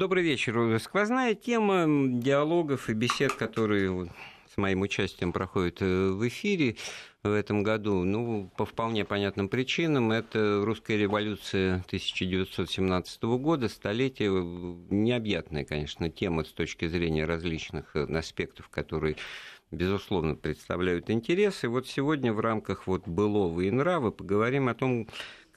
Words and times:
Добрый 0.00 0.22
вечер. 0.22 0.80
Сквозная 0.80 1.34
тема 1.34 1.84
диалогов 2.22 2.88
и 2.88 2.94
бесед, 2.94 3.34
которые 3.34 4.10
с 4.50 4.56
моим 4.56 4.80
участием 4.80 5.30
проходят 5.30 5.82
э, 5.82 6.08
в 6.08 6.26
эфире 6.26 6.76
в 7.22 7.30
этом 7.30 7.62
году, 7.62 8.02
ну, 8.04 8.50
по 8.56 8.64
вполне 8.64 9.04
понятным 9.04 9.50
причинам. 9.50 10.10
Это 10.10 10.62
русская 10.64 10.96
революция 10.96 11.84
1917 11.88 13.22
года, 13.24 13.68
столетие, 13.68 14.30
необъятная, 14.88 15.66
конечно, 15.66 16.08
тема 16.08 16.44
с 16.44 16.48
точки 16.48 16.88
зрения 16.88 17.26
различных 17.26 17.94
э, 17.94 18.04
аспектов, 18.04 18.70
которые 18.70 19.16
безусловно, 19.70 20.34
представляют 20.34 21.10
интерес. 21.10 21.64
И 21.64 21.66
вот 21.66 21.86
сегодня 21.86 22.32
в 22.32 22.40
рамках 22.40 22.86
вот 22.86 23.06
былого 23.06 23.60
и 23.60 23.70
нрава 23.70 24.10
поговорим 24.10 24.68
о 24.68 24.74
том, 24.74 25.08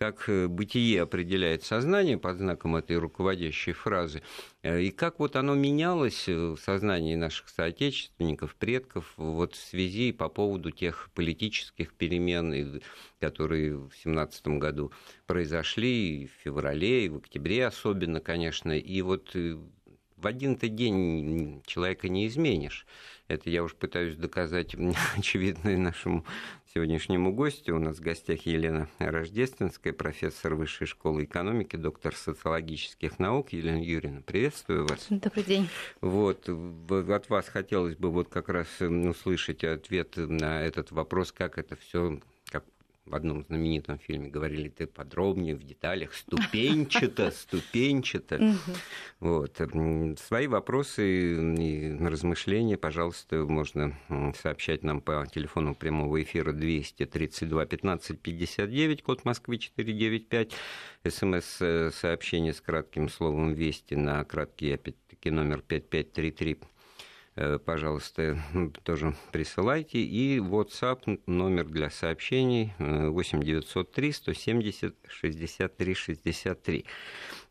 как 0.03 0.27
э, 0.27 0.47
бытие 0.47 1.01
определяет 1.03 1.63
сознание 1.63 2.17
под 2.17 2.37
знаком 2.37 2.75
этой 2.75 2.97
руководящей 2.97 3.71
фразы, 3.71 4.21
э, 4.61 4.81
и 4.81 4.91
как 4.91 5.19
вот 5.19 5.37
оно 5.37 5.55
менялось 5.55 6.27
в 6.27 6.57
сознании 6.57 7.15
наших 7.15 7.47
соотечественников, 7.47 8.55
предков, 8.55 9.13
вот 9.15 9.55
в 9.55 9.63
связи 9.63 10.11
по 10.11 10.27
поводу 10.27 10.71
тех 10.71 11.09
политических 11.15 11.93
перемен, 11.93 12.81
которые 13.21 13.77
в 13.77 13.87
2017 13.91 14.47
году 14.59 14.91
произошли, 15.25 16.23
и 16.23 16.27
в 16.27 16.31
феврале, 16.43 17.05
и 17.05 17.09
в 17.09 17.17
октябре 17.19 17.65
особенно, 17.65 18.19
конечно, 18.19 18.77
и 18.77 19.01
вот 19.01 19.31
э, 19.35 19.57
в 20.23 20.27
один-то 20.27 20.69
день 20.69 21.61
человека 21.65 22.07
не 22.07 22.27
изменишь. 22.27 22.87
Это 23.27 23.49
я 23.49 23.63
уж 23.63 23.75
пытаюсь 23.75 24.15
доказать, 24.15 24.75
очевидно, 25.17 25.77
нашему 25.77 26.25
сегодняшнему 26.73 27.33
гостю. 27.33 27.75
У 27.75 27.79
нас 27.79 27.97
в 27.97 28.01
гостях 28.01 28.45
Елена 28.45 28.87
Рождественская, 28.99 29.91
профессор 29.91 30.55
Высшей 30.55 30.87
школы 30.87 31.25
экономики, 31.25 31.75
доктор 31.75 32.15
социологических 32.15 33.19
наук. 33.19 33.51
Елена 33.51 33.83
Юрьевна, 33.83 34.21
приветствую 34.21 34.87
вас. 34.87 35.07
Добрый 35.09 35.43
день. 35.43 35.69
Вот, 35.99 36.47
от 36.47 37.29
вас 37.29 37.49
хотелось 37.49 37.97
бы 37.97 38.09
вот 38.09 38.29
как 38.29 38.47
раз 38.47 38.67
услышать 38.79 39.63
ответ 39.65 40.15
на 40.15 40.61
этот 40.61 40.91
вопрос, 40.91 41.33
как 41.33 41.57
это 41.57 41.75
все 41.75 42.19
в 43.05 43.15
одном 43.15 43.43
знаменитом 43.43 43.99
фильме 43.99 44.29
говорили, 44.29 44.69
ты 44.69 44.87
подробнее, 44.87 45.55
в 45.55 45.63
деталях, 45.63 46.13
ступенчато, 46.13 47.31
ступенчато. 47.35 48.55
Вот. 49.19 49.59
Свои 50.19 50.47
вопросы 50.47 51.55
и 51.55 51.97
размышления, 51.99 52.77
пожалуйста, 52.77 53.45
можно 53.45 53.97
сообщать 54.41 54.83
нам 54.83 55.01
по 55.01 55.25
телефону 55.27 55.75
прямого 55.75 56.21
эфира 56.21 56.53
232 56.53 57.65
15 57.65 58.19
59, 58.19 59.03
код 59.03 59.25
Москвы 59.25 59.57
495, 59.57 60.53
смс-сообщение 61.07 62.53
с 62.53 62.61
кратким 62.61 63.09
словом 63.09 63.53
«Вести» 63.53 63.95
на 63.95 64.23
краткий, 64.23 64.71
опять-таки, 64.71 65.29
номер 65.29 65.61
5533 65.61 66.53
Э, 66.53 66.72
пожалуйста, 67.65 68.37
тоже 68.83 69.15
присылайте. 69.31 69.99
И 69.99 70.39
WhatsApp 70.39 71.19
номер 71.25 71.65
для 71.65 71.89
сообщений 71.89 72.73
8 72.79 73.41
903 73.41 74.11
170 74.11 74.95
63 75.07 75.93
63. 75.93 76.85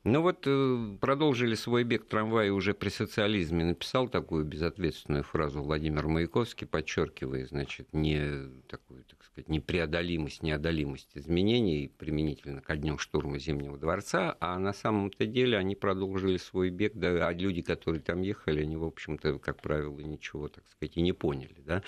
Ну 0.05 0.21
вот 0.21 0.43
э, 0.47 0.97
продолжили 1.01 1.55
свой 1.55 1.85
бег 1.85 2.07
трамвая 2.07 2.51
уже 2.53 2.75
при 2.75 2.89
социализме. 2.89 3.65
Написал 3.65 4.09
такую 4.09 4.45
безответственную 4.45 5.23
фразу 5.23 5.63
Владимир 5.63 6.09
Маяковский, 6.09 6.67
подчеркивая, 6.67 7.47
значит, 7.47 7.87
не 7.93 8.49
такую, 8.69 9.05
так 9.05 9.23
сказать, 9.23 9.49
непреодолимость, 9.49 10.43
неодолимость 10.43 11.11
изменений 11.15 11.89
применительно 11.99 12.61
ко 12.61 12.75
дню 12.75 12.99
штурма 12.99 13.39
Зимнего 13.39 13.79
дворца, 13.79 14.37
а 14.41 14.59
на 14.59 14.73
самом-то 14.73 15.25
деле 15.25 15.57
они 15.57 15.77
продолжили 15.77 16.37
свой 16.37 16.71
бег, 16.71 16.95
да, 16.97 17.29
а 17.29 17.33
люди, 17.33 17.63
которые 17.63 18.03
там 18.03 18.23
ехали, 18.23 18.63
они, 18.63 18.77
в 18.77 18.85
общем-то, 18.85 19.39
как 19.39 19.63
правило, 19.63 20.01
ничего, 20.01 20.49
так 20.49 20.65
сказать, 20.67 20.97
и 20.97 21.01
не 21.01 21.13
поняли, 21.13 21.63
да. 21.65 21.85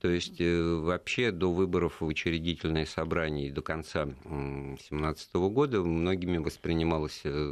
То 0.00 0.08
есть 0.08 0.40
э, 0.40 0.80
вообще 0.80 1.30
до 1.30 1.52
выборов 1.52 2.00
в 2.00 2.06
учредительное 2.06 2.86
собрание 2.86 3.46
и 3.46 3.52
до 3.52 3.62
конца 3.62 4.06
2017 4.06 5.34
года 5.34 5.80
многими 5.82 6.38
воспринималось 6.38 7.20
э, 7.22 7.51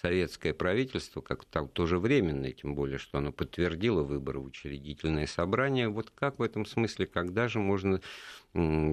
советское 0.00 0.54
правительство, 0.54 1.20
как 1.20 1.44
-то, 1.44 1.68
тоже 1.68 1.98
временное, 1.98 2.52
тем 2.52 2.74
более, 2.74 2.98
что 2.98 3.18
оно 3.18 3.32
подтвердило 3.32 4.02
выборы 4.02 4.40
в 4.40 4.46
учредительное 4.46 5.26
собрание. 5.26 5.88
Вот 5.88 6.10
как 6.10 6.38
в 6.38 6.42
этом 6.42 6.66
смысле, 6.66 7.06
когда 7.06 7.48
же 7.48 7.58
можно 7.58 8.00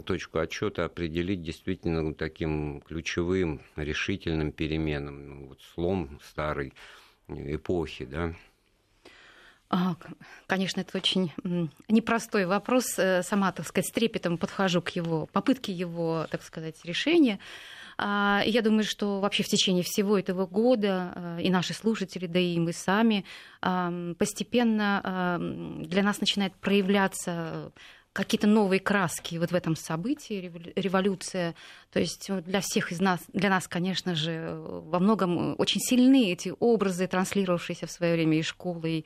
точку 0.06 0.40
отчета 0.40 0.86
определить 0.86 1.42
действительно 1.42 2.14
таким 2.14 2.82
ключевым 2.82 3.62
решительным 3.76 4.52
переменам, 4.52 5.30
ну, 5.30 5.48
вот 5.48 5.62
слом 5.62 6.20
старой 6.24 6.74
эпохи, 7.28 8.06
да? 8.06 8.34
А, 9.76 9.96
конечно, 10.46 10.82
это 10.82 10.96
очень 10.96 11.32
непростой 11.88 12.46
вопрос. 12.46 13.00
Э, 13.00 13.24
сама, 13.24 13.52
так 13.52 13.66
сказать, 13.66 13.88
с 13.88 13.92
трепетом 13.92 14.38
подхожу 14.38 14.84
к 14.84 14.90
его 14.90 15.26
попытке 15.26 15.72
его, 15.72 16.28
так 16.30 16.44
сказать, 16.44 16.76
решения. 16.86 17.40
А, 17.98 18.42
я 18.46 18.62
думаю, 18.62 18.84
что 18.84 19.20
вообще 19.20 19.44
в 19.44 19.48
течение 19.48 19.84
всего 19.84 20.18
этого 20.18 20.46
года 20.46 21.14
э, 21.16 21.42
и 21.44 21.50
наши 21.50 21.74
слушатели, 21.74 22.28
да 22.28 22.40
и 22.40 22.60
мы 22.60 22.74
сами 22.74 23.26
постепенно 24.20 25.40
для 25.86 26.04
нас 26.04 26.20
начинает 26.20 26.54
проявляться 26.56 27.72
какие-то 28.14 28.46
новые 28.46 28.80
краски 28.80 29.38
вот 29.38 29.52
в 29.52 29.56
этом 29.56 29.76
событии, 29.76 30.52
революция. 30.76 31.56
То 31.92 32.00
есть 32.00 32.30
для 32.46 32.62
всех 32.62 32.92
из 32.92 33.02
нас, 33.02 33.20
для 33.34 33.50
нас, 33.50 33.68
конечно 33.68 34.14
же, 34.14 34.56
во 34.56 35.00
многом 35.00 35.56
очень 35.58 35.82
сильны 35.82 36.32
эти 36.32 36.54
образы, 36.60 37.08
транслировавшиеся 37.08 37.88
в 37.88 37.92
свое 37.92 38.14
время 38.14 38.40
из 38.40 38.46
школы, 38.46 38.90
и, 38.90 39.06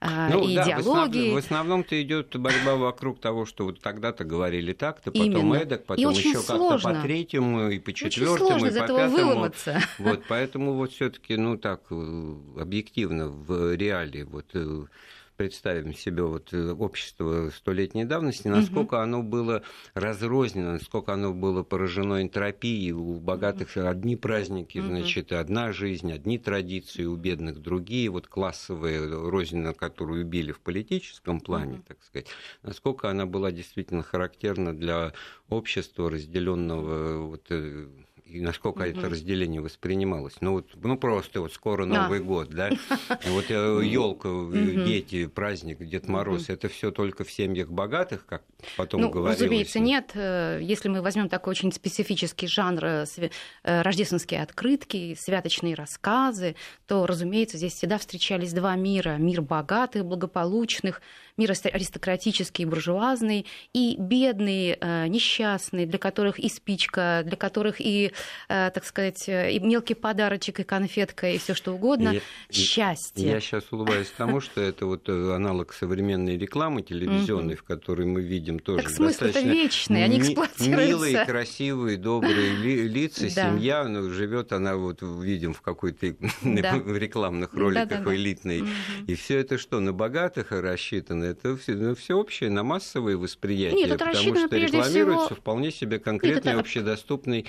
а, 0.00 0.30
ну, 0.30 0.42
и 0.42 0.54
да, 0.54 0.64
идеологии. 0.64 1.32
В, 1.32 1.36
основном, 1.36 1.84
то 1.84 2.00
идет 2.00 2.34
борьба 2.36 2.76
вокруг 2.76 3.20
того, 3.20 3.44
что 3.44 3.66
вот 3.66 3.80
тогда-то 3.80 4.24
говорили 4.24 4.72
так-то, 4.72 5.10
потом 5.10 5.26
Именно. 5.26 5.56
эдак, 5.56 5.84
потом 5.84 6.12
еще 6.12 6.42
как-то 6.42 6.78
по 6.78 6.94
третьему 7.02 7.70
и 7.70 7.78
по 7.78 7.92
четвертому, 7.92 8.66
и 8.66 8.70
по 8.70 8.74
пятому. 8.74 9.08
Выломаться. 9.16 9.80
Вот, 9.98 10.22
поэтому 10.28 10.72
вот 10.74 10.92
все-таки, 10.92 11.36
ну 11.36 11.58
так, 11.58 11.82
э, 11.90 12.34
объективно 12.58 13.28
в 13.28 13.74
реалии 13.74 14.22
вот 14.22 14.46
э, 14.54 14.86
представим 15.36 15.94
себе 15.94 16.22
вот 16.22 16.52
э, 16.52 16.72
общество 16.72 17.50
столетней 17.50 18.04
давности, 18.04 18.48
насколько 18.48 18.94
угу. 18.94 19.02
оно 19.02 19.22
было 19.22 19.62
разрознено, 19.94 20.72
насколько 20.72 21.12
оно 21.12 21.32
было 21.32 21.62
поражено 21.62 22.22
энтропией. 22.22 22.92
У 22.92 23.20
богатых 23.20 23.76
одни 23.76 24.16
праздники, 24.16 24.78
угу. 24.78 24.88
значит, 24.88 25.32
одна 25.32 25.72
жизнь, 25.72 26.12
одни 26.12 26.38
традиции, 26.38 27.04
у 27.04 27.16
бедных 27.16 27.60
другие. 27.60 28.08
Вот 28.10 28.26
классовая 28.26 29.08
рознь, 29.08 29.64
которую 29.74 30.24
убили 30.24 30.52
в 30.52 30.60
политическом 30.60 31.40
плане, 31.40 31.74
угу. 31.74 31.84
так 31.88 32.02
сказать, 32.02 32.26
насколько 32.62 33.10
она 33.10 33.26
была 33.26 33.52
действительно 33.52 34.02
характерна 34.02 34.74
для 34.74 35.12
общества, 35.48 36.10
разделенного 36.10 37.26
вот, 37.26 37.46
э, 37.50 37.86
и 38.26 38.40
насколько 38.40 38.80
угу. 38.80 38.88
это 38.88 39.08
разделение 39.08 39.60
воспринималось. 39.60 40.34
Ну 40.40 40.52
вот, 40.52 40.68
ну 40.82 40.96
просто 40.98 41.40
вот 41.40 41.52
скоро 41.52 41.84
Новый 41.84 42.18
а. 42.18 42.22
год, 42.22 42.50
да, 42.50 42.70
вот 43.28 43.48
елка, 43.50 44.28
э, 44.28 44.84
дети, 44.84 45.26
праздник, 45.26 45.78
Дед 45.78 46.08
Мороз, 46.08 46.48
это 46.48 46.68
все 46.68 46.90
только 46.90 47.24
в 47.24 47.30
семьях 47.30 47.70
богатых, 47.70 48.26
как 48.26 48.42
потом 48.76 49.02
ну, 49.02 49.10
говорилось. 49.10 49.40
Разумеется, 49.40 49.78
нет. 49.78 50.10
Э, 50.14 50.58
если 50.60 50.88
мы 50.88 51.02
возьмем 51.02 51.28
такой 51.28 51.52
очень 51.52 51.72
специфический 51.72 52.48
жанр 52.48 52.84
э, 52.84 53.04
рождественские 53.62 54.42
открытки, 54.42 55.16
святочные 55.18 55.74
рассказы, 55.74 56.56
то, 56.86 57.06
разумеется, 57.06 57.58
здесь 57.58 57.74
всегда 57.74 57.98
встречались 57.98 58.52
два 58.52 58.74
мира: 58.74 59.16
мир 59.18 59.42
богатых, 59.42 60.04
благополучных 60.04 61.00
мир 61.36 61.50
аристократический, 61.50 62.64
буржуазный, 62.64 63.46
и 63.72 63.96
бедные, 63.98 64.78
э, 64.80 65.06
несчастные, 65.08 65.86
для 65.86 65.98
которых 65.98 66.38
и 66.38 66.48
спичка, 66.48 67.22
для 67.24 67.36
которых 67.36 67.80
и, 67.80 68.12
э, 68.48 68.70
так 68.72 68.84
сказать, 68.84 69.28
э, 69.28 69.52
и 69.52 69.60
мелкий 69.60 69.94
подарочек, 69.94 70.60
и 70.60 70.64
конфетка, 70.64 71.30
и 71.30 71.38
все 71.38 71.54
что 71.54 71.74
угодно. 71.74 72.10
Я, 72.10 72.20
Счастье. 72.50 73.28
Я 73.28 73.40
сейчас 73.40 73.64
улыбаюсь 73.70 74.10
тому, 74.16 74.40
что 74.40 74.60
это 74.60 74.86
вот 74.86 75.08
аналог 75.08 75.72
современной 75.72 76.38
рекламы 76.38 76.82
телевизионной, 76.82 77.56
в 77.56 77.62
которой 77.62 78.06
мы 78.06 78.22
видим 78.22 78.58
тоже 78.58 78.84
так 78.84 78.92
смысл-то 78.92 79.40
вечный, 79.40 80.04
они 80.04 80.18
эксплуатируются. 80.18 80.86
Милые, 80.86 81.24
красивые, 81.26 81.96
добрые 81.98 82.86
лица, 82.86 83.28
семья, 83.28 83.84
ну, 83.84 84.10
живет 84.10 84.52
она 84.52 84.76
вот 84.76 85.02
видим 85.02 85.52
в 85.52 85.60
какой-то 85.60 86.06
рекламных 86.42 87.52
роликах 87.54 88.06
элитной. 88.06 88.64
И 89.06 89.14
все 89.14 89.38
это 89.38 89.58
что, 89.58 89.80
на 89.80 89.92
богатых 89.92 90.52
рассчитано? 90.52 91.25
Это 91.30 91.56
все, 91.56 91.74
ну, 91.74 91.94
всеобщее, 91.94 92.50
на 92.50 92.62
массовое 92.62 93.16
восприятие, 93.16 93.86
Нет, 93.86 93.98
потому 93.98 94.14
что 94.14 94.56
рекламируется 94.56 95.26
всего... 95.26 95.36
вполне 95.36 95.70
себе 95.70 95.98
конкретный, 95.98 96.36
Нет, 96.36 96.46
это... 96.46 96.60
общедоступный 96.60 97.46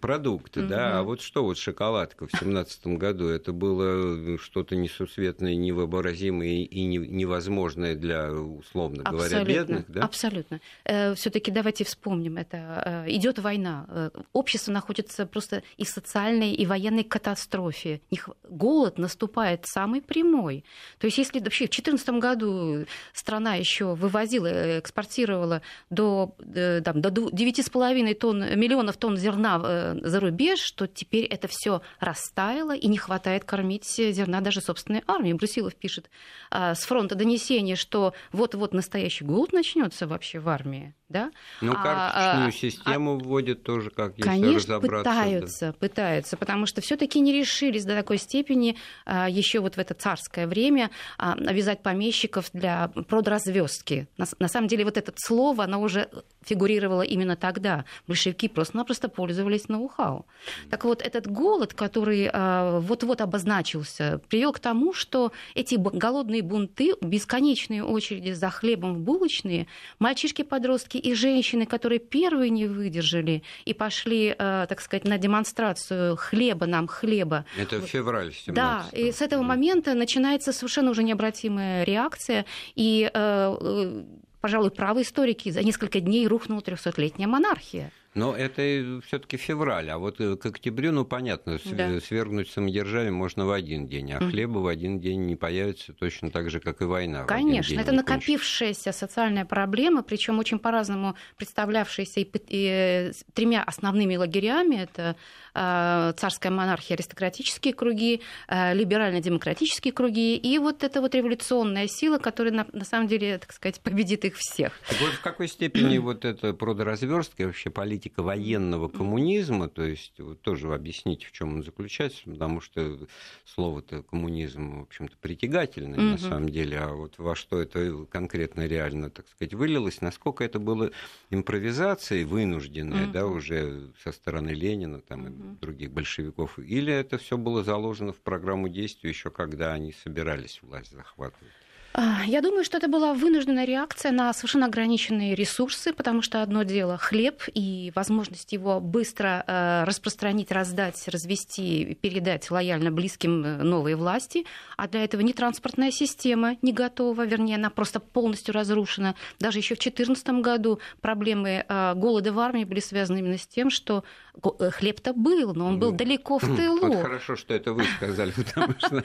продукты, 0.00 0.60
угу. 0.60 0.68
да, 0.68 0.98
а 0.98 1.02
вот 1.02 1.20
что 1.20 1.44
вот 1.44 1.58
шоколадка 1.58 2.26
в 2.26 2.30
семнадцатом 2.38 2.96
году, 2.98 3.28
это 3.28 3.52
было 3.52 4.38
что-то 4.38 4.76
несусветное, 4.76 5.54
невообразимое 5.54 6.64
и 6.64 6.84
невозможное 6.84 7.94
для, 7.94 8.32
условно 8.32 9.02
говоря, 9.02 9.44
бедных, 9.44 9.84
да? 9.88 10.02
Абсолютно. 10.02 10.60
Э, 10.84 11.14
Все-таки 11.14 11.50
давайте 11.50 11.84
вспомним, 11.84 12.36
это 12.36 13.04
э, 13.06 13.10
идет 13.10 13.38
война, 13.38 13.86
э, 13.88 14.10
общество 14.32 14.72
находится 14.72 15.26
просто 15.26 15.62
и 15.76 15.84
в 15.84 15.88
социальной, 15.88 16.52
и 16.52 16.66
военной 16.66 17.04
катастрофе. 17.04 18.00
Голод 18.48 18.98
наступает 18.98 19.66
самый 19.66 20.02
прямой. 20.02 20.64
То 20.98 21.06
есть 21.06 21.18
если 21.18 21.40
вообще 21.40 21.66
в 21.66 21.70
2014 21.70 22.08
году 22.20 22.86
страна 23.18 23.54
еще 23.54 23.94
вывозила, 23.94 24.78
экспортировала 24.78 25.62
до, 25.90 26.34
там, 26.38 27.00
до 27.00 27.08
9,5 27.08 28.14
тонн, 28.14 28.58
миллионов 28.58 28.96
тонн 28.96 29.16
зерна 29.16 29.94
за 30.02 30.20
рубеж, 30.20 30.60
что 30.60 30.86
теперь 30.86 31.24
это 31.24 31.48
все 31.48 31.82
растаяло 32.00 32.74
и 32.74 32.86
не 32.88 32.98
хватает 32.98 33.44
кормить 33.44 33.86
зерна 33.86 34.40
даже 34.40 34.60
собственной 34.60 35.02
армии. 35.06 35.32
Брусилов 35.32 35.74
пишет 35.74 36.10
а, 36.50 36.74
с 36.74 36.84
фронта 36.84 37.14
донесение, 37.14 37.76
что 37.76 38.14
вот-вот 38.32 38.74
настоящий 38.74 39.24
голод 39.24 39.52
начнется 39.52 40.06
вообще 40.06 40.38
в 40.38 40.48
армии 40.48 40.94
да? 41.08 41.30
Ну, 41.60 41.72
а, 41.72 41.82
карточную 41.82 42.48
а, 42.48 42.52
систему 42.52 43.14
а, 43.14 43.18
вводят 43.18 43.62
тоже, 43.62 43.90
как 43.90 44.18
если 44.18 44.28
конечно, 44.28 44.74
разобраться. 44.74 45.10
пытаются, 45.10 45.66
да. 45.66 45.72
пытаются, 45.72 46.36
потому 46.36 46.66
что 46.66 46.80
все 46.80 46.96
таки 46.96 47.20
не 47.20 47.32
решились 47.32 47.84
до 47.84 47.94
такой 47.94 48.18
степени 48.18 48.76
а, 49.04 49.28
еще 49.28 49.60
вот 49.60 49.76
в 49.76 49.78
это 49.78 49.94
царское 49.94 50.46
время 50.46 50.90
обязать 51.18 51.82
помещиков 51.82 52.50
для 52.52 52.90
продразвездки. 53.06 54.08
На, 54.16 54.26
на 54.38 54.48
самом 54.48 54.68
деле 54.68 54.84
вот 54.84 54.96
это 54.96 55.12
слово, 55.16 55.64
оно 55.64 55.80
уже 55.80 56.08
фигурировало 56.44 57.02
именно 57.02 57.36
тогда. 57.36 57.84
Большевики 58.06 58.48
просто-напросто 58.48 59.08
пользовались 59.08 59.68
ноу-хау. 59.68 60.26
Так 60.70 60.84
вот, 60.84 61.02
этот 61.02 61.26
голод, 61.26 61.74
который 61.74 62.30
а, 62.32 62.80
вот-вот 62.80 63.20
обозначился, 63.20 64.20
привел 64.28 64.52
к 64.52 64.60
тому, 64.60 64.92
что 64.92 65.32
эти 65.54 65.74
голодные 65.76 66.42
бунты, 66.42 66.94
бесконечные 67.00 67.84
очереди 67.84 68.32
за 68.32 68.50
хлебом 68.50 68.94
в 68.94 69.00
булочные, 69.00 69.66
мальчишки-подростки 69.98 70.98
и 70.98 71.14
женщины, 71.14 71.66
которые 71.66 71.98
первые 71.98 72.50
не 72.50 72.66
выдержали 72.66 73.42
и 73.64 73.74
пошли, 73.74 74.34
э, 74.36 74.66
так 74.68 74.80
сказать, 74.80 75.04
на 75.04 75.18
демонстрацию 75.18 76.16
хлеба 76.16 76.66
нам, 76.66 76.86
хлеба. 76.86 77.44
Это 77.58 77.80
февраль 77.80 78.32
17 78.32 78.54
Да, 78.54 78.86
и 78.92 79.10
с 79.10 79.20
этого 79.20 79.42
момента 79.42 79.94
начинается 79.94 80.52
совершенно 80.52 80.90
уже 80.90 81.02
необратимая 81.02 81.84
реакция, 81.84 82.46
и, 82.74 82.95
э, 83.02 83.10
э, 83.14 84.04
пожалуй, 84.40 84.70
правы 84.70 85.02
историки, 85.02 85.50
за 85.50 85.62
несколько 85.62 86.00
дней 86.00 86.26
рухнула 86.26 86.60
трехсотлетняя 86.62 87.28
монархия. 87.28 87.90
Но 88.16 88.34
это 88.34 89.00
все-таки 89.06 89.36
февраль, 89.36 89.90
а 89.90 89.98
вот 89.98 90.16
к 90.16 90.46
октябрю, 90.46 90.90
ну 90.90 91.04
понятно, 91.04 91.58
да. 91.66 92.00
свергнуть 92.00 92.48
самодержавие 92.50 93.10
можно 93.10 93.44
в 93.44 93.52
один 93.52 93.86
день, 93.86 94.10
а 94.12 94.20
хлеба 94.20 94.58
в 94.58 94.66
один 94.66 94.98
день 95.00 95.26
не 95.26 95.36
появится 95.36 95.92
точно 95.92 96.30
так 96.30 96.48
же, 96.48 96.58
как 96.60 96.80
и 96.80 96.84
война. 96.84 97.24
Конечно, 97.24 97.78
это 97.78 97.92
накопившаяся 97.92 98.92
социальная 98.92 99.44
проблема, 99.44 100.02
причем 100.02 100.38
очень 100.38 100.58
по-разному 100.58 101.14
представлявшаяся 101.36 102.20
и, 102.20 102.30
и 102.48 103.12
тремя 103.34 103.62
основными 103.62 104.16
лагерями. 104.16 104.76
Это 104.76 105.16
э, 105.54 106.14
царская 106.16 106.50
монархия, 106.50 106.96
аристократические 106.96 107.74
круги, 107.74 108.22
э, 108.48 108.72
либерально-демократические 108.72 109.92
круги, 109.92 110.36
и 110.36 110.58
вот 110.58 110.84
эта 110.84 111.02
вот 111.02 111.14
революционная 111.14 111.86
сила, 111.86 112.16
которая 112.16 112.54
на, 112.54 112.66
на 112.72 112.86
самом 112.86 113.08
деле, 113.08 113.36
так 113.36 113.52
сказать, 113.52 113.78
победит 113.80 114.24
их 114.24 114.36
всех. 114.38 114.72
Так 114.88 115.00
вот 115.02 115.10
в 115.10 115.20
какой 115.20 115.48
степени 115.48 115.98
вот 115.98 116.24
эта 116.24 116.54
продоразверстка 116.54 117.42
вообще 117.42 117.68
политика 117.68 118.05
политика 118.06 118.22
военного 118.22 118.88
коммунизма, 118.88 119.68
то 119.68 119.82
есть 119.82 120.18
вот 120.18 120.40
тоже 120.40 120.72
объясните, 120.72 121.26
в 121.26 121.32
чем 121.32 121.54
он 121.54 121.64
заключается, 121.64 122.22
потому 122.24 122.60
что 122.60 123.06
слово-то 123.44 124.02
коммунизм, 124.02 124.78
в 124.78 124.82
общем-то, 124.82 125.16
притягательное 125.20 125.98
угу. 125.98 126.02
на 126.02 126.18
самом 126.18 126.48
деле, 126.48 126.78
а 126.78 126.92
вот 126.92 127.18
во 127.18 127.34
что 127.34 127.60
это 127.60 128.06
конкретно 128.10 128.66
реально, 128.66 129.10
так 129.10 129.26
сказать, 129.28 129.54
вылилось, 129.54 130.00
насколько 130.00 130.44
это 130.44 130.60
было 130.60 130.90
импровизацией 131.30 132.24
вынужденной, 132.24 133.04
угу. 133.04 133.12
да, 133.12 133.26
уже 133.26 133.90
со 134.02 134.12
стороны 134.12 134.50
Ленина 134.50 135.00
там, 135.00 135.24
угу. 135.24 135.28
и 135.28 135.60
других 135.60 135.90
большевиков, 135.90 136.58
или 136.58 136.92
это 136.92 137.18
все 137.18 137.36
было 137.36 137.64
заложено 137.64 138.12
в 138.12 138.20
программу 138.20 138.68
действий 138.68 139.10
еще 139.10 139.30
когда 139.30 139.72
они 139.72 139.92
собирались 139.92 140.60
власть 140.62 140.92
захватывать? 140.92 141.52
А, 141.98 142.22
я 142.26 142.42
думаю, 142.42 142.62
что 142.62 142.76
это 142.76 142.88
была 142.88 143.14
вынужденная 143.14 143.64
реакция 143.64 144.12
на 144.12 144.30
совершенно 144.34 144.66
ограниченные 144.66 145.34
ресурсы, 145.34 145.94
потому 145.94 146.20
что 146.20 146.42
одно 146.42 146.62
дело 146.62 146.98
хлеб 146.98 147.42
и 147.54 147.90
возможность 147.94 148.52
его 148.52 148.80
быстро 148.80 149.42
э, 149.46 149.84
распространить, 149.84 150.52
раздать, 150.52 151.08
развести, 151.08 151.96
передать 152.02 152.50
лояльно 152.50 152.90
близким 152.90 153.42
э, 153.42 153.62
новой 153.62 153.94
власти, 153.94 154.44
а 154.76 154.88
для 154.88 155.04
этого 155.04 155.22
ни 155.22 155.32
транспортная 155.32 155.90
система 155.90 156.58
не 156.60 156.74
готова, 156.74 157.24
вернее, 157.24 157.54
она 157.54 157.70
просто 157.70 157.98
полностью 157.98 158.52
разрушена. 158.52 159.14
Даже 159.38 159.60
еще 159.60 159.74
в 159.74 159.78
2014 159.78 160.28
году 160.42 160.80
проблемы 161.00 161.64
э, 161.66 161.94
голода 161.94 162.30
в 162.30 162.38
армии 162.40 162.64
были 162.64 162.80
связаны 162.80 163.20
именно 163.20 163.38
с 163.38 163.46
тем, 163.46 163.70
что 163.70 164.04
хлеб-то 164.42 165.14
был, 165.14 165.54
но 165.54 165.66
он 165.68 165.78
был 165.78 165.92
далеко 165.92 166.38
в 166.38 166.56
тылу. 166.56 166.88
Вот 166.88 167.02
хорошо, 167.02 167.36
что 167.36 167.54
это 167.54 167.72
вы 167.72 167.84
сказали, 167.96 168.32
потому 168.36 168.74
что 168.78 169.02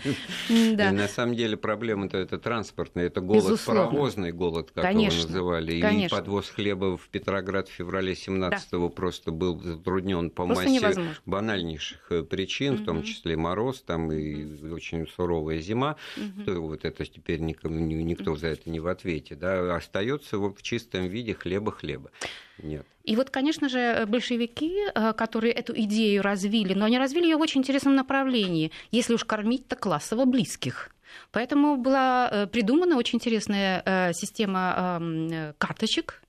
на 0.91 1.07
самом 1.07 1.35
деле 1.35 1.55
проблема-то 1.55 2.17
это 2.17 2.37
транспорт 2.37 2.80
транспортный, 2.81 3.05
это 3.05 3.21
голод, 3.21 3.43
Безусловно. 3.43 3.85
паровозный 3.85 4.31
голод, 4.31 4.71
как 4.71 4.83
Конечно. 4.83 5.19
его 5.19 5.27
называли. 5.27 5.81
Конечно. 5.81 6.15
И 6.15 6.19
подвоз 6.19 6.49
хлеба 6.49 6.97
в 6.97 7.07
Петроград 7.09 7.69
в 7.69 7.71
феврале 7.71 8.13
17-го 8.13 8.87
да. 8.87 8.95
просто 8.95 9.31
был 9.31 9.59
затруднен 9.59 10.29
по 10.29 10.45
просто 10.45 10.63
массе 10.63 10.75
невозможно. 10.75 11.15
банальнейших 11.25 12.11
э, 12.11 12.23
причин, 12.23 12.75
угу. 12.75 12.83
в 12.83 12.85
том 12.85 13.03
числе 13.03 13.37
мороз 13.37 13.81
там 13.81 14.11
и 14.11 14.69
очень 14.71 15.07
суровая 15.07 15.59
зима. 15.59 15.95
Угу. 16.17 16.61
Вот 16.61 16.85
это 16.85 17.05
теперь 17.05 17.39
никому, 17.39 17.79
никто 17.79 18.35
за 18.35 18.47
это 18.47 18.69
не 18.69 18.79
в 18.79 18.87
ответе. 18.87 19.35
Да? 19.35 19.75
Остается 19.75 20.37
в 20.37 20.61
чистом 20.61 21.07
виде 21.07 21.33
хлеба-хлеба. 21.33 22.11
Нет. 22.57 22.85
И 23.03 23.15
вот, 23.15 23.31
конечно 23.31 23.69
же, 23.69 24.05
большевики, 24.07 24.77
э, 24.93 25.13
которые 25.13 25.53
эту 25.53 25.73
идею 25.75 26.21
развили, 26.21 26.73
но 26.73 26.85
они 26.85 26.99
развили 26.99 27.25
ее 27.25 27.37
в 27.37 27.41
очень 27.41 27.61
интересном 27.61 27.95
направлении. 27.95 28.71
Если 28.91 29.13
уж 29.13 29.25
кормить, 29.25 29.67
то 29.67 29.75
классово 29.75 30.25
близких. 30.25 30.91
Поэтому 31.31 31.77
была 31.77 32.29
э, 32.31 32.47
придумана 32.47 32.97
очень 32.97 33.17
интересная 33.17 33.81
э, 33.85 34.13
система 34.13 34.99
э, 35.01 35.53
карточек, 35.57 36.21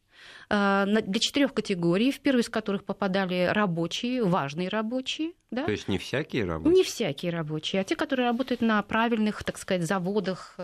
для 0.53 1.19
четырех 1.19 1.55
категорий, 1.55 2.13
в 2.13 2.21
первую 2.21 2.43
из 2.43 2.51
которых 2.51 2.85
попадали 2.85 3.49
рабочие, 3.51 4.23
важные 4.23 4.69
рабочие. 4.69 5.33
Да? 5.51 5.65
То 5.65 5.73
есть 5.73 5.89
не 5.89 5.97
всякие 5.97 6.45
рабочие? 6.45 6.75
Не 6.75 6.85
всякие 6.85 7.33
рабочие, 7.33 7.81
а 7.81 7.85
те, 7.85 7.97
которые 7.97 8.27
работают 8.27 8.61
на 8.61 8.83
правильных, 8.83 9.45
так 9.45 9.57
сказать, 9.57 9.87
заводах. 9.87 10.59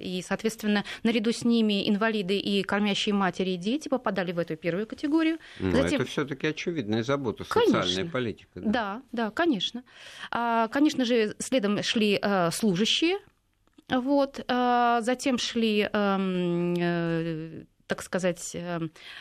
И, 0.00 0.22
соответственно, 0.24 0.84
наряду 1.02 1.32
с 1.32 1.44
ними 1.44 1.88
инвалиды 1.88 2.38
и 2.38 2.62
кормящие 2.62 3.12
матери 3.12 3.50
и 3.50 3.56
дети 3.56 3.88
попадали 3.88 4.30
в 4.30 4.38
эту 4.38 4.54
первую 4.56 4.86
категорию. 4.86 5.38
Но 5.58 5.70
ну, 5.70 5.82
Затем... 5.82 6.02
это 6.02 6.08
все 6.08 6.24
таки 6.24 6.46
очевидная 6.46 7.02
забота, 7.02 7.42
социальная 7.42 7.82
конечно. 7.82 8.06
политика. 8.06 8.50
Да? 8.54 8.62
да, 8.70 9.02
да, 9.10 9.30
конечно. 9.32 9.82
А, 10.30 10.68
конечно 10.68 11.04
же, 11.04 11.34
следом 11.40 11.82
шли 11.82 12.22
служащие, 12.52 13.18
вот, 13.88 14.44
а, 14.48 15.00
затем 15.02 15.38
шли 15.38 15.88
эм, 15.92 16.74
э, 16.78 17.64
так 17.86 18.02
сказать, 18.02 18.52
э, 18.54 18.80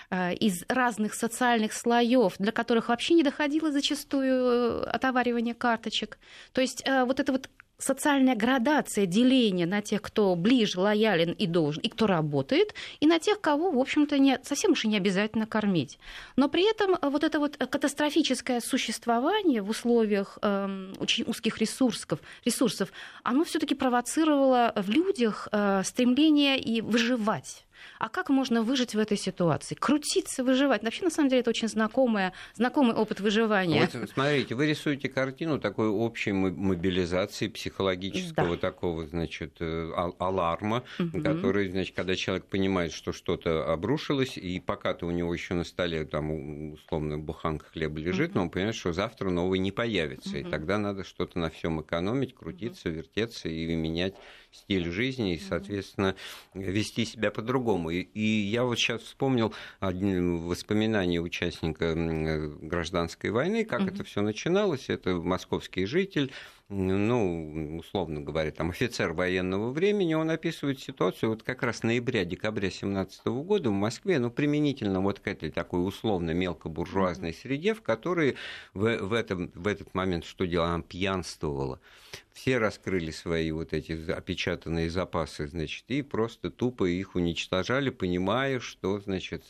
э, 0.10 0.34
из 0.36 0.64
разных 0.70 1.14
социальных 1.14 1.74
слоев, 1.74 2.36
для 2.40 2.52
которых 2.54 2.88
вообще 2.90 3.14
не 3.14 3.24
доходило 3.24 3.72
зачастую 3.72 4.90
отоваривание 4.90 5.54
карточек. 5.54 6.18
То 6.54 6.62
есть 6.62 6.84
вот 6.88 7.20
это 7.20 7.32
вот 7.34 7.50
социальная 7.78 8.36
градация, 8.36 9.06
деление 9.06 9.66
на 9.66 9.82
тех, 9.82 10.02
кто 10.02 10.36
ближе, 10.36 10.80
лоялен 10.80 11.32
и 11.32 11.48
должен, 11.48 11.82
и 11.82 11.90
кто 11.90 12.08
работает, 12.08 12.74
и 13.00 13.08
на 13.08 13.20
тех, 13.20 13.42
кого, 13.42 13.72
в 13.72 13.78
общем-то, 13.78 14.18
не, 14.18 14.40
совсем 14.44 14.72
уж 14.72 14.86
и 14.86 14.88
не 14.88 14.98
обязательно 14.98 15.46
кормить. 15.46 16.00
Но 16.36 16.50
при 16.50 16.70
этом 16.70 16.96
э, 16.96 17.10
вот 17.10 17.24
это 17.24 17.40
вот 17.40 17.58
катастрофическое 17.58 18.62
существование 18.62 19.62
в 19.62 19.70
условиях 19.70 20.38
э, 20.42 20.94
очень 21.00 21.26
узких 21.28 21.58
ресурсов, 21.58 22.20
ресурсов 22.46 22.90
оно 23.24 23.44
все 23.44 23.60
таки 23.60 23.76
провоцировало 23.76 24.74
в 24.76 24.90
людях 24.90 25.48
э, 25.52 25.82
стремление 25.84 26.60
и 26.60 26.82
выживать 26.82 27.66
а 28.00 28.10
как 28.10 28.30
можно 28.30 28.64
выжить 28.64 28.96
в 28.96 29.00
этой 29.00 29.18
ситуации? 29.18 29.76
Крутиться, 29.76 30.44
выживать. 30.44 30.84
Вообще, 30.84 31.04
на 31.04 31.10
самом 31.10 31.30
деле, 31.30 31.42
это 31.42 31.50
очень 31.50 31.68
знакомая, 31.68 32.34
знакомый 32.54 32.96
опыт 32.96 33.20
выживания. 33.20 33.90
Вот, 33.94 34.10
смотрите, 34.10 34.56
вы 34.56 34.68
рисуете 34.68 35.10
картину 35.10 35.60
такой 35.60 35.88
общей 35.88 36.32
мобилизации 36.32 37.48
психологического 37.48 38.56
да. 38.56 38.58
такого, 38.58 39.08
значит, 39.08 39.58
э, 39.60 39.92
аларма, 40.20 40.84
угу. 41.00 41.22
который, 41.22 41.70
значит, 41.70 41.96
когда 41.96 42.16
человек 42.16 42.46
понимает, 42.46 42.92
что 42.92 43.14
что-то 43.14 43.72
обрушилось, 43.72 44.38
и 44.38 44.60
пока-то 44.60 45.06
у 45.06 45.12
него 45.12 45.34
еще 45.34 45.54
на 45.54 45.64
столе 45.64 46.06
там 46.06 46.74
условно 46.74 47.18
буханка 47.18 47.66
хлеба 47.66 48.00
лежит, 48.00 48.32
угу. 48.32 48.38
но 48.38 48.44
он 48.44 48.50
понимает, 48.50 48.76
что 48.76 48.94
завтра 48.94 49.30
новый 49.30 49.60
не 49.60 49.72
появится, 49.72 50.30
угу. 50.30 50.38
и 50.38 50.44
тогда 50.44 50.78
надо 50.78 51.04
что-то 51.04 51.40
на 51.40 51.50
всем 51.50 51.82
экономить, 51.82 52.36
крутиться, 52.36 52.90
угу. 52.90 52.98
вертеться 52.98 53.50
и 53.50 53.74
менять 53.76 54.16
стиль 54.54 54.90
жизни 54.90 55.36
и, 55.36 55.40
соответственно, 55.40 56.16
вести 56.54 57.06
себя 57.06 57.32
по-другому. 57.32 57.90
И, 57.90 58.02
и 58.02 58.22
я 58.22 58.64
вот 58.64 58.78
сейчас 58.78 59.02
вспомнил 59.02 59.54
воспоминания 59.80 61.20
участника 61.20 61.94
гражданской 61.96 63.32
войны, 63.32 63.66
как 63.66 63.82
mm-hmm. 63.82 63.94
это 63.94 64.04
все 64.04 64.22
начиналось. 64.22 64.90
Это 64.90 65.16
московский 65.16 65.86
житель, 65.86 66.32
ну, 66.70 67.78
условно 67.78 68.22
говоря, 68.22 68.52
там 68.52 68.72
офицер 68.72 69.14
военного 69.14 69.72
времени, 69.72 70.14
он 70.14 70.30
описывает 70.30 70.80
ситуацию 70.80 71.30
вот 71.30 71.44
как 71.44 71.62
раз 71.64 71.84
ноября-декабря 71.84 72.70
17 72.72 73.26
года 73.28 73.70
в 73.70 73.74
Москве, 73.74 74.20
ну, 74.20 74.32
применительно 74.32 75.02
вот 75.02 75.20
к 75.20 75.28
этой 75.28 75.52
такой 75.52 75.86
условно 75.86 76.32
мелкобуржуазной 76.32 77.34
среде, 77.34 77.74
в 77.74 77.82
которой 77.82 78.38
в, 78.74 78.98
в, 78.98 79.14
этом, 79.14 79.52
в 79.54 79.68
этот 79.68 79.94
момент 79.94 80.26
что 80.26 80.46
делала? 80.46 80.74
Она 80.74 80.84
пьянствовала 80.84 81.80
все 82.34 82.58
раскрыли 82.58 83.12
свои 83.12 83.52
вот 83.52 83.74
эти 83.74 84.12
опечатанные 84.12 84.90
запасы, 84.90 85.48
значит, 85.48 85.86
и 85.88 86.02
просто 86.02 86.50
тупо 86.50 86.86
их 86.86 87.16
уничтожали, 87.16 87.90
понимая, 87.90 88.60
что, 88.60 89.00
значит, 89.00 89.44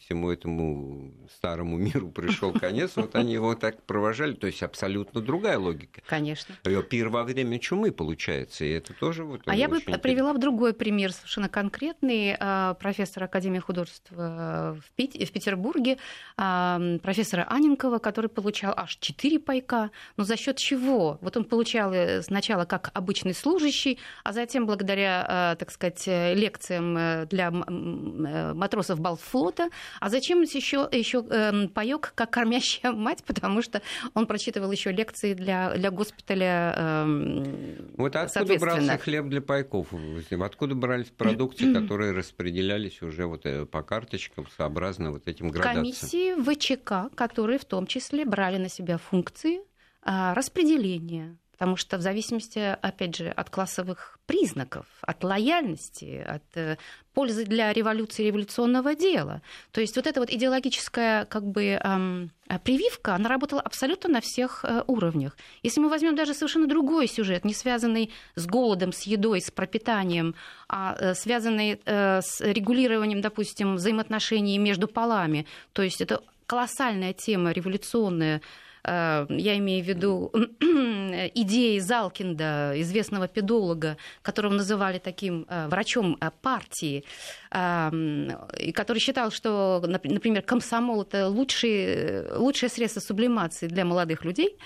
всему 0.00 0.30
этому 0.30 1.12
старому 1.34 1.76
миру 1.78 2.10
пришел 2.10 2.52
конец. 2.52 2.92
Вот 2.96 3.14
они 3.16 3.34
его 3.34 3.54
так 3.54 3.82
провожали. 3.82 4.34
То 4.34 4.46
есть 4.46 4.62
абсолютно 4.62 5.20
другая 5.20 5.58
логика. 5.58 6.00
Конечно. 6.06 6.54
Пир 6.88 7.08
во 7.08 7.24
время 7.24 7.58
чумы 7.58 7.90
получается, 7.92 8.64
и 8.64 8.70
это 8.70 8.94
тоже 8.94 9.24
вот. 9.24 9.42
А 9.46 9.54
я 9.54 9.68
бы 9.68 9.80
привела 9.80 10.32
в 10.32 10.38
другой 10.38 10.72
пример 10.72 11.12
совершенно 11.12 11.48
конкретный. 11.48 12.36
А, 12.38 12.74
профессор 12.74 13.24
Академии 13.24 13.58
художеств 13.58 14.10
э, 14.10 14.76
в 14.76 14.96
Петербурге, 14.96 15.98
профессора 16.36 17.46
Аненкова, 17.48 17.98
который 17.98 18.30
получал 18.30 18.72
аж 18.76 18.96
четыре 18.96 19.38
пайка. 19.38 19.90
Но 20.16 20.24
за 20.24 20.36
счет 20.36 20.56
чего? 20.56 21.18
Вот 21.20 21.36
он 21.36 21.44
получал 21.44 21.92
э, 21.92 22.22
сначала 22.28 22.64
как 22.64 22.90
обычный 22.94 23.34
служащий, 23.34 23.98
а 24.24 24.32
затем 24.32 24.66
благодаря, 24.66 25.52
э, 25.52 25.56
так 25.56 25.70
сказать, 25.70 26.06
лекциям 26.06 26.96
э, 26.96 27.26
для 27.26 27.48
э, 27.48 28.54
матросов 28.54 29.00
Балтфлота. 29.00 29.70
А 30.00 30.08
зачем 30.08 30.42
еще, 30.42 30.88
еще 30.92 31.24
эм, 31.28 31.68
паек 31.68 32.12
как 32.14 32.30
кормящая 32.30 32.92
мать, 33.08 33.24
потому 33.26 33.62
что 33.62 33.82
он 34.14 34.26
прочитывал 34.26 34.70
еще 34.70 34.92
лекции 34.92 35.34
для, 35.34 35.74
для 35.74 35.90
госпиталя. 35.90 36.74
Эм, 36.76 37.94
вот 37.96 38.14
откуда 38.16 38.58
брался 38.58 38.98
хлеб 38.98 39.26
для 39.26 39.40
пайков? 39.40 39.88
Откуда 40.40 40.74
брались 40.74 41.08
продукты, 41.08 41.72
которые 41.80 42.12
распределялись 42.12 43.02
уже 43.02 43.26
вот 43.26 43.44
по 43.70 43.82
карточкам 43.82 44.46
сообразно 44.56 45.12
вот 45.12 45.26
этим 45.26 45.48
градациям? 45.48 45.84
Комиссии 45.84 46.34
ВЧК, 46.42 47.14
которые 47.14 47.58
в 47.58 47.64
том 47.64 47.86
числе 47.86 48.24
брали 48.24 48.58
на 48.58 48.68
себя 48.68 48.98
функции 48.98 49.60
а, 50.02 50.34
распределения 50.34 51.36
Потому 51.58 51.76
что 51.76 51.98
в 51.98 52.00
зависимости, 52.00 52.76
опять 52.80 53.16
же, 53.16 53.30
от 53.30 53.50
классовых 53.50 54.20
признаков, 54.26 54.86
от 55.00 55.24
лояльности, 55.24 56.24
от 56.24 56.44
э, 56.54 56.76
пользы 57.14 57.44
для 57.44 57.72
революции 57.72 58.26
революционного 58.26 58.94
дела. 58.94 59.42
То 59.72 59.80
есть 59.80 59.96
вот 59.96 60.06
эта 60.06 60.20
вот 60.20 60.30
идеологическая 60.30 61.24
как 61.24 61.44
бы 61.44 61.80
эм, 61.82 62.30
прививка, 62.62 63.16
она 63.16 63.28
работала 63.28 63.60
абсолютно 63.60 64.08
на 64.08 64.20
всех 64.20 64.64
э, 64.64 64.84
уровнях. 64.86 65.36
Если 65.64 65.80
мы 65.80 65.88
возьмем 65.88 66.14
даже 66.14 66.32
совершенно 66.32 66.68
другой 66.68 67.08
сюжет, 67.08 67.44
не 67.44 67.54
связанный 67.54 68.12
с 68.36 68.46
голодом, 68.46 68.92
с 68.92 69.02
едой, 69.02 69.40
с 69.40 69.50
пропитанием, 69.50 70.36
а 70.68 70.96
э, 70.96 71.14
связанный 71.14 71.80
э, 71.84 72.20
с 72.22 72.40
регулированием, 72.40 73.20
допустим, 73.20 73.74
взаимоотношений 73.74 74.58
между 74.58 74.86
полами, 74.86 75.44
то 75.72 75.82
есть 75.82 76.00
это 76.00 76.22
колоссальная 76.46 77.14
тема 77.14 77.50
революционная, 77.50 78.42
я 78.84 79.58
имею 79.58 79.84
в 79.84 79.88
виду 79.88 80.32
идеи 81.34 81.78
Залкинда, 81.78 82.72
известного 82.76 83.28
педолога, 83.28 83.96
которого 84.22 84.52
называли 84.52 84.98
таким 84.98 85.46
э, 85.48 85.68
врачом 85.68 86.16
э, 86.20 86.30
партии, 86.42 87.04
который 87.50 88.98
считал, 88.98 89.30
что, 89.30 89.82
например, 89.86 90.42
комсомол 90.42 91.02
это 91.02 91.28
лучшее, 91.28 92.26
лучшее 92.34 92.68
средство 92.68 93.00
сублимации 93.00 93.68
для 93.68 93.84
молодых 93.84 94.24
людей. 94.24 94.58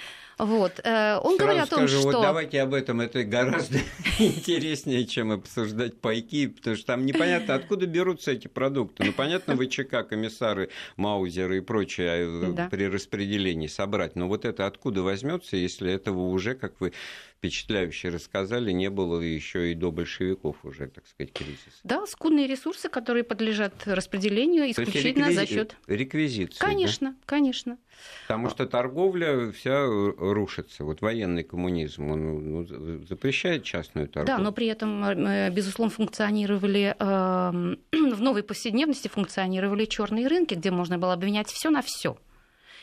Вот. 0.42 0.80
Э, 0.82 1.18
он 1.22 1.36
Сразу 1.36 1.38
говорит 1.38 1.62
о 1.62 1.66
том, 1.66 1.78
скажу, 1.80 2.00
что... 2.00 2.12
Вот 2.12 2.22
давайте 2.22 2.60
об 2.60 2.74
этом, 2.74 3.00
это 3.00 3.22
гораздо 3.22 3.78
интереснее, 4.18 5.06
чем 5.06 5.30
обсуждать 5.30 6.00
пайки, 6.00 6.48
потому 6.48 6.76
что 6.76 6.86
там 6.86 7.06
непонятно, 7.06 7.54
откуда 7.54 7.86
берутся 7.86 8.32
эти 8.32 8.48
продукты. 8.48 9.04
Ну, 9.04 9.12
понятно, 9.12 9.56
ВЧК, 9.56 10.02
комиссары, 10.02 10.70
маузеры 10.96 11.58
и 11.58 11.60
прочее 11.60 12.26
э, 12.26 12.52
да. 12.56 12.68
при 12.68 12.88
распределении 12.88 13.68
собрать, 13.68 14.16
но 14.16 14.26
вот 14.26 14.44
это 14.44 14.66
откуда 14.66 15.02
возьмется, 15.02 15.56
если 15.56 15.92
этого 15.92 16.26
уже, 16.28 16.54
как 16.54 16.80
вы 16.80 16.92
впечатляюще 17.42 18.08
рассказали, 18.10 18.70
не 18.70 18.88
было 18.88 19.20
еще 19.20 19.72
и 19.72 19.74
до 19.74 19.90
большевиков 19.90 20.64
уже, 20.64 20.86
так 20.86 21.04
сказать, 21.08 21.32
кризиса. 21.32 21.80
Да, 21.82 22.06
скудные 22.06 22.46
ресурсы, 22.46 22.88
которые 22.88 23.24
подлежат 23.24 23.74
распределению 23.84 24.70
исключительно 24.70 25.24
реквизи... 25.24 25.34
за 25.34 25.46
счет 25.46 25.76
реквизиции. 25.88 26.58
Конечно, 26.60 27.10
да? 27.10 27.16
конечно. 27.26 27.78
Потому 28.28 28.48
что 28.48 28.66
торговля 28.66 29.50
вся 29.50 29.84
рушится. 29.84 30.84
Вот 30.84 31.00
военный 31.00 31.42
коммунизм, 31.42 32.12
он 32.12 32.52
ну, 32.52 33.06
запрещает 33.08 33.64
частную 33.64 34.06
торговлю. 34.06 34.38
Да, 34.38 34.42
но 34.42 34.52
при 34.52 34.68
этом, 34.68 35.04
э, 35.04 35.50
безусловно, 35.50 35.92
функционировали 35.92 36.94
э, 36.96 37.76
в 37.92 38.22
новой 38.22 38.44
повседневности 38.44 39.08
функционировали 39.08 39.84
черные 39.86 40.28
рынки, 40.28 40.54
где 40.54 40.70
можно 40.70 40.96
было 40.96 41.12
обменять 41.12 41.48
все 41.48 41.70
на 41.70 41.82
все. 41.82 42.16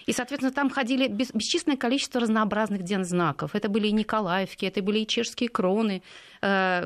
И, 0.10 0.12
соответственно, 0.12 0.51
там 0.51 0.72
ходили 0.72 1.08
бесчисленное 1.08 1.78
количество 1.78 2.20
разнообразных 2.20 2.82
дензнаков. 2.82 3.54
Это 3.54 3.70
были 3.70 3.89
и 3.89 3.92
Николаевки, 3.92 4.66
это 4.66 4.82
были 4.82 5.01
и 5.01 5.08
чешские 5.08 5.50
кроны, 5.50 6.01
э, 6.42 6.84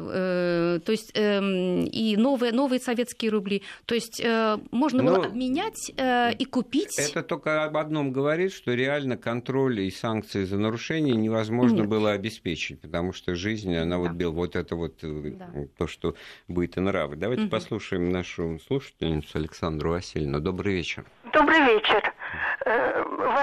э, 0.76 0.80
то 0.86 0.92
есть 0.92 1.12
эм, 1.14 1.86
и 1.86 2.18
новые, 2.18 2.52
новые 2.52 2.82
советские 2.82 3.32
рубли. 3.32 3.64
То 3.86 3.96
есть 3.96 4.20
э, 4.22 4.58
можно 4.72 5.04
было 5.04 5.16
Но 5.16 5.22
ну, 5.22 5.28
обменять 5.30 5.90
и 5.98 6.46
купить. 6.46 7.00
Это 7.00 7.24
только 7.24 7.64
об 7.64 7.78
одном 7.78 8.12
говорит, 8.12 8.52
что 8.52 8.74
реально 8.74 9.16
контроль 9.16 9.80
и 9.80 9.90
санкции 9.90 10.44
за 10.44 10.58
нарушение 10.58 11.16
невозможно 11.16 11.78
Нет. 11.78 11.88
было 11.88 12.12
обеспечить, 12.12 12.82
потому 12.82 13.14
что 13.14 13.36
жизнь, 13.36 13.74
она 13.74 13.96
да. 13.96 14.02
вот 14.02 14.12
бил 14.12 14.34
вот 14.34 14.58
это 14.58 14.76
вот 14.76 14.96
да. 15.02 15.50
то, 15.78 15.88
что 15.88 16.16
будет 16.50 16.76
и 16.76 16.82
нравы. 16.82 17.16
Давайте 17.16 17.44
угу. 17.44 17.52
послушаем 17.52 18.12
нашу 18.12 18.60
слушательницу 18.68 19.38
Александру 19.38 19.92
Васильевну. 19.92 20.42
Добрый 20.42 20.74
вечер. 20.74 21.06
Добрый 21.32 21.60
вечер. 21.60 21.93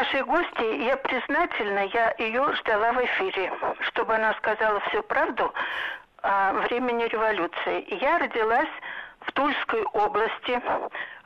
Вашей 0.00 0.22
гости, 0.22 0.82
я 0.86 0.96
признательна, 0.96 1.80
я 1.92 2.14
ее 2.16 2.54
ждала 2.54 2.92
в 2.92 3.04
эфире, 3.04 3.52
чтобы 3.80 4.14
она 4.14 4.32
сказала 4.38 4.80
всю 4.80 5.02
правду 5.02 5.52
о 6.22 6.54
времени 6.54 7.04
революции. 7.04 7.84
Я 8.02 8.18
родилась 8.18 8.70
в 9.20 9.32
Тульской 9.32 9.82
области, 9.92 10.58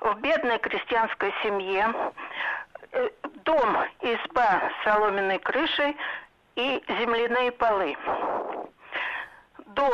в 0.00 0.18
бедной 0.18 0.58
крестьянской 0.58 1.32
семье. 1.44 1.94
Э, 2.90 3.10
дом, 3.44 3.76
изба 4.00 4.62
с 4.68 4.82
соломенной 4.82 5.38
крышей 5.38 5.96
и 6.56 6.82
земляные 6.98 7.52
полы. 7.52 7.96
До 9.66 9.86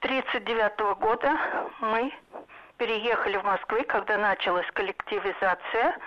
1939 0.00 0.96
года 0.98 1.36
мы 1.80 2.10
переехали 2.78 3.36
в 3.36 3.44
Москву, 3.44 3.80
когда 3.86 4.16
началась 4.16 4.66
коллективизация– 4.72 5.94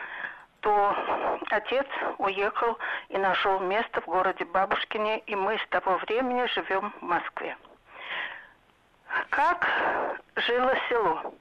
то 0.61 0.95
отец 1.49 1.87
уехал 2.17 2.77
и 3.09 3.17
нашел 3.17 3.59
место 3.59 4.01
в 4.01 4.05
городе 4.05 4.45
Бабушкине, 4.45 5.19
и 5.19 5.35
мы 5.35 5.57
с 5.57 5.67
того 5.69 5.97
времени 5.97 6.45
живем 6.47 6.93
в 6.99 7.01
Москве. 7.03 7.57
Как 9.29 9.67
жило 10.35 10.75
село? 10.89 11.33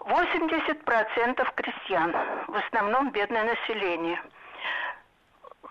80% 0.00 1.54
крестьян, 1.54 2.12
в 2.48 2.56
основном 2.56 3.10
бедное 3.10 3.44
население. 3.44 4.20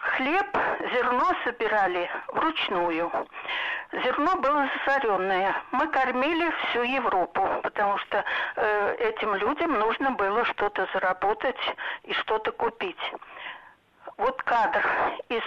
Хлеб, 0.02 0.58
зерно 0.94 1.32
собирали 1.44 2.10
вручную. 2.30 3.12
Зерно 3.92 4.36
было 4.38 4.68
засоренное. 4.74 5.56
Мы 5.72 5.88
кормили 5.90 6.50
всю 6.50 6.82
Европу, 6.82 7.48
потому 7.62 8.00
что 8.00 8.24
э, 8.56 8.96
этим 8.96 9.36
людям 9.36 9.74
нужно 9.74 10.12
было 10.12 10.44
что-то 10.46 10.88
заработать 10.92 11.60
и 12.04 12.14
что-то 12.14 12.52
купить. 12.52 13.14
Вот 14.18 14.42
кадр 14.42 14.84
из 15.30 15.44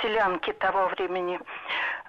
селянки 0.00 0.52
того 0.54 0.88
времени. 0.88 1.40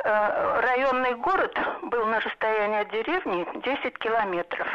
Э, 0.04 0.62
районный 0.62 1.14
город 1.14 1.56
был 1.84 2.08
на 2.08 2.22
расстоянии 2.22 2.82
от 2.82 2.90
деревни 2.90 3.48
10 3.54 4.00
километров. 4.00 4.68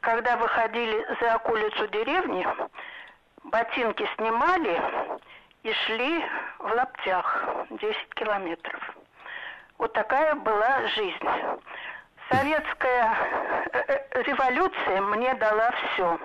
Когда 0.00 0.38
выходили 0.38 1.06
за 1.20 1.34
околицу 1.34 1.86
деревни, 1.88 2.46
ботинки 3.44 4.08
снимали 4.16 4.80
и 5.62 5.72
шли 5.72 6.24
в 6.58 6.72
лаптях 6.74 7.44
10 7.70 8.14
километров. 8.14 8.96
Вот 9.78 9.92
такая 9.92 10.34
была 10.34 10.86
жизнь. 10.88 11.28
Советская 12.30 13.16
э, 13.72 13.78
э, 13.88 14.22
революция 14.22 15.00
мне 15.02 15.34
дала 15.34 15.72
все. 15.72 16.18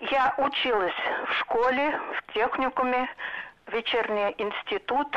Я 0.00 0.34
училась 0.38 0.94
в 1.26 1.32
школе, 1.34 2.00
в 2.16 2.32
техникуме, 2.32 3.08
вечерний 3.68 4.34
институт. 4.38 5.08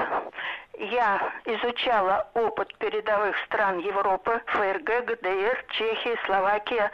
я 0.77 1.31
изучала 1.45 2.29
опыт 2.33 2.75
передовых 2.77 3.35
стран 3.45 3.79
Европы, 3.79 4.41
ФРГ, 4.47 5.05
ГДР, 5.05 5.65
Чехия, 5.69 6.17
Словакия. 6.25 6.91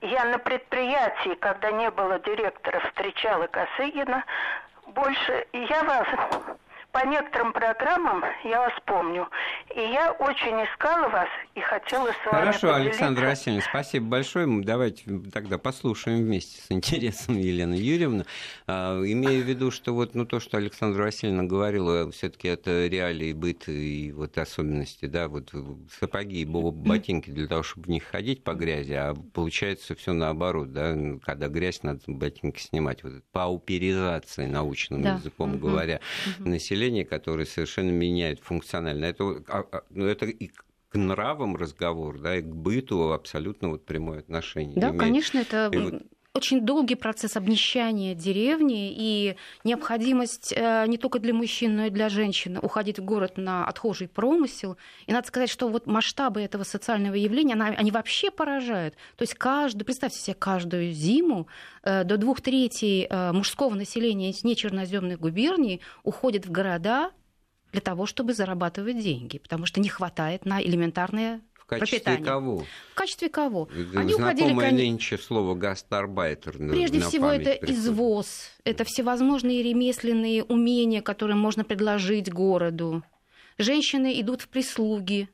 Я 0.00 0.24
на 0.24 0.38
предприятии, 0.38 1.34
когда 1.34 1.70
не 1.70 1.90
было 1.90 2.18
директора, 2.20 2.80
встречала 2.80 3.46
Косыгина. 3.46 4.24
Больше 4.98 5.46
я 5.52 5.84
вас 5.84 6.08
по 6.92 7.06
некоторым 7.06 7.52
программам 7.52 8.24
я 8.44 8.60
вас 8.60 8.72
помню. 8.86 9.28
И 9.74 9.80
я 9.80 10.12
очень 10.12 10.64
искала 10.64 11.08
вас 11.08 11.28
и 11.54 11.60
хотела 11.60 12.08
с 12.08 12.32
вами 12.32 12.46
Хорошо, 12.46 12.74
Александра 12.74 13.26
Васильевна, 13.26 13.62
спасибо 13.68 14.06
большое. 14.06 14.46
Давайте 14.62 15.04
тогда 15.32 15.58
послушаем 15.58 16.18
вместе 16.18 16.60
с 16.62 16.70
интересом 16.70 17.36
Елены 17.36 17.74
Юрьевны. 17.74 18.24
А, 18.66 19.00
имея 19.02 19.42
в 19.42 19.46
виду, 19.46 19.70
что 19.70 19.94
вот 19.94 20.14
ну, 20.14 20.24
то, 20.24 20.40
что 20.40 20.56
Александра 20.56 21.02
Васильевна 21.02 21.44
говорила, 21.44 22.10
все 22.10 22.30
таки 22.30 22.48
это 22.48 22.86
реалии 22.86 23.32
быт 23.32 23.68
и 23.68 24.12
вот 24.12 24.38
особенности, 24.38 25.06
да, 25.06 25.28
вот 25.28 25.52
сапоги 26.00 26.40
и 26.40 26.44
ботинки 26.44 27.30
для 27.30 27.46
того, 27.46 27.62
чтобы 27.62 27.86
в 27.86 27.90
них 27.90 28.04
ходить 28.04 28.42
по 28.42 28.54
грязи, 28.54 28.94
а 28.94 29.14
получается 29.34 29.94
все 29.94 30.12
наоборот, 30.14 30.72
да, 30.72 30.96
когда 31.22 31.48
грязь, 31.48 31.82
надо 31.82 32.00
ботинки 32.06 32.60
снимать. 32.60 33.02
Вот 33.04 33.12
пауперизация 33.32 34.48
научным 34.48 35.02
да. 35.02 35.14
языком 35.14 35.54
угу. 35.54 35.68
говоря, 35.68 36.00
угу. 36.38 36.48
население 36.48 36.77
населения, 36.78 37.04
которые 37.04 37.46
совершенно 37.46 37.90
меняют 37.90 38.40
функционально. 38.40 39.06
Это, 39.06 39.24
а, 39.48 39.64
а, 39.70 39.82
ну, 39.90 40.06
это 40.06 40.26
и 40.26 40.48
к 40.88 40.96
нравам 40.96 41.56
разговор, 41.56 42.18
да, 42.18 42.36
и 42.36 42.42
к 42.42 42.46
быту 42.46 43.12
абсолютно 43.12 43.68
вот 43.68 43.84
прямое 43.84 44.20
отношение. 44.20 44.80
Да, 44.80 44.88
имеет. 44.88 45.00
конечно, 45.00 45.38
это 45.38 45.70
и 45.72 45.76
вот 45.76 46.02
очень 46.38 46.60
долгий 46.64 46.94
процесс 46.94 47.36
обнищания 47.36 48.14
деревни 48.14 48.94
и 48.96 49.36
необходимость 49.64 50.54
э, 50.56 50.86
не 50.86 50.96
только 50.96 51.18
для 51.18 51.34
мужчин, 51.34 51.74
но 51.76 51.86
и 51.86 51.90
для 51.90 52.08
женщин 52.08 52.58
уходить 52.62 53.00
в 53.00 53.04
город 53.04 53.38
на 53.38 53.66
отхожий 53.66 54.06
промысел. 54.06 54.76
И 55.06 55.12
надо 55.12 55.26
сказать, 55.26 55.50
что 55.50 55.68
вот 55.68 55.88
масштабы 55.88 56.40
этого 56.40 56.62
социального 56.62 57.14
явления, 57.14 57.54
они 57.54 57.90
вообще 57.90 58.30
поражают. 58.30 58.94
То 59.16 59.22
есть 59.22 59.34
каждую, 59.34 59.84
представьте 59.84 60.20
себе, 60.20 60.34
каждую 60.34 60.92
зиму 60.92 61.48
э, 61.82 62.04
до 62.04 62.16
двух 62.16 62.40
третей 62.40 63.08
э, 63.10 63.32
мужского 63.32 63.74
населения 63.74 64.30
из 64.30 64.44
нечерноземных 64.44 65.18
губерний 65.18 65.80
уходит 66.04 66.46
в 66.46 66.52
города 66.52 67.10
для 67.72 67.80
того, 67.80 68.06
чтобы 68.06 68.32
зарабатывать 68.32 69.00
деньги, 69.00 69.38
потому 69.38 69.66
что 69.66 69.80
не 69.80 69.88
хватает 69.88 70.46
на 70.46 70.62
элементарные 70.62 71.40
качестве 71.68 72.00
пропитания. 72.00 72.24
кого? 72.24 72.64
В 72.92 72.94
качестве 72.94 73.28
кого? 73.28 73.68
Они 73.94 74.14
уходили, 74.14 74.54
кон... 74.54 74.76
нынче 74.76 75.18
слово 75.18 75.54
гастарбайтер. 75.54 76.52
Прежде 76.56 77.00
всего, 77.00 77.30
это 77.30 77.52
приходит. 77.52 77.70
извоз, 77.70 78.50
это 78.64 78.84
всевозможные 78.84 79.62
ремесленные 79.62 80.42
умения, 80.44 81.02
которые 81.02 81.36
можно 81.36 81.64
предложить 81.64 82.32
городу. 82.32 83.02
Женщины 83.58 84.20
идут 84.20 84.42
в 84.42 84.48
прислуги, 84.48 85.28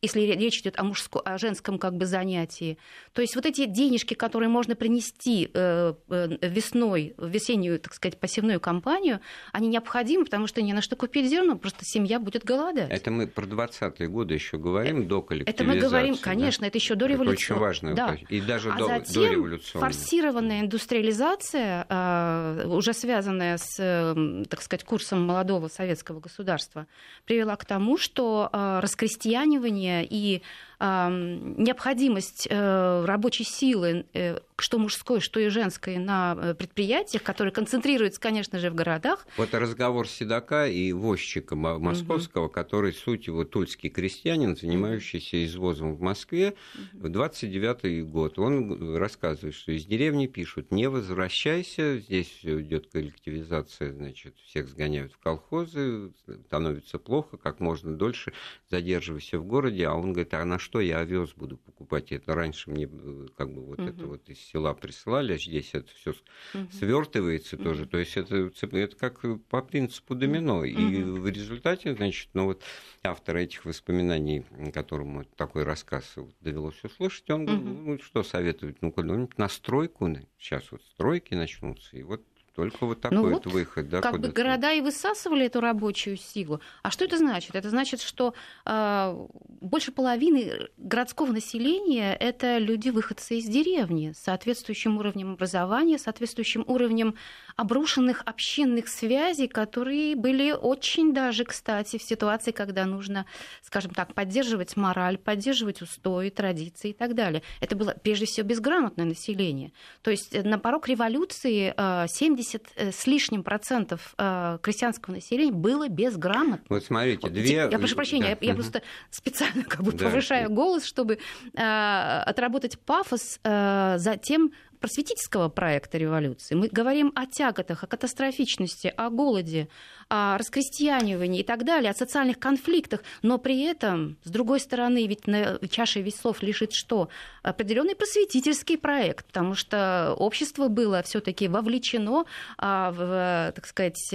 если 0.00 0.20
речь 0.20 0.60
идет 0.60 0.78
о, 0.78 0.84
мужско, 0.84 1.18
о 1.20 1.38
женском 1.38 1.78
как 1.78 1.96
бы 1.96 2.06
занятии. 2.06 2.78
То 3.12 3.20
есть 3.20 3.34
вот 3.34 3.46
эти 3.46 3.66
денежки, 3.66 4.14
которые 4.14 4.48
можно 4.48 4.76
принести 4.76 5.50
э, 5.52 5.94
э, 6.08 6.36
весной, 6.40 7.14
в 7.16 7.28
весеннюю, 7.28 7.80
так 7.80 7.94
сказать, 7.94 8.18
посевную 8.18 8.60
кампанию, 8.60 9.20
они 9.52 9.68
необходимы, 9.68 10.24
потому 10.24 10.46
что 10.46 10.62
не 10.62 10.72
на 10.72 10.82
что 10.82 10.94
купить 10.94 11.28
зерно, 11.28 11.56
просто 11.56 11.80
семья 11.82 12.20
будет 12.20 12.44
голодать. 12.44 12.90
Это 12.90 13.10
мы 13.10 13.26
про 13.26 13.44
20-е 13.44 14.08
годы 14.08 14.34
еще 14.34 14.56
говорим, 14.58 15.08
до 15.08 15.20
коллективизации. 15.20 15.64
Это 15.64 15.74
мы 15.74 15.80
говорим, 15.80 16.16
конечно, 16.16 16.62
да? 16.62 16.68
это 16.68 16.78
еще 16.78 16.94
до 16.94 17.06
революции. 17.06 17.44
Это 17.44 17.54
очень 17.54 17.60
важно. 17.60 17.94
Да. 17.94 18.16
И 18.28 18.40
даже 18.40 18.70
а 18.70 18.78
до, 18.78 18.86
затем 18.86 19.22
до 19.22 19.28
революции. 19.32 19.78
форсированная 19.78 20.60
индустриализация, 20.60 21.86
э, 21.88 22.66
уже 22.68 22.92
связанная 22.92 23.58
с, 23.58 24.44
так 24.48 24.62
сказать, 24.62 24.84
курсом 24.84 25.26
молодого 25.26 25.66
советского 25.66 26.20
государства, 26.20 26.86
привела 27.24 27.56
к 27.56 27.64
тому, 27.64 27.98
что 27.98 28.48
раскрестьянивание 28.52 29.87
и 30.10 30.42
необходимость 30.80 32.46
э, 32.48 33.04
рабочей 33.04 33.42
силы, 33.42 34.06
э, 34.14 34.38
что 34.56 34.78
мужской, 34.78 35.20
что 35.20 35.40
и 35.40 35.48
женской, 35.48 35.96
на 35.98 36.36
э, 36.40 36.54
предприятиях, 36.54 37.24
которые 37.24 37.52
концентрируются, 37.52 38.20
конечно 38.20 38.60
же, 38.60 38.70
в 38.70 38.76
городах. 38.76 39.26
Вот 39.36 39.52
разговор 39.54 40.06
седока 40.06 40.68
и 40.68 40.92
возчика 40.92 41.56
московского, 41.56 42.44
угу. 42.44 42.52
который 42.52 42.92
суть 42.92 43.26
его 43.26 43.44
тульский 43.44 43.90
крестьянин, 43.90 44.56
занимающийся 44.56 45.44
извозом 45.44 45.96
в 45.96 46.00
Москве 46.00 46.54
угу. 46.92 47.08
в 47.08 47.10
29-й 47.10 48.02
год. 48.02 48.38
Он 48.38 48.96
рассказывает, 48.96 49.56
что 49.56 49.72
из 49.72 49.84
деревни 49.84 50.28
пишут, 50.28 50.70
не 50.70 50.88
возвращайся, 50.88 51.98
здесь 51.98 52.38
идет 52.42 52.86
коллективизация, 52.92 53.92
значит, 53.92 54.36
всех 54.46 54.68
сгоняют 54.68 55.12
в 55.12 55.18
колхозы, 55.18 56.12
становится 56.46 57.00
плохо, 57.00 57.36
как 57.36 57.58
можно 57.58 57.96
дольше 57.96 58.32
задерживайся 58.70 59.40
в 59.40 59.44
городе, 59.44 59.86
а 59.88 59.94
он 59.94 60.12
говорит, 60.12 60.34
а 60.34 60.44
на 60.44 60.58
что 60.58 60.67
я 60.80 60.98
овес 60.98 61.32
буду 61.34 61.56
покупать? 61.56 62.12
Это 62.12 62.34
раньше 62.34 62.70
мне 62.70 62.88
э, 62.90 63.26
как 63.36 63.52
бы 63.52 63.62
вот 63.62 63.78
угу. 63.78 63.88
это 63.88 64.06
вот 64.06 64.28
из 64.28 64.38
села 64.38 64.74
присылали, 64.74 65.34
а 65.34 65.38
здесь 65.38 65.70
это 65.72 65.88
все 65.94 66.10
угу. 66.10 66.66
свертывается 66.72 67.56
угу. 67.56 67.64
тоже. 67.64 67.86
То 67.86 67.98
есть 67.98 68.16
это, 68.16 68.50
это 68.60 68.96
как 68.96 69.20
по 69.48 69.62
принципу 69.62 70.14
домино. 70.14 70.58
Угу. 70.58 70.64
И 70.66 71.02
в 71.02 71.28
результате, 71.28 71.94
значит, 71.94 72.28
ну 72.34 72.44
вот 72.44 72.62
автор 73.02 73.36
этих 73.36 73.64
воспоминаний, 73.64 74.44
которому 74.72 75.24
такой 75.24 75.62
рассказ 75.64 76.14
довелось 76.40 76.82
услышать, 76.84 77.28
он 77.30 77.48
угу. 77.48 77.52
ну, 77.52 77.98
что 77.98 78.22
советует? 78.22 78.82
Ну, 78.82 78.92
куда-нибудь 78.92 79.38
на 79.38 79.48
стройку, 79.48 80.08
сейчас 80.38 80.70
вот 80.70 80.82
стройки 80.82 81.34
начнутся, 81.34 81.96
и 81.96 82.02
вот 82.02 82.22
только 82.58 82.86
вот 82.86 83.00
такой 83.00 83.16
ну 83.16 83.22
вот, 83.22 83.44
вот 83.44 83.54
выход. 83.54 83.88
Да, 83.88 84.00
как 84.00 84.18
бы 84.18 84.28
города 84.30 84.72
и 84.72 84.80
высасывали 84.80 85.46
эту 85.46 85.60
рабочую 85.60 86.16
силу. 86.16 86.60
А 86.82 86.90
что 86.90 87.04
это 87.04 87.16
значит? 87.16 87.54
Это 87.54 87.70
значит, 87.70 88.00
что 88.00 88.34
э, 88.66 89.26
больше 89.60 89.92
половины 89.92 90.68
городского 90.76 91.30
населения– 91.30 92.16
это 92.20 92.58
люди-выходцы 92.58 93.38
из 93.38 93.44
деревни 93.44 94.10
с 94.10 94.24
соответствующим 94.24 94.98
уровнем 94.98 95.34
образования, 95.34 95.98
соответствующим 95.98 96.64
уровнем 96.66 97.14
обрушенных 97.58 98.22
общинных 98.24 98.88
связей, 98.88 99.48
которые 99.48 100.16
были 100.16 100.52
очень 100.52 101.12
даже, 101.12 101.44
кстати, 101.44 101.98
в 101.98 102.02
ситуации, 102.02 102.52
когда 102.52 102.86
нужно, 102.86 103.26
скажем 103.62 103.92
так, 103.92 104.14
поддерживать 104.14 104.76
мораль, 104.76 105.18
поддерживать 105.18 105.82
устои, 105.82 106.30
традиции 106.30 106.90
и 106.90 106.94
так 106.94 107.14
далее. 107.14 107.42
Это 107.60 107.76
было 107.76 107.94
прежде 108.02 108.24
всего 108.24 108.46
безграмотное 108.46 109.04
население. 109.04 109.72
То 110.02 110.10
есть 110.10 110.32
на 110.44 110.58
порог 110.58 110.88
революции 110.88 111.74
70 111.76 112.38
70 112.38 112.72
э, 112.76 112.92
с 112.92 113.06
лишним 113.06 113.42
процентов 113.42 114.14
э, 114.18 114.58
крестьянского 114.62 115.14
населения 115.14 115.52
было 115.52 115.88
безграмотно. 115.88 116.64
Вот 116.68 116.84
смотрите, 116.84 117.28
две... 117.28 117.68
Я 117.70 117.78
прошу 117.78 117.96
прощения, 117.96 118.22
да. 118.22 118.38
я, 118.40 118.48
я 118.48 118.54
просто 118.54 118.82
специально 119.10 119.64
как 119.64 119.82
бы 119.82 119.92
да. 119.92 120.06
повышаю 120.06 120.50
голос, 120.50 120.84
чтобы 120.84 121.18
э, 121.54 122.22
отработать 122.26 122.78
пафос, 122.78 123.40
затем 123.42 124.52
просветительского 124.80 125.48
проекта 125.48 125.98
революции. 125.98 126.54
Мы 126.54 126.68
говорим 126.68 127.12
о 127.14 127.26
тяготах, 127.26 127.84
о 127.84 127.86
катастрофичности, 127.86 128.92
о 128.96 129.10
голоде, 129.10 129.68
о 130.08 130.38
раскрестьянивании 130.38 131.40
и 131.40 131.44
так 131.44 131.64
далее, 131.64 131.90
о 131.90 131.94
социальных 131.94 132.38
конфликтах, 132.38 133.02
но 133.22 133.38
при 133.38 133.62
этом, 133.62 134.16
с 134.24 134.30
другой 134.30 134.60
стороны, 134.60 135.06
ведь 135.06 135.26
на 135.26 135.58
чаше 135.70 136.00
весов 136.00 136.42
лежит 136.42 136.72
что? 136.72 137.08
Определенный 137.42 137.94
просветительский 137.94 138.78
проект, 138.78 139.26
потому 139.26 139.54
что 139.54 140.14
общество 140.18 140.68
было 140.68 141.02
все-таки 141.02 141.48
вовлечено, 141.48 142.24
а, 142.56 142.90
в, 142.92 143.52
так 143.54 143.66
сказать, 143.66 144.14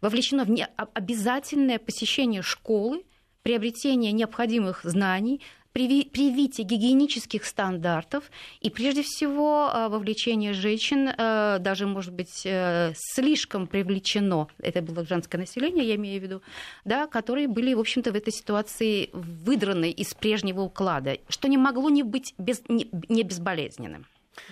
вовлечено 0.00 0.44
в 0.44 0.88
обязательное 0.94 1.78
посещение 1.78 2.42
школы, 2.42 3.02
приобретение 3.42 4.12
необходимых 4.12 4.80
знаний, 4.84 5.40
привитие 5.72 6.66
гигиенических 6.66 7.44
стандартов 7.44 8.30
и, 8.60 8.70
прежде 8.70 9.02
всего, 9.02 9.70
э, 9.72 9.88
вовлечение 9.88 10.52
женщин, 10.52 11.08
э, 11.08 11.58
даже, 11.60 11.86
может 11.86 12.12
быть, 12.12 12.42
э, 12.44 12.92
слишком 12.96 13.66
привлечено, 13.66 14.48
это 14.58 14.82
было 14.82 15.06
женское 15.06 15.38
население, 15.38 15.86
я 15.86 15.94
имею 15.96 16.20
в 16.20 16.22
виду, 16.22 16.42
да, 16.84 17.06
которые 17.06 17.48
были, 17.48 17.74
в 17.74 17.80
общем-то, 17.80 18.12
в 18.12 18.16
этой 18.16 18.32
ситуации 18.32 19.10
выдраны 19.12 19.90
из 19.90 20.14
прежнего 20.14 20.62
уклада, 20.62 21.18
что 21.28 21.48
не 21.48 21.58
могло 21.58 21.88
не 21.90 22.02
быть 22.02 22.34
без, 22.38 22.62
не, 22.68 22.88
не 23.08 23.22
безболезненным. 23.22 24.06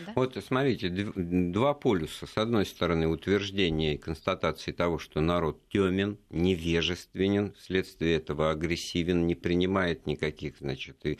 Да? 0.07 0.12
Вот 0.14 0.37
смотрите, 0.46 0.88
два 0.88 1.74
полюса. 1.74 2.27
С 2.27 2.37
одной 2.37 2.66
стороны, 2.66 3.09
утверждение 3.09 3.94
и 3.94 3.98
констатации 3.98 4.72
того, 4.72 4.98
что 4.98 5.20
народ 5.20 5.61
темен, 5.68 6.18
невежественен, 6.31 7.53
вследствие 7.55 8.16
этого 8.16 8.51
агрессивен, 8.51 9.27
не 9.27 9.35
принимает 9.35 10.07
никаких, 10.07 10.59
значит, 10.59 11.05
и, 11.05 11.18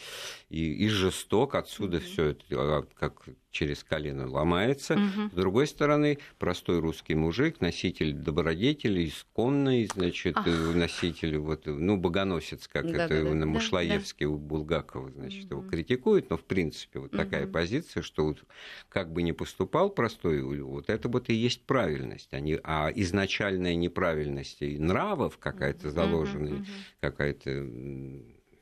и, 0.49 0.85
и 0.85 0.89
жесток. 0.89 1.55
Отсюда 1.55 1.99
mm-hmm. 1.99 2.13
все 2.13 2.25
это, 2.27 2.45
а, 2.51 2.87
как 2.95 3.29
через 3.51 3.83
колено 3.83 4.29
ломается. 4.29 4.95
Угу. 4.95 5.31
С 5.33 5.35
другой 5.35 5.67
стороны, 5.67 6.19
простой 6.39 6.81
русский 6.81 7.15
мужик, 7.15 7.61
носитель 7.61 8.13
добродетели, 8.13 9.09
исконный, 9.09 9.89
значит, 9.93 10.37
Ах. 10.37 10.47
носитель, 10.75 11.39
вот, 11.39 11.67
ну, 11.67 11.97
богоносец, 11.97 12.69
как 12.69 12.91
да, 12.91 13.05
это 13.05 13.25
да, 13.25 13.35
на 13.35 13.47
Мушлаевске 13.47 14.27
да, 14.27 14.31
у 14.31 14.39
Булгакова, 14.39 15.11
значит, 15.11 15.47
угу. 15.47 15.61
его 15.61 15.71
критикуют, 15.71 16.31
но, 16.31 16.37
в 16.37 16.45
принципе, 16.45 17.01
вот 17.01 17.11
угу. 17.11 17.17
такая 17.17 17.47
позиция, 17.47 18.03
что 18.03 18.27
вот 18.27 18.45
как 18.89 19.13
бы 19.13 19.23
ни 19.23 19.33
поступал 19.33 19.91
простой 19.91 20.43
вот 20.43 20.91
это 20.91 21.09
вот 21.09 21.29
и 21.29 21.35
есть 21.35 21.63
правильность, 21.65 22.29
а, 22.33 22.41
не, 22.41 22.59
а 22.63 22.91
изначальная 22.95 23.75
неправильность 23.75 24.63
и 24.63 24.79
нравов 24.79 25.39
какая-то 25.39 25.91
заложенная, 25.91 26.65
какая-то 27.01 27.69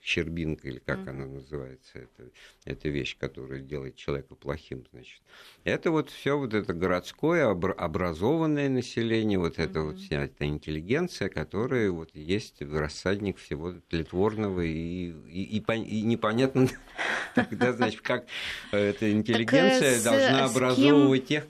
щербинка, 0.07 0.69
или 0.69 0.79
как 0.79 1.01
mm-hmm. 1.01 1.11
она 1.11 1.27
называется, 1.27 1.99
это, 1.99 2.31
это 2.65 2.89
вещь, 2.89 3.17
которая 3.19 3.61
делает 3.61 3.97
человека 3.97 4.37
плохим, 4.37 4.85
значит. 4.93 5.21
Это 5.65 5.91
вот 5.91 6.11
все 6.11 6.39
вот 6.39 6.55
это 6.55 6.73
городское, 6.73 7.51
образованное 7.51 8.69
население, 8.69 9.39
вот 9.39 9.59
mm-hmm. 9.59 9.65
это 9.65 9.83
вот 9.83 9.99
вся 9.99 10.25
эта 10.25 10.47
интеллигенция, 10.47 11.29
которая 11.29 11.91
вот 11.91 12.11
есть 12.15 12.63
рассадник 12.63 13.39
всего 13.39 13.73
тлетворного 13.89 14.61
и, 14.61 15.11
и, 15.29 15.59
и, 15.59 15.65
и 15.83 16.03
непонятно 16.03 16.69
тогда, 17.37 17.73
значит, 17.73 18.01
как 18.01 18.27
эта 18.73 19.13
интеллигенция 19.13 20.03
должна 20.03 20.45
образовывать 20.45 21.27
тех 21.27 21.45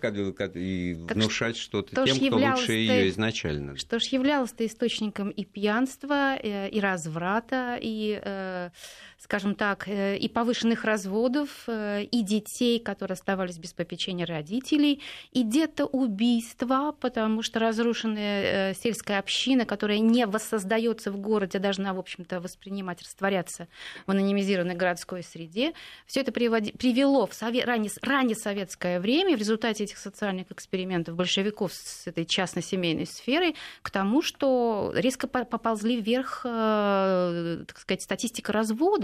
и 0.55 0.95
внушать 0.95 1.57
что-то 1.57 2.05
тем, 2.05 2.17
кто 2.17 2.37
лучше 2.37 2.73
ее 2.73 3.09
изначально. 3.09 3.77
Что 3.77 3.99
ж 3.99 4.05
являлось-то 4.05 4.67
источником 4.67 5.31
и 5.31 5.45
пьянства, 5.45 6.37
э, 6.37 6.69
и 6.69 6.81
разврата, 6.81 7.79
и 7.81 8.21
э, 8.23 8.57
Э, 8.57 8.71
скажем 9.19 9.55
так, 9.55 9.89
э, 9.89 10.17
и 10.17 10.29
повышенных 10.29 10.85
разводов, 10.85 11.65
э, 11.67 12.05
и 12.05 12.23
детей, 12.23 12.79
которые 12.79 13.15
оставались 13.15 13.59
без 13.59 13.73
попечения 13.73 14.27
родителей, 14.27 15.03
и 15.33 15.43
где-то 15.43 15.87
убийства, 15.87 16.95
потому 17.01 17.43
что 17.43 17.59
разрушенная 17.59 18.75
сельская 18.75 19.19
община, 19.19 19.65
которая 19.65 19.99
не 19.99 20.27
воссоздается 20.27 21.11
в 21.11 21.19
городе, 21.19 21.59
должна, 21.59 21.95
в 21.95 21.99
общем-то, 21.99 22.41
воспринимать, 22.41 23.03
растворяться 23.03 23.69
в 24.07 24.11
анонимизированной 24.11 24.75
городской 24.75 25.23
среде. 25.23 25.73
Все 26.07 26.21
это 26.21 26.33
привело 26.33 27.27
в 27.27 27.33
ранее 27.43 28.37
советское 28.37 29.01
время 29.01 29.37
в 29.37 29.39
результате 29.39 29.85
этих 29.85 29.99
социальных 29.99 30.51
экспериментов 30.51 31.17
большевиков 31.17 31.73
с 31.73 32.07
этой 32.07 32.27
частно-семейной 32.27 33.07
сферой 33.07 33.57
к 33.83 33.91
тому, 33.91 34.23
что 34.23 34.93
резко 34.95 35.27
поползли 35.27 36.01
вверх, 36.01 36.41
так 36.43 37.79
сказать, 37.79 38.03
статистика 38.03 38.27
статистика 38.27 38.53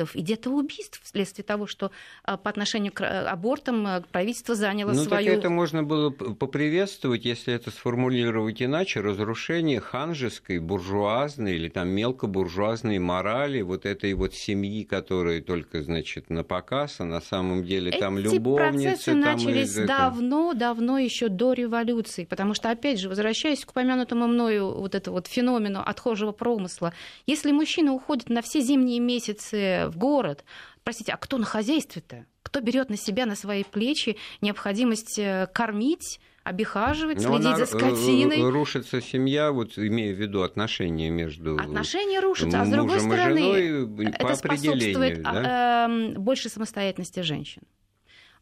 разводов 0.02 0.16
и 0.16 0.20
где-то 0.20 0.50
убийств 0.50 1.00
вследствие 1.02 1.44
того, 1.44 1.66
что 1.66 1.90
а, 2.24 2.36
по 2.36 2.50
отношению 2.50 2.92
к 2.92 3.02
э, 3.02 3.04
абортам 3.04 3.86
э, 3.86 4.02
правительство 4.12 4.54
заняло 4.54 4.92
ну, 4.92 5.04
свою... 5.04 5.26
Так 5.26 5.38
это 5.38 5.50
можно 5.50 5.82
было 5.82 6.10
поприветствовать, 6.10 7.24
если 7.24 7.54
это 7.54 7.70
сформулировать 7.70 8.62
иначе, 8.62 9.00
разрушение 9.00 9.80
ханжеской, 9.80 10.58
буржуазной 10.58 11.56
или 11.56 11.68
там 11.68 11.88
мелкобуржуазной 11.88 12.98
морали, 12.98 13.62
вот 13.62 13.86
этой 13.86 14.14
вот 14.14 14.34
семьи, 14.34 14.84
которая 14.84 15.40
только, 15.40 15.82
значит, 15.82 16.30
на 16.30 16.44
показ, 16.44 16.96
а 17.00 17.04
на 17.04 17.20
самом 17.20 17.64
деле 17.64 17.90
Эти 17.90 17.98
там 17.98 18.18
любовницы... 18.18 18.84
процессы 18.84 19.10
там 19.12 19.20
начались 19.20 19.74
давно, 19.74 20.54
давно 20.54 20.98
еще 20.98 21.28
до 21.28 21.52
революции, 21.52 22.24
потому 22.24 22.54
что, 22.54 22.70
опять 22.70 22.98
же, 22.98 23.08
возвращаясь 23.08 23.64
к 23.64 23.70
упомянутому 23.70 24.26
мною 24.26 24.72
вот 24.80 24.94
этому 24.94 25.16
вот 25.16 25.26
феномену 25.26 25.82
отхожего 25.84 26.32
промысла, 26.32 26.92
если 27.26 27.52
мужчина 27.52 27.92
уходит 27.92 28.28
на 28.28 28.42
все 28.42 28.60
зимние 28.60 29.00
месяцы 29.00 29.91
в 29.92 29.96
город. 29.96 30.44
Простите, 30.84 31.12
а 31.12 31.16
кто 31.16 31.38
на 31.38 31.44
хозяйстве-то? 31.44 32.26
Кто 32.42 32.60
берет 32.60 32.90
на 32.90 32.96
себя, 32.96 33.26
на 33.26 33.36
свои 33.36 33.64
плечи 33.64 34.16
необходимость 34.40 35.18
э, 35.18 35.48
кормить, 35.52 36.20
обихаживать, 36.44 37.22
Но 37.22 37.38
следить 37.38 37.56
за 37.56 37.66
скотиной. 37.66 38.50
Рушится 38.50 39.00
семья, 39.00 39.52
вот 39.52 39.78
имея 39.78 40.12
в 40.12 40.18
виду 40.18 40.42
отношения 40.42 41.10
между 41.10 41.56
отношения 41.56 42.20
рушатся, 42.20 42.62
а 42.62 42.66
с 42.66 42.68
другой 42.68 43.00
стороны 43.00 44.04
это 44.04 44.34
способствует 44.34 45.22
да? 45.22 45.86
Эм, 45.86 46.14
большей 46.14 46.50
самостоятельности 46.50 47.20
женщин. 47.20 47.62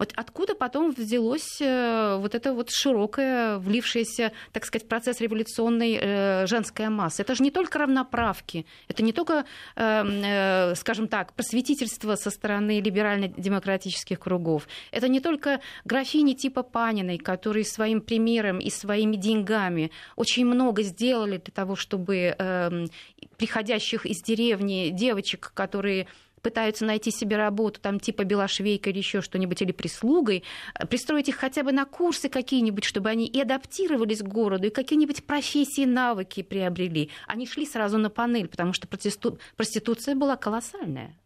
Вот 0.01 0.15
откуда 0.17 0.55
потом 0.55 0.93
взялось 0.93 1.61
э, 1.61 2.17
вот 2.19 2.35
это 2.35 2.55
вот 2.55 2.71
широкое, 2.71 3.59
влившееся, 3.59 4.33
так 4.51 4.65
сказать, 4.65 4.87
в 4.87 4.89
процесс 4.89 5.21
революционной 5.21 5.99
э, 6.01 6.47
женская 6.47 6.89
масса? 6.89 7.21
Это 7.21 7.35
же 7.35 7.43
не 7.43 7.51
только 7.51 7.79
равноправки, 7.79 8.65
это 8.89 9.03
не 9.03 9.13
только, 9.13 9.45
э, 9.77 10.75
скажем 10.77 11.07
так, 11.07 11.35
просветительство 11.35 12.17
со 12.17 12.31
стороны 12.31 12.81
либерально-демократических 12.81 14.19
кругов, 14.19 14.69
это 14.91 15.07
не 15.07 15.21
только 15.21 15.61
графини 15.85 16.33
типа 16.33 16.63
Паниной, 16.63 17.19
которые 17.19 17.67
своим 17.67 18.01
примером 18.01 18.59
и 18.59 18.71
своими 18.71 19.17
деньгами 19.17 19.91
очень 20.17 20.47
много 20.47 20.83
сделали 20.83 21.37
для 21.37 21.53
того, 21.53 21.77
чтобы 21.77 22.35
эм, 22.39 22.89
приходящих 23.37 24.07
из 24.07 24.23
деревни 24.23 24.89
девочек, 24.89 25.53
которые 25.55 26.07
пытаются 26.43 26.85
найти 26.85 27.11
себе 27.11 27.37
работу, 27.37 27.81
там 27.81 28.01
типа 28.01 28.25
белошвейка 28.25 28.91
или 28.91 28.99
еще 28.99 29.21
что-нибудь, 29.21 29.63
или 29.63 29.73
прислугой, 29.73 30.45
э, 30.79 30.87
пристроить 30.87 31.29
их 31.29 31.37
хотя 31.37 31.63
бы 31.63 31.73
на 31.73 31.85
курсы 31.85 32.29
какие-нибудь, 32.29 32.85
чтобы 32.85 33.09
они 33.09 33.27
и 33.27 33.41
адаптировались 33.41 34.21
к 34.21 34.29
городу, 34.29 34.67
и 34.67 34.71
какие-нибудь 34.71 35.25
профессии, 35.25 35.85
навыки 35.85 36.43
приобрели. 36.43 37.11
Они 37.27 37.47
шли 37.47 37.67
сразу 37.67 37.99
на 37.99 38.11
панель, 38.11 38.49
потому 38.49 38.73
что 38.73 38.89
проституция 38.89 40.15
была 40.15 40.37
колоссальная. 40.37 41.17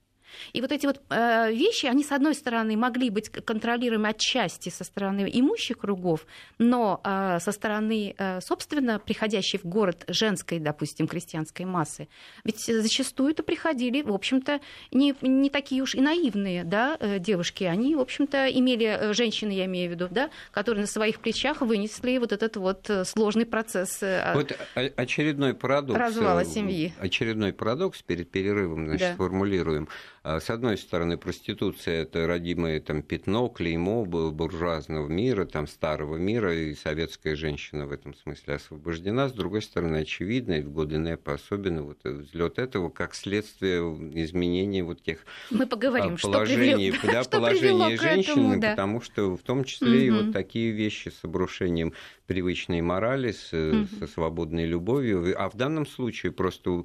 И 0.53 0.61
вот 0.61 0.73
эти 0.73 0.87
вот 0.87 1.01
э, 1.11 1.53
вещи, 1.53 1.87
они, 1.87 2.05
с 2.05 2.13
одной 2.13 2.35
стороны, 2.35 2.77
могли 2.77 3.11
быть 3.11 3.29
контролируемы 3.29 4.09
отчасти 4.09 4.69
со 4.69 4.85
стороны 4.85 5.31
имущих 5.33 5.79
кругов, 5.79 6.27
но 6.59 7.01
э, 7.05 7.39
со 7.41 7.53
стороны, 7.53 8.15
э, 8.17 8.41
собственно, 8.41 8.99
приходящей 8.99 9.59
в 9.59 9.65
город 9.65 10.05
женской, 10.09 10.59
допустим, 10.59 11.07
крестьянской 11.07 11.65
массы, 11.65 12.09
ведь 12.45 12.61
зачастую 12.61 13.31
это 13.33 13.43
приходили, 13.43 14.03
в 14.03 14.13
общем-то, 14.13 14.61
не, 14.93 15.15
не 15.23 15.51
такие 15.51 15.83
уж 15.83 15.95
и 15.95 16.01
наивные 16.01 16.65
да, 16.65 16.99
девушки. 17.19 17.65
Они, 17.65 17.95
в 17.95 18.01
общем-то, 18.01 18.47
имели, 18.51 19.13
женщины, 19.13 19.53
я 19.53 19.65
имею 19.67 19.91
в 19.91 19.95
виду, 19.95 20.09
да, 20.11 20.31
которые 20.53 20.83
на 20.83 20.89
своих 20.89 21.21
плечах 21.21 21.61
вынесли 21.61 22.19
вот 22.19 22.33
этот 22.33 22.57
вот 22.57 22.91
сложный 23.05 23.47
процесс 23.47 24.03
вот 24.35 24.57
очередной 24.97 25.55
парадокс. 25.55 25.99
Развала 25.99 26.45
семьи. 26.45 26.93
Очередной 26.99 27.53
парадокс 27.53 28.03
перед 28.03 28.31
перерывом, 28.31 28.87
значит, 28.87 29.11
да. 29.11 29.17
формулируем. 29.17 29.89
А, 30.25 30.41
с 30.41 30.49
одной 30.49 30.79
стороны, 30.79 31.19
проституция– 31.19 32.03
это 32.05 32.27
родимое 32.27 32.81
там, 32.81 33.03
пятно, 33.03 33.51
клеймо 33.51 34.07
буржуазного 34.07 35.07
мира, 35.07 35.45
там, 35.45 35.67
старого 35.67 36.17
мира, 36.17 36.55
и 36.55 36.75
советская 36.75 37.37
женщина 37.37 37.87
в 37.87 37.93
этом 37.93 38.15
смысле 38.15 38.55
освобождена. 38.55 39.29
С 39.29 39.35
другой 39.35 39.61
стороны, 39.61 39.99
очевидно, 39.99 40.55
и 40.55 40.63
в 40.63 40.71
годы 40.71 40.97
НЭПа 40.97 41.35
особенно, 41.35 41.83
вот 41.83 41.99
взлет 42.05 42.59
этого 42.59 42.89
как 42.89 43.15
следствие 43.15 43.81
изменения 44.15 44.83
вот 44.83 45.03
тех 45.03 45.19
Мы 45.51 45.67
поговорим, 45.67 46.17
положений, 46.17 46.93
что 46.97 47.01
привело, 47.03 47.13
да, 47.13 47.23
что 47.23 47.31
положения 47.31 47.97
женщины, 47.99 48.33
этому, 48.33 48.61
да. 48.61 48.71
потому 48.71 49.01
что 49.03 49.37
в 49.37 49.43
том 49.43 49.65
числе 49.65 50.11
угу. 50.11 50.21
и 50.21 50.23
вот 50.23 50.33
такие 50.33 50.71
вещи 50.71 51.11
с 51.11 51.23
обрушением 51.23 51.93
привычной 52.27 52.81
морали, 52.81 53.33
с, 53.33 53.53
угу. 53.53 53.87
со 53.99 54.07
свободной 54.07 54.65
любовью. 54.65 55.35
А 55.37 55.51
в 55.51 55.57
данном 55.57 55.87
случае 55.87 56.33
просто 56.33 56.85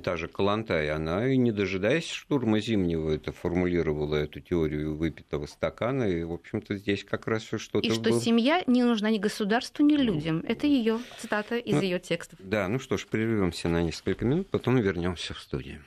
та 0.00 0.16
же 0.16 0.28
Калантай, 0.28 0.90
она, 0.90 1.28
и 1.28 1.36
не 1.36 1.52
дожидаясь 1.52 2.08
штурма 2.08 2.60
Зимнего, 2.60 3.10
это 3.10 3.32
формулировала 3.32 4.16
эту 4.16 4.40
теорию 4.40 4.96
выпитого 4.96 5.46
стакана, 5.46 6.04
и, 6.04 6.24
в 6.24 6.32
общем-то, 6.32 6.76
здесь 6.76 7.04
как 7.04 7.26
раз 7.28 7.44
что-то... 7.44 7.86
И 7.86 7.90
что 7.90 8.10
было... 8.10 8.20
семья 8.20 8.62
не 8.66 8.82
нужна 8.82 9.10
ни 9.10 9.18
государству, 9.18 9.84
ни 9.84 9.96
людям. 9.96 10.44
Это 10.46 10.66
ее 10.66 10.98
цитата 11.18 11.56
из 11.56 11.74
ну, 11.74 11.82
ее 11.82 12.00
текстов. 12.00 12.38
Да, 12.42 12.66
ну 12.68 12.78
что 12.78 12.96
ж, 12.96 13.06
прервемся 13.06 13.68
на 13.68 13.82
несколько 13.82 14.24
минут, 14.24 14.48
потом 14.50 14.78
вернемся 14.78 15.34
в 15.34 15.38
студию. 15.38 15.82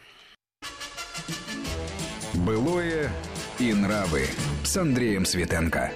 Былое 2.34 3.12
и 3.60 3.73
нравы 3.73 4.23
с 4.63 4.77
Андреем 4.77 5.25
Светенко. 5.25 5.91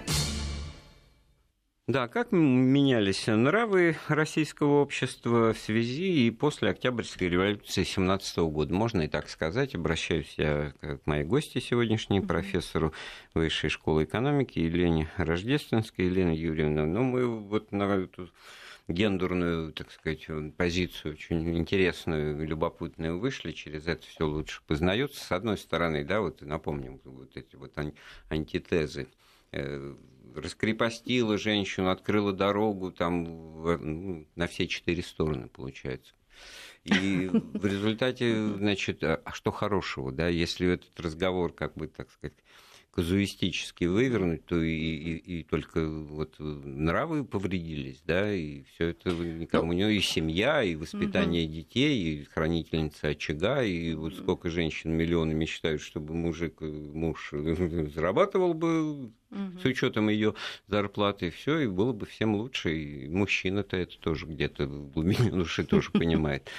Да, 1.88 2.08
как 2.08 2.32
менялись 2.32 3.28
нравы 3.28 3.96
российского 4.08 4.82
общества 4.82 5.54
в 5.54 5.60
связи 5.60 6.26
и 6.26 6.32
после 6.32 6.72
Октябрьской 6.72 7.30
революции 7.30 7.84
17 7.84 8.40
года? 8.40 8.74
Можно 8.74 9.02
и 9.02 9.08
так 9.08 9.30
сказать. 9.30 9.76
Обращаюсь 9.76 10.34
я 10.38 10.74
к 10.82 11.02
моей 11.06 11.26
гости 11.26 11.60
сегодняшней, 11.60 12.22
профессору 12.22 12.92
Высшей 13.36 13.70
школы 13.70 14.06
экономики 14.06 14.58
Елене 14.58 15.12
Рождественской. 15.18 16.06
Елена 16.06 16.36
Юрьевна, 16.36 16.88
ну 16.88 17.04
мы 17.04 17.28
вот 17.28 17.72
на 17.72 17.84
эту 17.84 18.32
гендерную, 18.88 19.72
так 19.72 19.92
сказать, 19.92 20.26
позицию 20.58 21.14
очень 21.14 21.56
интересную, 21.56 22.48
любопытную 22.48 23.20
вышли, 23.20 23.52
через 23.52 23.86
это 23.86 24.02
все 24.08 24.26
лучше 24.26 24.64
познается. 24.66 25.24
С 25.24 25.32
одной 25.32 25.60
стороны, 25.60 26.04
да, 26.04 26.22
вот 26.22 26.42
напомним 26.42 27.00
вот 27.04 27.38
эти 27.38 27.56
вот 27.56 27.74
антитезы 28.32 29.08
э, 29.52 29.94
раскрепостила 30.36 31.38
женщину, 31.38 31.90
открыла 31.90 32.34
дорогу 32.34 32.92
там 32.92 33.24
ну, 33.24 34.28
на 34.36 34.48
все 34.48 34.68
четыре 34.68 35.04
стороны, 35.04 35.48
получается. 35.48 36.14
И 36.84 37.30
в 37.32 37.66
результате, 37.66 38.48
значит, 38.48 39.04
а, 39.04 39.20
а 39.26 39.34
что 39.34 39.52
хорошего, 39.52 40.12
да, 40.12 40.28
если 40.28 40.74
этот 40.74 41.00
разговор, 41.00 41.52
как 41.52 41.74
бы, 41.74 41.88
так 41.88 42.12
сказать, 42.12 42.36
казуистически 42.96 43.84
вывернуть, 43.84 44.46
то 44.46 44.62
и, 44.62 44.72
и, 44.72 45.40
и 45.40 45.44
только 45.44 45.86
вот 45.86 46.36
нравы 46.40 47.26
повредились, 47.26 48.02
да, 48.06 48.34
и 48.34 48.64
все 48.64 48.90
это 48.90 49.10
никому 49.10 49.74
не... 49.74 49.94
И 49.94 50.00
семья, 50.00 50.64
и 50.64 50.76
воспитание 50.76 51.46
угу. 51.46 51.54
детей, 51.56 52.22
и 52.22 52.24
хранительница 52.24 53.10
очага, 53.10 53.64
и 53.64 53.94
вот 53.96 54.16
сколько 54.16 54.50
женщин 54.50 54.92
миллионами 54.92 55.46
считают, 55.46 55.82
чтобы 55.82 56.14
мужик, 56.14 56.62
муж 56.62 57.32
зарабатывал 57.34 58.54
бы 58.54 59.12
угу. 59.36 59.60
с 59.62 59.66
учетом 59.66 60.10
ее 60.10 60.34
зарплаты, 60.68 61.30
все, 61.30 61.60
и 61.60 61.68
было 61.68 61.94
бы 61.94 62.06
всем 62.06 62.36
лучше. 62.36 62.76
И 62.76 63.08
мужчина-то 63.08 63.78
это 63.78 63.98
тоже 64.00 64.26
где-то 64.26 64.66
в 64.66 64.92
глубине 64.92 65.32
души 65.32 65.64
тоже 65.64 65.90
понимает. 65.94 66.50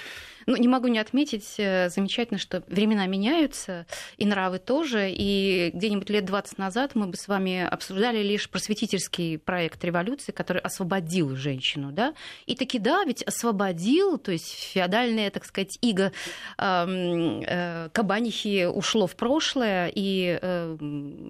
Ну, 0.47 0.55
не 0.55 0.69
могу 0.69 0.87
не 0.87 0.97
отметить, 0.97 1.55
э, 1.57 1.89
замечательно, 1.89 2.37
что 2.39 2.63
времена 2.67 3.05
меняются, 3.05 3.85
и 4.15 4.25
нравы 4.25 4.59
тоже. 4.59 5.09
И 5.11 5.71
где-нибудь 5.73 6.09
лет 6.09 6.23
20 6.23 6.57
назад 6.57 6.95
мы 6.95 7.07
бы 7.07 7.17
с 7.17 7.27
вами 7.27 7.67
обсуждали 7.67 8.23
лишь 8.23 8.49
просветительский 8.49 9.39
проект 9.39 9.83
революции, 9.83 10.31
который 10.31 10.61
освободил 10.61 11.35
женщину. 11.35 11.91
Да? 11.91 12.13
И 12.45 12.55
таки 12.55 12.79
да, 12.79 13.03
ведь 13.03 13.23
освободил, 13.23 14.17
то 14.17 14.31
есть 14.31 14.71
феодальное, 14.73 15.29
так 15.31 15.43
сказать, 15.43 15.77
иго 15.81 16.13
э, 16.57 17.89
кабанихи 17.91 18.67
ушло 18.67 19.05
в 19.05 19.17
прошлое, 19.17 19.91
и 19.93 20.39
э, 20.41 20.77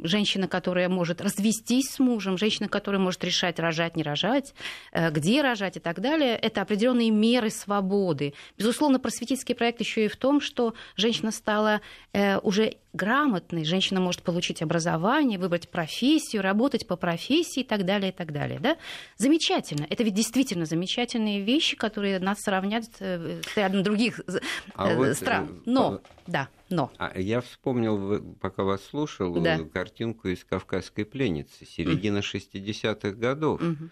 женщина, 0.03 0.47
которая 0.47 0.89
может 0.89 1.21
развестись 1.37 1.91
с 1.91 1.99
мужем, 1.99 2.37
женщина, 2.37 2.67
которая 2.67 3.01
может 3.01 3.23
решать, 3.23 3.59
рожать, 3.59 3.95
не 3.95 4.03
рожать, 4.03 4.53
э, 4.91 5.11
где 5.11 5.41
рожать 5.41 5.77
и 5.77 5.79
так 5.79 5.99
далее, 5.99 6.35
это 6.35 6.61
определенные 6.61 7.11
меры 7.11 7.49
свободы. 7.49 8.33
Безусловно, 8.57 8.99
просветительский 8.99 9.55
проект 9.55 9.79
еще 9.79 10.05
и 10.05 10.07
в 10.07 10.15
том, 10.15 10.41
что 10.41 10.73
женщина 10.95 11.31
стала 11.31 11.81
э, 12.13 12.37
уже 12.39 12.75
грамотной, 12.97 13.63
женщина 13.63 14.01
может 14.01 14.23
получить 14.23 14.61
образование, 14.61 15.39
выбрать 15.39 15.69
профессию, 15.69 16.41
работать 16.41 16.85
по 16.87 16.97
профессии 16.97 17.61
и 17.61 17.63
так 17.63 17.85
далее, 17.85 18.11
и 18.11 18.13
так 18.13 18.33
далее. 18.33 18.59
Да? 18.59 18.75
Замечательно. 19.15 19.85
Это 19.89 20.03
ведь 20.03 20.15
действительно 20.15 20.65
замечательные 20.65 21.41
вещи, 21.41 21.77
которые 21.77 22.19
нас 22.19 22.39
сравнят 22.41 22.83
э, 22.99 23.41
с 23.47 23.55
рядом 23.55 23.83
других 23.83 24.19
э, 24.27 24.39
а 24.73 24.95
вот, 24.95 25.15
стран. 25.15 25.61
Но, 25.65 26.01
да, 26.25 26.49
но. 26.69 26.91
А 26.97 27.17
я 27.17 27.39
вспомнил, 27.39 28.35
пока 28.41 28.63
вас 28.63 28.83
слушал, 28.83 29.33
да. 29.39 29.59
картинку 29.71 30.27
из 30.27 30.43
«Кавказской 30.43 31.05
пленницы» 31.05 31.65
середина 31.65 32.17
60-х 32.17 33.11
годов. 33.11 33.61
Угу 33.61 33.89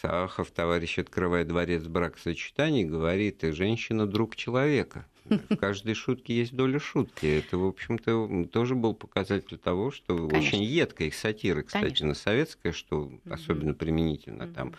Саахов, 0.00 0.50
товарищ, 0.50 0.98
открывая 0.98 1.44
дворец 1.44 1.84
бракосочетаний, 1.84 2.84
говорит, 2.84 3.40
женщина– 3.42 4.06
друг 4.06 4.36
человека. 4.36 5.06
В 5.24 5.56
каждой 5.56 5.94
шутке 5.94 6.36
есть 6.36 6.54
доля 6.54 6.78
шутки. 6.78 7.26
Это, 7.26 7.58
в 7.58 7.64
общем-то, 7.64 8.46
тоже 8.52 8.74
был 8.74 8.94
показатель 8.94 9.58
того, 9.58 9.90
что 9.90 10.16
Конечно. 10.16 10.38
очень 10.38 10.62
едкая 10.62 11.08
их 11.08 11.14
сатира, 11.14 11.62
кстати, 11.62 11.84
Конечно. 11.84 12.08
на 12.08 12.14
советское, 12.14 12.72
что 12.72 13.10
особенно 13.28 13.74
применительно 13.74 14.46
там 14.46 14.74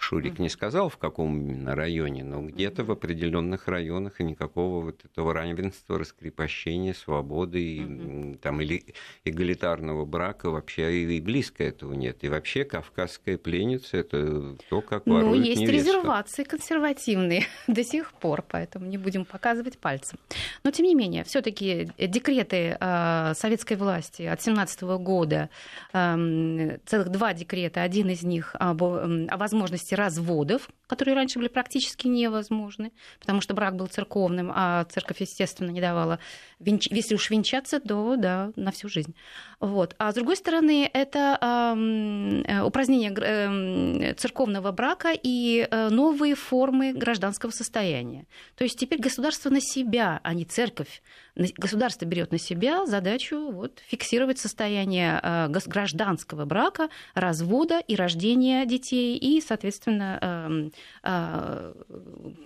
Шурик 0.00 0.38
не 0.38 0.48
сказал, 0.48 0.88
в 0.88 0.96
каком 0.96 1.36
именно 1.38 1.74
районе, 1.74 2.24
но 2.24 2.40
где-то 2.40 2.84
в 2.84 2.90
определенных 2.90 3.68
районах 3.68 4.20
и 4.20 4.24
никакого 4.24 4.82
вот 4.82 5.04
этого 5.04 5.34
равенства, 5.34 5.98
раскрепощения, 5.98 6.94
свободы 6.94 7.62
и, 7.62 8.34
там, 8.42 8.62
или 8.62 8.94
эгалитарного 9.24 10.06
брака 10.06 10.50
вообще 10.50 11.02
и 11.02 11.20
близко 11.20 11.62
этого 11.62 11.92
нет. 11.92 12.24
И 12.24 12.28
вообще 12.28 12.64
кавказская 12.64 13.36
пленница– 13.36 13.96
это 13.98 14.56
то, 14.70 14.80
как 14.80 15.04
ну, 15.04 15.16
воруют 15.16 15.38
Ну, 15.38 15.44
есть 15.44 15.60
невесту. 15.60 15.90
резервации 15.90 16.44
консервативные 16.44 17.44
до 17.66 17.84
сих 17.84 18.12
пор, 18.14 18.42
поэтому 18.42 18.86
не 18.86 18.96
будем 18.96 19.26
показывать 19.26 19.78
пальцем. 19.78 20.18
Но, 20.64 20.70
тем 20.70 20.86
не 20.86 20.94
менее, 20.94 21.24
все 21.24 21.42
таки 21.42 21.90
декреты 21.98 22.76
э, 22.80 23.32
советской 23.34 23.76
власти 23.76 24.22
от 24.22 24.40
17 24.40 24.82
года, 24.82 25.50
э, 25.92 26.78
целых 26.86 27.10
два 27.10 27.34
декрета, 27.34 27.82
один 27.82 28.08
из 28.08 28.22
них 28.22 28.56
об, 28.58 28.82
о 28.82 29.36
возможности 29.36 29.89
возможности 29.90 29.94
разводов, 29.94 30.68
которые 30.86 31.14
раньше 31.14 31.38
были 31.38 31.48
практически 31.48 32.08
невозможны, 32.08 32.92
потому 33.20 33.40
что 33.40 33.54
брак 33.54 33.76
был 33.76 33.86
церковным, 33.86 34.50
а 34.54 34.84
церковь, 34.84 35.20
естественно, 35.20 35.70
не 35.70 35.80
давала, 35.80 36.18
венч... 36.58 36.88
если 36.90 37.14
уж 37.14 37.30
венчаться, 37.30 37.80
то 37.80 38.16
да, 38.16 38.50
на 38.56 38.70
всю 38.70 38.88
жизнь. 38.88 39.14
Вот. 39.60 39.94
А 39.98 40.10
с 40.10 40.14
другой 40.14 40.36
стороны, 40.36 40.90
это 40.92 41.38
э, 41.40 42.62
упразднение 42.62 43.12
э, 43.12 44.14
церковного 44.14 44.72
брака 44.72 45.12
и 45.12 45.66
э, 45.70 45.88
новые 45.90 46.34
формы 46.34 46.92
гражданского 46.92 47.50
состояния. 47.50 48.26
То 48.56 48.64
есть 48.64 48.78
теперь 48.78 49.00
государство 49.00 49.50
на 49.50 49.60
себя, 49.60 50.20
а 50.22 50.34
не 50.34 50.44
церковь, 50.44 51.02
государство 51.34 52.04
берет 52.04 52.32
на 52.32 52.38
себя 52.38 52.86
задачу 52.86 53.50
вот, 53.50 53.80
фиксировать 53.86 54.38
состояние 54.38 55.20
э, 55.22 55.48
гражданского 55.66 56.44
брака, 56.44 56.88
развода 57.14 57.80
и 57.80 57.94
рождения 57.94 58.66
детей 58.66 59.16
и, 59.16 59.40
соответственно, 59.40 60.18
эм, 60.20 60.72
э, 61.02 61.74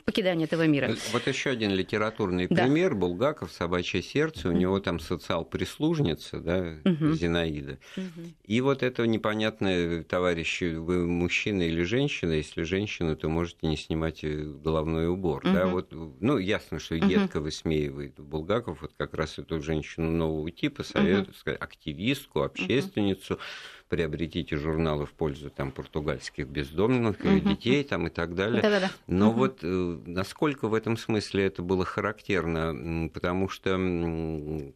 покидания 0.04 0.44
этого 0.44 0.66
мира. 0.66 0.94
Вот 1.12 1.26
еще 1.26 1.50
один 1.50 1.72
литературный 1.72 2.46
да. 2.48 2.64
пример. 2.64 2.94
Булгаков 2.94 3.52
«Собачье 3.52 4.02
сердце». 4.02 4.48
У 4.48 4.52
него 4.52 4.80
там 4.80 5.00
социал-прислужница, 5.00 6.40
да, 6.40 6.74
угу. 6.84 7.12
Зинаида. 7.12 7.78
Угу. 7.96 8.26
И 8.44 8.60
вот 8.60 8.82
это 8.82 9.06
непонятное, 9.06 10.04
товарищи, 10.04 10.74
вы 10.74 11.06
мужчина 11.06 11.62
или 11.62 11.82
женщина. 11.82 12.32
Если 12.32 12.62
женщина, 12.62 13.16
то 13.16 13.28
можете 13.28 13.66
не 13.66 13.76
снимать 13.76 14.22
э, 14.22 14.42
головной 14.42 15.08
убор. 15.08 15.42
Да, 15.44 15.66
вот, 15.66 15.92
ну, 15.92 16.38
ясно, 16.38 16.78
что 16.78 16.98
детка 16.98 17.40
высмеивает 17.40 18.18
Булгаков 18.18 18.73
вот 18.80 18.92
как 18.96 19.14
раз 19.14 19.38
эту 19.38 19.60
женщину 19.60 20.10
нового 20.10 20.50
типа, 20.50 20.82
советую, 20.82 21.34
uh-huh. 21.34 21.38
сказать, 21.38 21.60
активистку, 21.60 22.42
общественницу, 22.42 23.34
uh-huh. 23.34 23.40
приобретите 23.88 24.56
журналы 24.56 25.06
в 25.06 25.12
пользу 25.12 25.50
там 25.50 25.72
португальских 25.72 26.46
бездомных 26.46 27.20
uh-huh. 27.20 27.40
детей 27.40 27.84
там 27.84 28.06
и 28.06 28.10
так 28.10 28.34
далее. 28.34 28.62
Да-да-да. 28.62 28.90
Но 29.06 29.30
uh-huh. 29.30 29.34
вот 29.34 29.58
э, 29.62 29.66
насколько 30.06 30.68
в 30.68 30.74
этом 30.74 30.96
смысле 30.96 31.46
это 31.46 31.62
было 31.62 31.84
характерно, 31.84 33.08
потому 33.12 33.48
что 33.48 33.74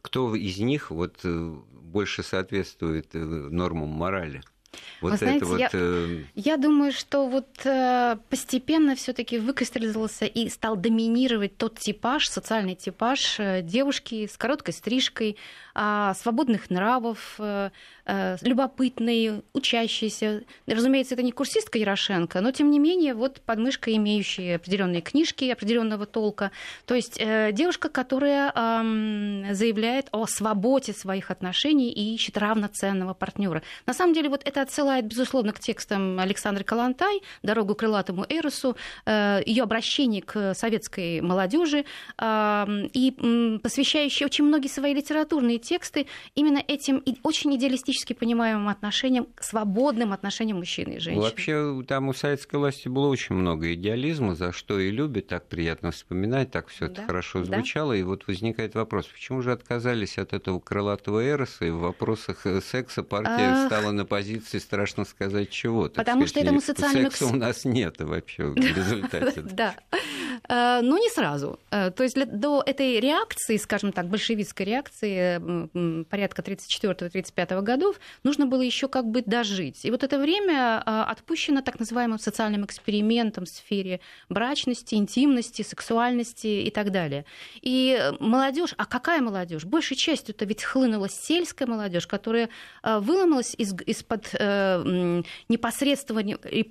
кто 0.03 0.35
из 0.35 0.59
них 0.59 0.91
вот 0.91 1.21
э, 1.25 1.57
больше 1.71 2.23
соответствует 2.23 3.15
э, 3.15 3.19
нормам 3.19 3.89
морали? 3.89 4.43
Вот 5.01 5.13
Вы 5.13 5.17
знаете, 5.17 5.45
вот... 5.45 5.61
я, 5.61 5.71
э, 5.73 6.25
я 6.35 6.57
думаю, 6.57 6.93
что 6.93 7.27
вот 7.27 7.49
э, 7.65 8.17
постепенно 8.29 8.97
все-таки 8.97 9.39
выкристаллизовался 9.39 10.27
и 10.27 10.49
стал 10.49 10.77
доминировать 10.77 11.57
тот 11.57 11.79
типаж, 11.79 12.29
социальный 12.29 12.75
типаж 12.75 13.39
э, 13.39 13.63
девушки 13.63 14.27
с 14.27 14.37
короткой 14.37 14.75
стрижкой, 14.75 15.37
а, 15.75 16.15
свободных 16.15 16.71
нравов, 16.71 17.39
э, 18.09 18.37
э, 18.43 18.49
любопытной, 18.49 19.43
учащейся. 19.53 20.43
Разумеется, 20.67 21.15
это 21.15 21.23
не 21.23 21.33
курсистка 21.33 21.79
Ярошенко, 21.79 22.41
но 22.41 22.51
тем 22.51 22.71
не 22.71 22.79
менее 22.79 23.15
вот 23.15 23.41
подмышка, 23.43 23.95
имеющая 23.95 24.57
определенные 24.57 25.03
книжки 25.03 25.45
определенного 25.51 26.07
толка. 26.07 26.51
То 26.87 26.95
есть 26.95 27.19
э, 27.19 27.53
девушка, 27.53 27.89
которая 27.89 28.53
заявляет 29.53 30.09
о 30.13 30.27
свободе 30.27 30.93
своих 30.93 31.31
отношений 31.31 31.91
и 31.91 32.15
ищет 32.15 32.39
равноценного 32.39 33.15
партнера. 33.15 33.63
На 33.87 33.95
самом 33.95 34.15
деле 34.15 34.29
вот 34.29 34.43
это 34.45 34.63
отсылает, 34.63 35.07
безусловно, 35.07 35.53
к 35.53 35.61
текстам 35.61 36.19
Александры 36.19 36.65
Калантай 36.65 37.23
«Дорогу 37.43 37.75
крылатому 37.75 38.25
Эросу», 38.29 38.77
ее 39.07 39.63
обращение 39.63 40.23
к 40.23 40.55
советской 40.55 41.21
молодежи 41.21 41.85
и 42.21 43.59
посвящающие 43.63 44.27
очень 44.27 44.45
многие 44.45 44.69
свои 44.69 44.95
литературные 44.95 45.59
тексты 45.59 46.07
именно 46.35 46.63
этим 46.67 47.03
очень 47.23 47.53
идеалистически 47.99 48.13
понимаемым 48.13 48.69
отношением, 48.69 49.29
свободным 49.41 50.13
отношением 50.13 50.59
мужчины 50.59 50.95
и 50.95 50.99
женщины. 50.99 51.25
Вообще 51.25 51.83
там 51.87 52.09
у 52.09 52.13
советской 52.13 52.57
власти 52.57 52.89
было 52.89 53.09
очень 53.09 53.35
много 53.35 53.75
идеализма, 53.75 54.35
за 54.35 54.53
что 54.53 54.79
и 54.79 54.91
любят, 54.91 55.29
так 55.29 55.47
приятно 55.49 55.91
вспоминать, 55.91 56.51
так 56.51 56.69
все 56.69 56.87
это 56.87 56.97
да, 56.97 57.07
хорошо 57.07 57.45
звучало. 57.45 57.93
Да. 57.93 57.99
И 57.99 58.03
вот 58.03 58.27
возникает 58.27 58.75
вопрос, 58.75 59.07
почему 59.07 59.43
же 59.43 59.53
отказались 59.53 60.19
от 60.19 60.33
этого 60.33 60.61
крылатого 60.61 61.21
эроса, 61.21 61.67
и 61.67 61.71
в 61.71 61.79
вопросах 61.79 62.47
э, 62.47 62.61
секса 62.61 63.03
партия 63.03 63.53
Ах. 63.53 63.67
стала 63.67 63.93
на 63.93 64.05
позиции, 64.05 64.59
страшно 64.59 65.05
сказать, 65.05 65.51
чего. 65.51 65.89
Потому 65.89 66.27
сказать, 66.27 66.29
что 66.29 66.41
этому 66.41 66.61
социальному... 66.61 67.11
Секса 67.11 67.27
у 67.27 67.37
нас 67.37 67.65
нет 67.65 68.01
вообще 68.01 68.45
в 68.45 68.57
результате. 68.57 69.43
Да. 69.43 69.75
Э, 70.49 70.81
но 70.83 70.99
не 70.99 71.09
сразу. 71.11 71.59
Э, 71.71 71.91
то 71.91 72.03
есть 72.03 72.17
до 72.39 72.63
этой 72.65 73.01
реакции, 73.01 73.57
скажем 73.57 73.93
так, 73.93 74.09
большевистской 74.09 74.67
реакции 74.67 75.39
порядка 76.05 76.43
34-35 76.43 77.63
годов, 77.63 78.01
нужно 78.25 78.47
было 78.47 78.63
еще 78.63 78.89
как 78.89 79.07
бы 79.07 79.23
дожить. 79.23 79.85
И 79.85 79.91
вот 79.91 80.03
это 80.05 80.19
время 80.19 80.83
а, 80.85 81.05
отпущено 81.05 81.61
так 81.63 81.79
называемым 81.79 82.19
социальным 82.19 82.65
экспериментом 82.65 83.45
в 83.45 83.49
сфере 83.49 84.01
брачности, 84.29 84.95
интимности, 84.95 85.63
сексуальности 85.63 86.47
и 86.47 86.71
так 86.71 86.91
далее. 86.91 87.25
И 87.63 88.13
молодежь, 88.21 88.75
а 88.77 88.85
какая 88.85 89.21
молодежь? 89.21 89.65
Большей 89.65 89.97
частью 89.97 90.35
это 90.35 90.45
ведь 90.45 90.63
хлынула 90.63 91.09
сельская 91.09 91.67
молодежь, 91.67 92.07
которая 92.07 92.49
выломалась 92.83 93.55
из, 93.57 93.75
из-под 93.87 94.29
э, 94.33 95.23
непосредственного, 95.49 96.21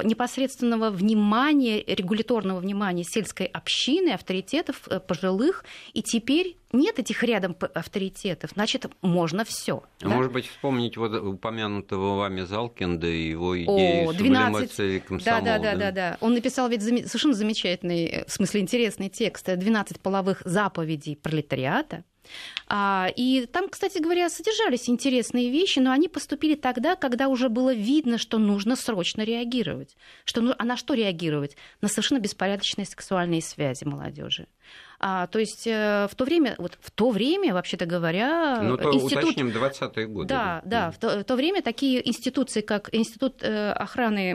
непосредственного 0.03 0.89
внимания, 0.89 1.83
регуляторного 1.83 2.59
внимания 2.59 3.03
сельской 3.03 3.47
общины, 3.57 4.09
авторитетов 4.09 4.87
э, 4.87 4.99
пожилых, 4.99 5.65
и 5.93 6.01
теперь 6.01 6.57
нет 6.71 6.99
этих 6.99 7.23
рядом 7.23 7.55
авторитетов, 7.73 8.51
значит, 8.53 8.85
можно 9.01 9.45
все. 9.45 9.83
А 10.01 10.03
да? 10.03 10.09
Может 10.09 10.31
быть, 10.31 10.47
вспомнить 10.47 10.97
вот 10.97 11.13
упомянутого 11.13 12.17
вами 12.17 12.41
Залкинда 12.41 13.07
и 13.07 13.29
его 13.29 13.57
идеи 13.57 14.05
О, 14.05 14.13
12... 14.13 15.05
комсомола. 15.05 15.41
Да, 15.41 15.59
да, 15.59 15.59
да, 15.59 15.75
да, 15.75 15.91
да. 15.91 16.17
Он 16.21 16.33
написал 16.33 16.69
ведь 16.69 16.83
совершенно 16.83 17.33
замечательный, 17.33 18.25
в 18.27 18.31
смысле 18.31 18.61
интересный 18.61 19.09
текст 19.09 19.47
«12 19.47 19.99
половых 20.01 20.41
заповедей 20.45 21.15
пролетариата», 21.15 22.03
и 22.69 23.47
там, 23.51 23.69
кстати 23.69 23.99
говоря, 23.99 24.29
содержались 24.29 24.89
интересные 24.89 25.49
вещи, 25.49 25.79
но 25.79 25.91
они 25.91 26.07
поступили 26.07 26.55
тогда, 26.55 26.95
когда 26.95 27.27
уже 27.27 27.49
было 27.49 27.73
видно, 27.73 28.17
что 28.17 28.37
нужно 28.37 28.75
срочно 28.75 29.21
реагировать. 29.21 29.95
Что, 30.25 30.41
ну, 30.41 30.53
а 30.57 30.65
на 30.65 30.77
что 30.77 30.93
реагировать? 30.93 31.55
На 31.81 31.87
совершенно 31.87 32.19
беспорядочные 32.19 32.85
сексуальные 32.85 33.41
связи 33.41 33.85
молодежи. 33.85 34.47
А, 34.99 35.27
то 35.27 35.37
есть 35.37 35.67
э, 35.67 36.07
в 36.09 36.15
то 36.15 36.25
время, 36.25 36.55
вот 36.57 36.77
в 36.81 36.89
то 36.89 37.11
время, 37.11 37.53
вообще-то 37.53 37.85
говоря, 37.85 38.59
ну, 38.63 38.77
то 38.77 38.91
институт... 38.91 39.25
уточним 39.25 39.49
20-е 39.49 40.07
годы. 40.07 40.27
Да, 40.27 40.61
да, 40.63 40.85
да. 40.85 40.91
В, 40.91 40.97
то, 40.97 41.19
в 41.19 41.23
то 41.23 41.35
время 41.35 41.61
такие 41.61 42.07
институции, 42.07 42.61
как 42.61 42.89
Институт 42.93 43.43
э, 43.43 43.71
охраны 43.73 44.33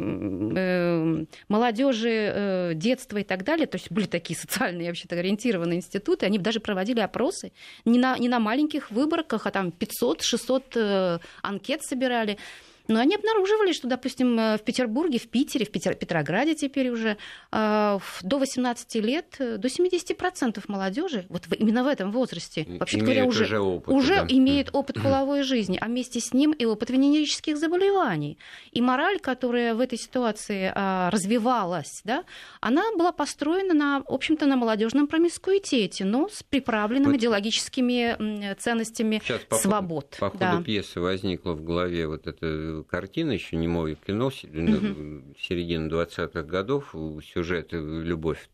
э, 0.57 1.25
молодежи, 1.49 2.73
детства 2.75 3.19
и 3.19 3.25
так 3.25 3.45
далее, 3.45 3.67
то 3.67 3.77
есть 3.77 3.91
были 3.91 4.07
такие 4.07 4.39
социальные, 4.39 4.89
вообще-то 4.89 5.17
ориентированные 5.17 5.79
институты, 5.79 6.27
они 6.27 6.39
даже 6.39 6.61
проводили 6.61 7.01
опросы 7.01 7.53
не 7.85 7.99
на, 7.99 8.17
не 8.19 8.29
на 8.29 8.39
маленьких 8.39 8.91
выборках, 8.93 9.47
а 9.47 9.51
там 9.51 9.73
500-600 10.03 11.21
анкет 11.43 11.83
собирали. 11.83 12.39
Но 12.93 13.01
они 13.01 13.15
обнаруживали, 13.15 13.73
что, 13.73 13.89
допустим, 13.89 14.39
э, 14.39 14.59
в 14.59 14.63
Петербурге, 14.63 15.19
в 15.19 15.29
Питере, 15.29 15.65
в 15.65 15.71
Петер... 15.71 15.95
Петрограде 15.95 16.55
теперь 16.55 16.91
уже 16.91 17.17
э, 17.51 17.99
до 18.23 18.39
18 18.39 18.95
лет 18.97 19.37
э, 19.39 19.57
до 19.57 19.69
70% 19.69 20.63
молодежи, 20.69 21.25
вот 21.29 21.45
именно 21.59 21.85
в 21.85 21.87
этом 21.87 22.13
возрасте, 22.13 22.67
вообще 22.79 22.99
говоря, 22.99 23.25
уже, 23.25 23.45
уже, 23.45 23.61
опыт, 23.61 23.95
уже 23.95 24.17
да. 24.17 24.27
имеет 24.29 24.71
опыт 24.75 25.03
половой 25.03 25.43
жизни, 25.43 25.79
а 25.81 25.87
вместе 25.87 26.21
с 26.21 26.35
ним 26.35 26.53
и 26.53 26.65
опыт 26.65 26.91
венерических 26.91 27.57
заболеваний. 27.57 28.39
И 28.73 28.81
мораль, 28.81 29.19
которая 29.21 29.75
в 29.75 29.81
этой 29.81 29.99
ситуации 29.99 30.73
развивалась, 31.11 32.03
да, 32.05 32.25
она 32.61 32.83
была 32.97 33.13
построена 33.13 33.75
на, 33.75 34.01
в 34.01 34.13
общем-то, 34.13 34.47
на 34.47 34.57
молодежном 34.57 35.07
промискуитете, 35.07 36.05
но 36.05 36.29
с 36.29 36.43
приправленными 36.43 37.13
вот. 37.13 37.21
идеологическими 37.21 38.55
ценностями 38.59 39.23
Сейчас 39.25 39.41
по 39.49 39.57
свобод. 39.57 40.17
По 40.21 40.31
ходу 40.31 40.39
да. 40.39 40.63
пьесы 40.63 41.01
возникла 41.01 41.53
в 41.53 41.65
голове 41.65 42.07
вот 42.07 42.27
эта 42.27 42.82
картина, 42.85 43.33
еще 43.33 43.57
не 43.57 43.69
мое 43.69 43.95
кино, 43.95 44.27
угу. 44.27 44.33
середины 45.39 45.89
20-х 45.89 46.43
годов, 46.43 46.95
сюжет 47.23 47.69
«Любовь 47.73 48.49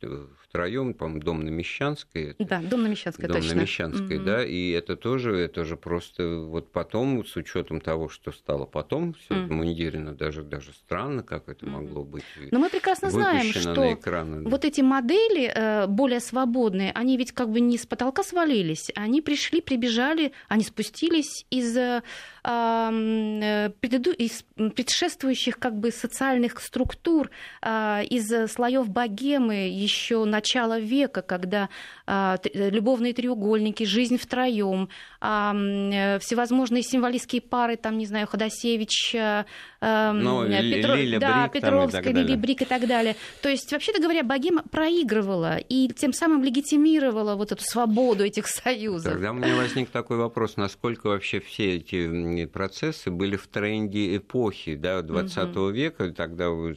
втроем, 0.48 0.94
по-моему, 0.94 1.20
Дом 1.20 1.44
на 1.44 1.50
Мещанской. 1.50 2.34
Да, 2.38 2.60
Дом 2.60 2.82
на 2.82 2.88
Мещанской, 2.88 3.26
Дом 3.26 3.36
точно. 3.36 3.56
на 3.56 3.60
Мещанской, 3.60 4.16
угу. 4.16 4.24
да, 4.24 4.44
и 4.44 4.70
это 4.70 4.96
тоже, 4.96 5.36
это 5.36 5.64
же 5.64 5.76
просто 5.76 6.38
вот 6.38 6.72
потом, 6.72 7.24
с 7.24 7.36
учетом 7.36 7.80
того, 7.80 8.08
что 8.08 8.32
стало 8.32 8.64
потом, 8.64 9.14
все 9.14 9.44
это 9.44 9.52
мундирено, 9.52 10.14
даже, 10.14 10.42
даже 10.42 10.72
странно, 10.72 11.22
как 11.22 11.48
это 11.48 11.66
могло 11.66 12.04
быть. 12.04 12.24
Но 12.50 12.58
мы 12.58 12.70
прекрасно 12.70 13.10
знаем, 13.10 13.52
что 13.52 13.92
экраны, 13.92 14.42
да. 14.42 14.50
вот 14.50 14.64
эти 14.64 14.80
модели 14.80 15.52
э, 15.54 15.86
более 15.86 16.20
свободные, 16.20 16.92
они 16.92 17.16
ведь 17.16 17.32
как 17.32 17.50
бы 17.50 17.60
не 17.60 17.76
с 17.76 17.86
потолка 17.86 18.22
свалились, 18.22 18.90
они 18.94 19.20
пришли, 19.20 19.60
прибежали, 19.60 20.32
они 20.48 20.64
спустились 20.64 21.46
из 21.50 21.76
э, 21.76 22.02
предыду... 22.42 24.12
из 24.12 24.44
предшествующих 24.54 25.58
как 25.58 25.78
бы 25.78 25.90
социальных 25.90 26.60
структур, 26.60 27.30
а, 27.60 28.02
из 28.02 28.50
слоев 28.50 28.88
богемы 28.88 29.68
еще 29.68 30.24
начала 30.38 30.78
века, 30.78 31.22
когда 31.22 31.68
а, 32.06 32.36
любовные 32.54 33.12
треугольники, 33.12 33.84
жизнь 33.84 34.16
втроем, 34.16 34.88
э, 35.20 36.18
всевозможные 36.20 36.82
символистские 36.82 37.42
пары, 37.42 37.76
там, 37.76 37.98
не 37.98 38.06
знаю, 38.06 38.26
Ходосевич, 38.26 39.14
э, 39.14 39.44
ну, 39.80 40.44
Петро... 40.46 40.94
Лиля 40.94 41.18
да, 41.18 41.42
Брик, 41.42 41.52
Петровская, 41.52 42.12
Лили 42.12 42.36
Брик 42.36 42.62
и 42.62 42.64
так 42.64 42.86
далее. 42.86 43.16
То 43.42 43.48
есть, 43.48 43.72
вообще-то 43.72 44.00
говоря, 44.00 44.22
богема 44.22 44.62
проигрывала 44.62 45.56
и 45.56 45.88
тем 45.88 46.12
самым 46.12 46.44
легитимировала 46.44 47.34
вот 47.34 47.52
эту 47.52 47.64
свободу 47.64 48.24
этих 48.24 48.46
союзов. 48.46 49.12
Тогда 49.12 49.32
у 49.32 49.34
меня 49.34 49.56
возник 49.56 49.90
такой 49.90 50.18
вопрос, 50.18 50.56
насколько 50.56 51.08
вообще 51.08 51.40
все 51.40 51.76
эти 51.76 52.46
процессы 52.46 53.10
были 53.10 53.36
в 53.36 53.48
тренде 53.48 54.16
эпохи 54.16 54.76
да, 54.76 55.02
20 55.02 55.56
угу. 55.56 55.68
века, 55.68 56.10
тогда 56.12 56.50
у 56.50 56.70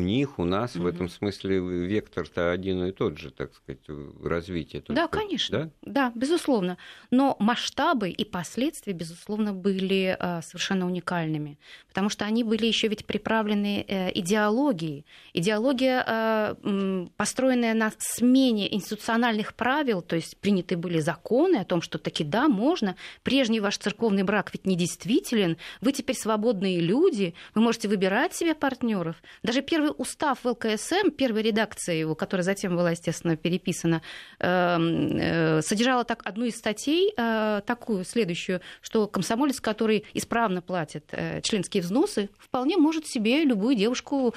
них, 0.00 0.38
у 0.38 0.44
нас 0.44 0.76
угу. 0.76 0.84
в 0.84 0.86
этом 0.86 1.08
смысле 1.08 1.58
вектор-то 1.58 2.50
один 2.50 2.85
и 2.86 2.92
тот 2.92 3.18
же, 3.18 3.30
так 3.30 3.54
сказать, 3.54 3.80
развития. 4.22 4.80
Только, 4.80 5.02
да, 5.02 5.08
конечно. 5.08 5.72
Да? 5.82 6.10
да, 6.10 6.12
безусловно. 6.14 6.76
Но 7.10 7.36
масштабы 7.38 8.10
и 8.10 8.24
последствия, 8.24 8.92
безусловно, 8.92 9.52
были 9.52 10.16
э, 10.18 10.42
совершенно 10.42 10.86
уникальными. 10.86 11.58
Потому 11.88 12.08
что 12.08 12.24
они 12.24 12.44
были 12.44 12.66
еще 12.66 12.88
ведь 12.88 13.06
приправлены 13.06 13.84
э, 13.86 14.12
идеологией. 14.12 15.06
Идеология, 15.32 16.04
э, 16.06 17.06
построенная 17.16 17.74
на 17.74 17.92
смене 17.98 18.72
институциональных 18.74 19.54
правил, 19.54 20.02
то 20.02 20.16
есть 20.16 20.36
приняты 20.38 20.76
были 20.76 21.00
законы 21.00 21.56
о 21.56 21.64
том, 21.64 21.82
что 21.82 21.98
таки 21.98 22.24
да, 22.24 22.48
можно. 22.48 22.96
Прежний 23.22 23.60
ваш 23.60 23.78
церковный 23.78 24.22
брак 24.22 24.50
ведь 24.52 24.66
недействителен. 24.66 25.56
Вы 25.80 25.92
теперь 25.92 26.16
свободные 26.16 26.80
люди. 26.80 27.34
Вы 27.54 27.62
можете 27.62 27.88
выбирать 27.88 28.34
себе 28.34 28.54
партнеров. 28.54 29.16
Даже 29.42 29.62
первый 29.62 29.92
устав 29.96 30.44
ЛКСМ, 30.44 31.10
первая 31.16 31.42
редакция 31.42 31.96
его, 31.96 32.14
которая 32.14 32.44
затем 32.44 32.75
была, 32.76 32.92
естественно, 32.92 33.36
переписана 33.36 34.02
Эм, 34.38 35.18
э, 35.18 35.62
содержала 35.62 36.04
так 36.04 36.22
одну 36.24 36.44
из 36.44 36.56
статей, 36.56 37.12
э, 37.16 37.62
такую, 37.66 38.04
следующую, 38.04 38.60
что 38.80 39.06
комсомолец, 39.06 39.60
который 39.60 40.04
исправно 40.14 40.60
платит 40.62 41.04
э, 41.12 41.40
членские 41.42 41.82
взносы, 41.82 42.28
вполне 42.38 42.76
может 42.76 43.06
себе 43.06 43.44
любую 43.44 43.76
девушку 43.76 44.34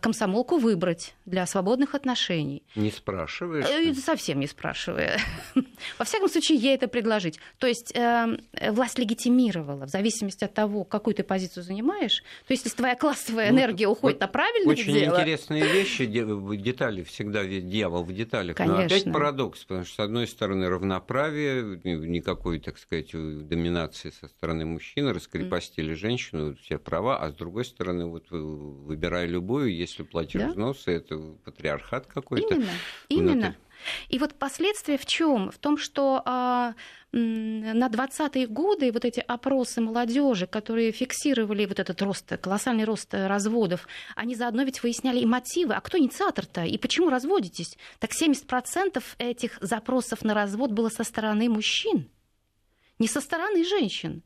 комсомолку 0.00 0.58
выбрать 0.58 1.14
для 1.26 1.46
свободных 1.46 1.94
отношений. 1.94 2.64
Не 2.74 2.90
спрашиваешь? 2.90 3.66
Э, 3.66 3.94
совсем 3.94 4.40
не 4.40 4.46
спрашивая. 4.46 5.20
Во 5.98 6.04
всяком 6.04 6.28
случае, 6.28 6.58
ей 6.58 6.74
это 6.74 6.88
предложить. 6.88 7.38
То 7.58 7.66
есть 7.66 7.94
э, 7.94 8.38
власть 8.70 8.98
легитимировала, 8.98 9.86
в 9.86 9.88
зависимости 9.88 10.44
от 10.44 10.54
того, 10.54 10.84
какую 10.84 11.14
ты 11.14 11.22
позицию 11.22 11.62
занимаешь. 11.62 12.22
То 12.46 12.52
есть, 12.52 12.64
если 12.64 12.76
твоя 12.76 12.96
классовая 12.96 13.52
ну, 13.52 13.58
энергия 13.58 13.86
уходит 13.86 14.18
вот 14.18 14.20
на 14.20 14.28
правильное 14.28 14.72
очень 14.72 14.92
дело... 14.92 15.14
Очень 15.14 15.22
интересные 15.22 15.64
вещи, 15.66 16.06
детали, 16.06 17.02
всегда 17.04 17.44
дьявол 17.44 18.02
в 18.04 18.12
деталях. 18.12 18.56
Конечно. 18.56 18.78
Но 18.78 18.84
опять 18.84 19.04
парадокс, 19.04 19.64
потому 19.64 19.84
что, 19.84 19.94
с 19.94 19.98
одной 20.00 20.26
стороны, 20.26 20.68
равноправие, 20.68 21.80
никакой, 21.84 22.58
так 22.58 22.78
сказать, 22.78 23.10
доминации 23.12 24.10
со 24.10 24.28
стороны 24.28 24.64
мужчины, 24.66 25.12
раскрепостили 25.12 25.92
mm. 25.92 25.96
женщину, 25.96 26.56
все 26.56 26.78
права, 26.78 27.18
а 27.18 27.30
с 27.30 27.34
другой 27.34 27.64
стороны, 27.64 28.06
вот 28.06 28.30
выбирая 28.30 29.26
любую 29.26 29.59
другую, 29.60 29.76
если 29.76 30.02
платишь 30.02 30.40
да? 30.40 30.48
взносы, 30.48 30.92
это 30.92 31.18
патриархат 31.44 32.06
какой-то. 32.06 32.54
Именно, 32.54 32.70
именно. 33.08 33.56
И 34.10 34.18
вот 34.18 34.34
последствия 34.34 34.98
в 34.98 35.06
чем? 35.06 35.50
В 35.50 35.56
том, 35.56 35.78
что 35.78 36.22
а, 36.26 36.74
на 37.12 37.88
20-е 37.88 38.46
годы 38.46 38.92
вот 38.92 39.06
эти 39.06 39.20
опросы 39.20 39.80
молодежи, 39.80 40.46
которые 40.46 40.92
фиксировали 40.92 41.64
вот 41.64 41.80
этот 41.80 42.02
рост, 42.02 42.30
колоссальный 42.42 42.84
рост 42.84 43.08
разводов, 43.14 43.88
они 44.16 44.34
заодно 44.34 44.64
ведь 44.64 44.82
выясняли 44.82 45.20
и 45.20 45.26
мотивы. 45.26 45.74
А 45.74 45.80
кто 45.80 45.98
инициатор-то? 45.98 46.64
И 46.64 46.76
почему 46.76 47.08
разводитесь? 47.08 47.78
Так 47.98 48.10
70% 48.12 49.02
этих 49.18 49.58
запросов 49.62 50.24
на 50.24 50.34
развод 50.34 50.72
было 50.72 50.90
со 50.90 51.04
стороны 51.04 51.48
мужчин, 51.48 52.10
не 52.98 53.08
со 53.08 53.22
стороны 53.22 53.64
женщин. 53.64 54.22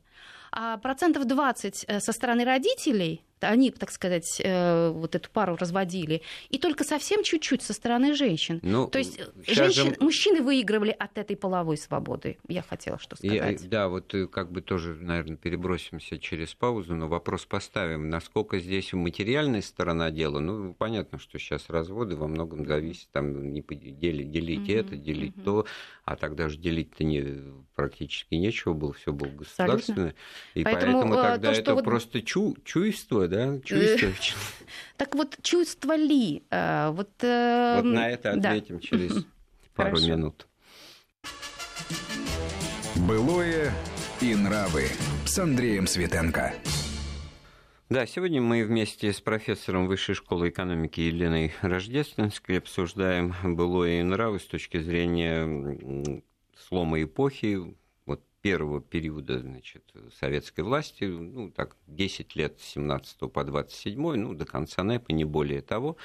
А 0.51 0.77
процентов 0.77 1.25
20 1.25 1.85
э, 1.87 1.99
со 1.99 2.11
стороны 2.11 2.43
родителей– 2.43 3.21
они, 3.41 3.71
так 3.71 3.91
сказать, 3.91 4.41
э, 4.43 4.89
вот 4.89 5.15
эту 5.15 5.29
пару 5.29 5.55
разводили, 5.55 6.21
и 6.49 6.57
только 6.57 6.83
совсем 6.83 7.23
чуть-чуть 7.23 7.61
со 7.61 7.73
стороны 7.73 8.13
женщин. 8.13 8.59
Ну, 8.63 8.87
То 8.87 8.99
есть 8.99 9.19
женщин, 9.47 9.95
же... 9.95 9.97
мужчины 9.99 10.41
выигрывали 10.41 10.95
от 10.97 11.17
этой 11.17 11.35
половой 11.35 11.77
свободы. 11.77 12.37
Я 12.47 12.61
хотела 12.61 12.99
что 12.99 13.15
сказать. 13.15 13.63
И, 13.63 13.67
да, 13.67 13.89
вот 13.89 14.13
э, 14.13 14.27
как 14.27 14.51
бы 14.51 14.61
тоже, 14.61 14.95
наверное, 14.95 15.37
перебросимся 15.37 16.17
через 16.17 16.53
паузу, 16.53 16.95
но 16.95 17.07
вопрос 17.07 17.45
поставим, 17.45 18.09
насколько 18.09 18.59
здесь 18.59 18.93
материальная 18.93 19.61
сторона 19.61 20.11
дела. 20.11 20.39
Ну, 20.39 20.73
понятно, 20.73 21.19
что 21.19 21.37
сейчас 21.37 21.69
разводы 21.69 22.15
во 22.15 22.27
многом 22.27 22.65
зависят, 22.65 23.09
там, 23.11 23.53
не 23.53 23.61
делить, 23.61 24.31
делить 24.31 24.69
mm-hmm, 24.69 24.79
это, 24.79 24.95
делить 24.95 25.35
mm-hmm. 25.35 25.43
то, 25.43 25.65
а 26.05 26.15
тогда 26.15 26.49
же 26.49 26.57
делить-то 26.57 27.03
не, 27.03 27.23
практически 27.75 28.35
нечего 28.35 28.73
было, 28.73 28.93
все 28.93 29.11
было 29.11 29.29
государственное. 29.29 30.09
Абсолютно. 30.09 30.13
И 30.53 30.63
поэтому, 30.63 30.93
поэтому 31.01 31.13
э, 31.15 31.23
тогда 31.23 31.53
то, 31.53 31.59
это 31.59 31.75
вот... 31.75 31.83
просто 31.83 32.21
чу, 32.21 32.55
чувство, 33.27 33.97
да, 33.97 34.13
чувство. 34.21 34.37
Так 34.97 35.15
вот, 35.15 35.37
чувство 35.41 35.95
ли? 35.95 36.43
Э, 36.49 36.89
вот, 36.91 37.11
э, 37.21 37.75
вот 37.77 37.85
на 37.85 38.09
это 38.09 38.31
ответим 38.31 38.79
через 38.79 39.25
пару 39.75 39.99
минут. 39.99 40.47
Былое 42.95 43.71
и 44.21 44.35
нравы 44.35 44.87
с 45.25 45.37
Андреем 45.37 45.87
Светенко. 45.87 46.53
Да, 47.87 48.07
сегодня 48.07 48.41
мы 48.41 48.63
вместе 48.63 49.13
с 49.13 49.21
профессором 49.21 49.85
Высшей 49.85 50.15
школы 50.15 50.49
экономики 50.49 51.01
Еленой 51.01 51.53
Рождественской 51.61 52.57
обсуждаем 52.57 53.35
былое 53.43 53.99
и 53.99 54.03
нравы 54.03 54.39
с 54.39 54.45
точки 54.45 54.79
зрения 54.79 56.23
слома 56.57 57.03
эпохи, 57.03 57.75
первого 58.45 58.79
периода 58.79 59.39
значит, 59.39 59.91
советской 60.19 60.61
власти, 60.61 61.05
ну 61.05 61.49
так, 61.49 61.75
10 61.87 62.35
лет 62.35 62.59
с 62.59 62.73
17 62.73 63.31
по 63.31 63.43
27, 63.43 63.99
ну 63.99 64.35
до 64.35 64.45
конца 64.45 64.83
НЭПа, 64.83 65.13
не 65.13 65.25
более 65.25 65.63
того. 65.63 65.97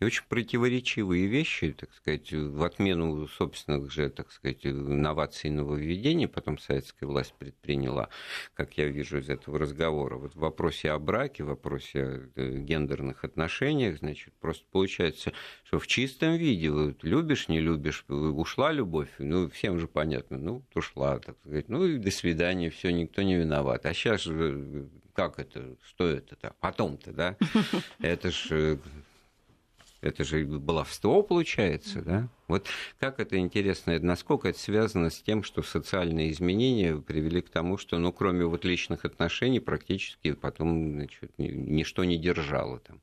И 0.00 0.04
очень 0.04 0.24
противоречивые 0.28 1.26
вещи, 1.26 1.72
так 1.72 1.92
сказать, 1.92 2.32
в 2.32 2.62
отмену 2.62 3.26
собственных 3.28 3.90
же, 3.90 4.08
так 4.10 4.30
сказать, 4.30 4.64
инноваций 4.64 5.50
и 5.50 5.52
нововведений 5.52 6.28
потом 6.28 6.58
советская 6.58 7.08
власть 7.08 7.34
предприняла, 7.38 8.08
как 8.54 8.78
я 8.78 8.86
вижу 8.86 9.18
из 9.18 9.28
этого 9.28 9.58
разговора. 9.58 10.16
Вот 10.16 10.34
в 10.34 10.38
вопросе 10.38 10.90
о 10.90 10.98
браке, 10.98 11.44
в 11.44 11.48
вопросе 11.48 12.02
о 12.02 12.30
э, 12.36 12.58
гендерных 12.58 13.24
отношениях, 13.24 13.98
значит, 13.98 14.34
просто 14.40 14.64
получается, 14.70 15.32
что 15.64 15.78
в 15.78 15.86
чистом 15.86 16.36
виде, 16.36 16.70
вот, 16.70 17.02
любишь, 17.02 17.48
не 17.48 17.60
любишь, 17.60 18.04
ушла 18.08 18.72
любовь, 18.72 19.10
ну, 19.18 19.48
всем 19.50 19.78
же 19.78 19.88
понятно, 19.88 20.38
ну, 20.38 20.62
ушла, 20.74 21.18
так 21.18 21.36
сказать, 21.40 21.68
ну, 21.68 21.84
и 21.84 21.98
до 21.98 22.10
свидания, 22.10 22.70
все, 22.70 22.90
никто 22.90 23.22
не 23.22 23.36
виноват. 23.36 23.84
А 23.86 23.94
сейчас 23.94 24.22
же 24.22 24.88
как 25.18 25.40
это, 25.40 25.74
что 25.82 26.06
это-то, 26.06 26.54
потом-то, 26.60 27.12
да? 27.12 27.36
Это 27.98 28.30
же 28.30 28.78
это 30.00 30.24
же 30.24 30.44
баловство 30.44 31.22
получается, 31.22 32.02
да? 32.02 32.28
Вот 32.46 32.66
как 32.98 33.20
это 33.20 33.36
интересно, 33.36 33.98
насколько 33.98 34.48
это 34.48 34.58
связано 34.58 35.10
с 35.10 35.20
тем, 35.20 35.42
что 35.42 35.62
социальные 35.62 36.30
изменения 36.30 36.96
привели 36.96 37.40
к 37.40 37.50
тому, 37.50 37.78
что, 37.78 37.98
ну, 37.98 38.12
кроме 38.12 38.44
вот 38.46 38.64
личных 38.64 39.04
отношений, 39.04 39.60
практически 39.60 40.32
потом 40.32 40.92
значит, 40.92 41.32
ничто 41.36 42.04
не 42.04 42.16
держало 42.16 42.78
там. 42.80 43.00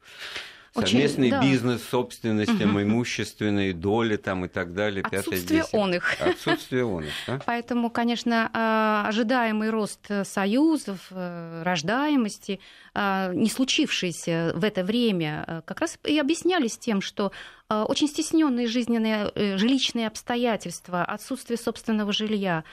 Совместный 0.76 1.32
да. 1.32 1.42
бизнес, 1.42 1.82
собственность, 1.84 2.62
угу. 2.62 2.82
имущественные 2.82 3.74
доли 3.74 4.18
там 4.18 4.46
и 4.46 4.48
так 4.48 4.74
далее. 4.74 5.04
Отсутствие 5.04 5.64
он 5.72 5.94
их. 5.94 6.16
Отсутствие 6.20 6.86
он 6.86 7.06
их, 7.06 7.14
да? 7.28 7.40
Поэтому, 7.46 7.90
конечно, 7.90 8.50
а, 8.54 9.06
ожидаемый 9.08 9.70
рост 9.70 10.08
союзов, 10.24 11.08
э, 11.12 11.64
рождаемости, 11.64 12.60
а, 12.94 13.32
не 13.34 13.50
случившийся 13.50 14.54
в 14.56 14.64
это 14.64 14.84
время, 14.84 15.44
э, 15.48 15.62
как 15.66 15.82
раз 15.82 15.98
и 16.04 16.20
объяснялись 16.20 16.78
тем, 16.78 17.02
что 17.02 17.32
а, 17.68 17.86
очень 17.86 18.08
стесненные 18.08 18.68
жизненные 18.68 19.32
э, 19.34 19.58
жилищные 19.58 20.08
обстоятельства, 20.08 21.04
отсутствие 21.04 21.58
собственного 21.58 22.14
жилья, 22.14 22.64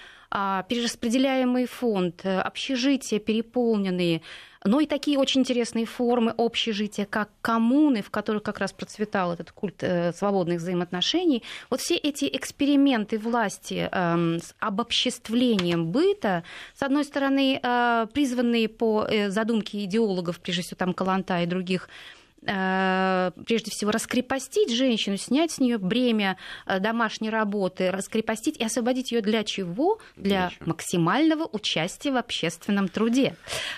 перераспределяемый 0.68 1.66
фонд, 1.66 2.24
общежития 2.24 3.18
переполненные, 3.18 4.22
но 4.64 4.80
и 4.80 4.86
такие 4.86 5.18
очень 5.18 5.40
интересные 5.40 5.86
формы 5.86 6.34
общежития, 6.36 7.04
как 7.04 7.30
коммуны, 7.40 8.02
в 8.02 8.10
которых 8.10 8.42
как 8.42 8.58
раз 8.58 8.72
процветал 8.72 9.32
этот 9.32 9.50
культ 9.50 9.82
э, 9.82 10.12
свободных 10.12 10.58
взаимоотношений. 10.58 11.42
Вот 11.68 11.80
все 11.80 11.96
эти 11.96 12.26
эксперименты 12.32 13.18
власти 13.18 13.88
э, 13.90 14.38
с 14.38 14.54
обобществлением 14.60 15.90
быта, 15.90 16.44
с 16.74 16.82
одной 16.82 17.04
стороны, 17.04 17.60
э, 17.60 18.06
призванные 18.12 18.68
по 18.68 19.04
э, 19.04 19.30
задумке 19.30 19.84
идеологов, 19.84 20.38
прежде 20.40 20.62
всего 20.62 20.76
там 20.76 20.94
Каланта 20.94 21.42
и 21.42 21.46
других, 21.46 21.88
Э, 21.88 22.21
прежде 22.42 23.70
всего, 23.70 23.90
раскрепостить 23.90 24.74
женщину, 24.74 25.16
снять 25.16 25.52
с 25.52 25.58
нее 25.58 25.78
бремя 25.78 26.36
э, 26.66 26.78
домашней 26.80 27.30
работы, 27.30 27.90
раскрепостить 27.90 28.58
и 28.58 28.64
освободить 28.64 29.12
ее 29.12 29.20
для 29.20 29.44
чего? 29.44 29.98
Для, 30.16 30.48
для 30.48 30.66
максимального 30.66 31.48
участия 31.50 32.10
в 32.10 32.16
общественном 32.16 32.88
труде. 32.88 33.36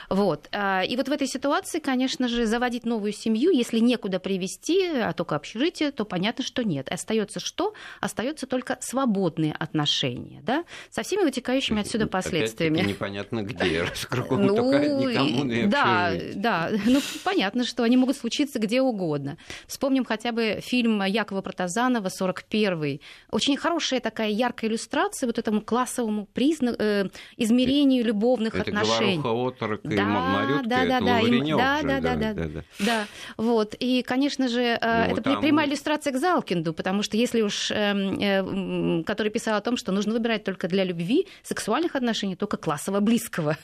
Вот. 0.08 0.48
Э, 0.52 0.86
и 0.86 0.96
вот 0.96 1.08
в 1.08 1.12
этой 1.12 1.26
ситуации, 1.26 1.78
конечно 1.78 2.28
же, 2.28 2.46
заводить 2.46 2.84
новую 2.84 3.12
семью, 3.12 3.50
если 3.50 3.78
некуда 3.78 4.18
привести, 4.18 4.86
а 4.86 5.12
только 5.12 5.36
общежитие, 5.36 5.90
то 5.90 6.04
понятно, 6.04 6.44
что 6.44 6.64
нет. 6.64 6.90
Остается 6.90 7.40
что? 7.40 7.74
Остается 8.00 8.46
только 8.46 8.78
свободные 8.80 9.52
отношения, 9.52 10.40
да? 10.42 10.64
со 10.90 11.02
всеми 11.02 11.22
вытекающими 11.22 11.80
отсюда 11.80 12.06
последствиями. 12.06 12.80
непонятно 12.80 13.42
где, 13.42 13.86
кругом 14.08 14.46
ну, 14.46 14.56
только 14.56 14.78
никому 14.78 15.70
Да, 15.70 16.12
да, 16.34 16.70
ну 16.86 17.00
понятно, 17.24 17.64
что 17.64 17.82
они 17.82 17.96
могут 17.96 18.16
случиться 18.16 18.53
находиться 18.54 18.58
где 18.58 18.80
угодно. 18.80 19.36
Вспомним 19.66 20.04
хотя 20.04 20.32
бы 20.32 20.60
фильм 20.62 21.02
Якова 21.04 21.42
Протазанова 21.42 22.08
«41». 22.08 23.00
Очень 23.30 23.56
хорошая 23.56 24.00
такая 24.00 24.30
яркая 24.30 24.70
иллюстрация 24.70 25.26
вот 25.26 25.38
этому 25.38 25.60
классовому 25.60 26.26
призна... 26.26 26.74
э, 26.78 27.08
измерению 27.36 28.04
любовных 28.04 28.54
это 28.54 28.70
отношений. 28.70 29.20
Это 29.20 29.30
Оторок 29.30 29.80
да, 29.84 29.94
и 29.94 30.00
Марютка, 30.00 30.68
да, 30.68 30.84
да, 30.86 31.00
да, 31.00 31.20
им... 31.20 31.56
да, 31.56 31.82
да, 31.82 32.00
да, 32.00 32.16
да, 32.16 32.32
да, 32.34 32.44
да, 32.44 32.64
да. 32.78 33.06
Вот. 33.36 33.74
И, 33.78 34.02
конечно 34.02 34.48
же, 34.48 34.60
э, 34.60 35.06
ну, 35.08 35.12
это 35.12 35.22
там... 35.22 35.40
прямая 35.40 35.66
иллюстрация 35.66 36.12
к 36.12 36.16
Залкинду, 36.16 36.72
потому 36.72 37.02
что 37.02 37.16
если 37.16 37.42
уж... 37.42 37.70
Э, 37.70 37.94
э, 37.94 39.02
который 39.04 39.30
писал 39.30 39.56
о 39.56 39.60
том, 39.60 39.76
что 39.76 39.92
нужно 39.92 40.12
выбирать 40.12 40.44
только 40.44 40.68
для 40.68 40.84
любви, 40.84 41.26
сексуальных 41.42 41.96
отношений, 41.96 42.36
только 42.36 42.56
классово 42.56 43.00
близкого 43.00 43.56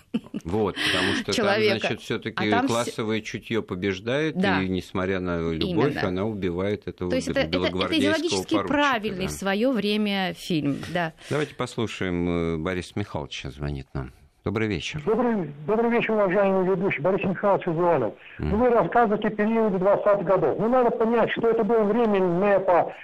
Вот, 0.44 0.76
потому 0.76 1.14
что 1.16 1.32
человека. 1.32 1.80
там, 1.80 1.80
значит, 1.80 2.00
все 2.00 2.18
таки 2.18 2.50
а 2.50 2.62
классовое 2.66 3.20
чутье 3.20 3.62
побеждает, 3.62 4.36
да. 4.36 4.62
и 4.62 4.68
несмотря 4.80 5.20
на 5.20 5.52
любовь, 5.52 5.92
Именно. 5.92 6.08
она 6.08 6.24
убивает 6.24 6.88
этого 6.88 7.10
То 7.10 7.16
есть 7.16 7.28
это, 7.28 7.40
это, 7.40 7.58
это 7.58 7.98
идеологически 7.98 8.62
правильный 8.62 9.26
да. 9.26 9.28
в 9.28 9.32
свое 9.32 9.70
время 9.70 10.34
фильм, 10.34 10.78
да. 10.92 11.12
Давайте 11.28 11.54
послушаем, 11.54 12.28
э, 12.28 12.56
Борис 12.56 12.96
Михайлович 12.96 13.42
звонит 13.44 13.86
нам. 13.94 14.12
Добрый 14.42 14.68
вечер. 14.68 15.02
Добрый, 15.04 15.52
добрый 15.66 15.90
вечер, 15.90 16.14
уважаемый 16.14 16.66
ведущий. 16.66 17.02
Борис 17.02 17.22
Михайлович 17.22 17.66
Звонов. 17.66 18.14
Mm. 18.38 18.56
Вы 18.56 18.70
рассказываете 18.70 19.28
период 19.28 19.74
20-х 19.74 20.22
годов. 20.22 20.58
Ну, 20.58 20.68
надо 20.70 20.90
понять, 20.90 21.30
что 21.32 21.50
это 21.50 21.62
было 21.62 21.82
время 21.82 22.20
НЭПа, 22.20 22.94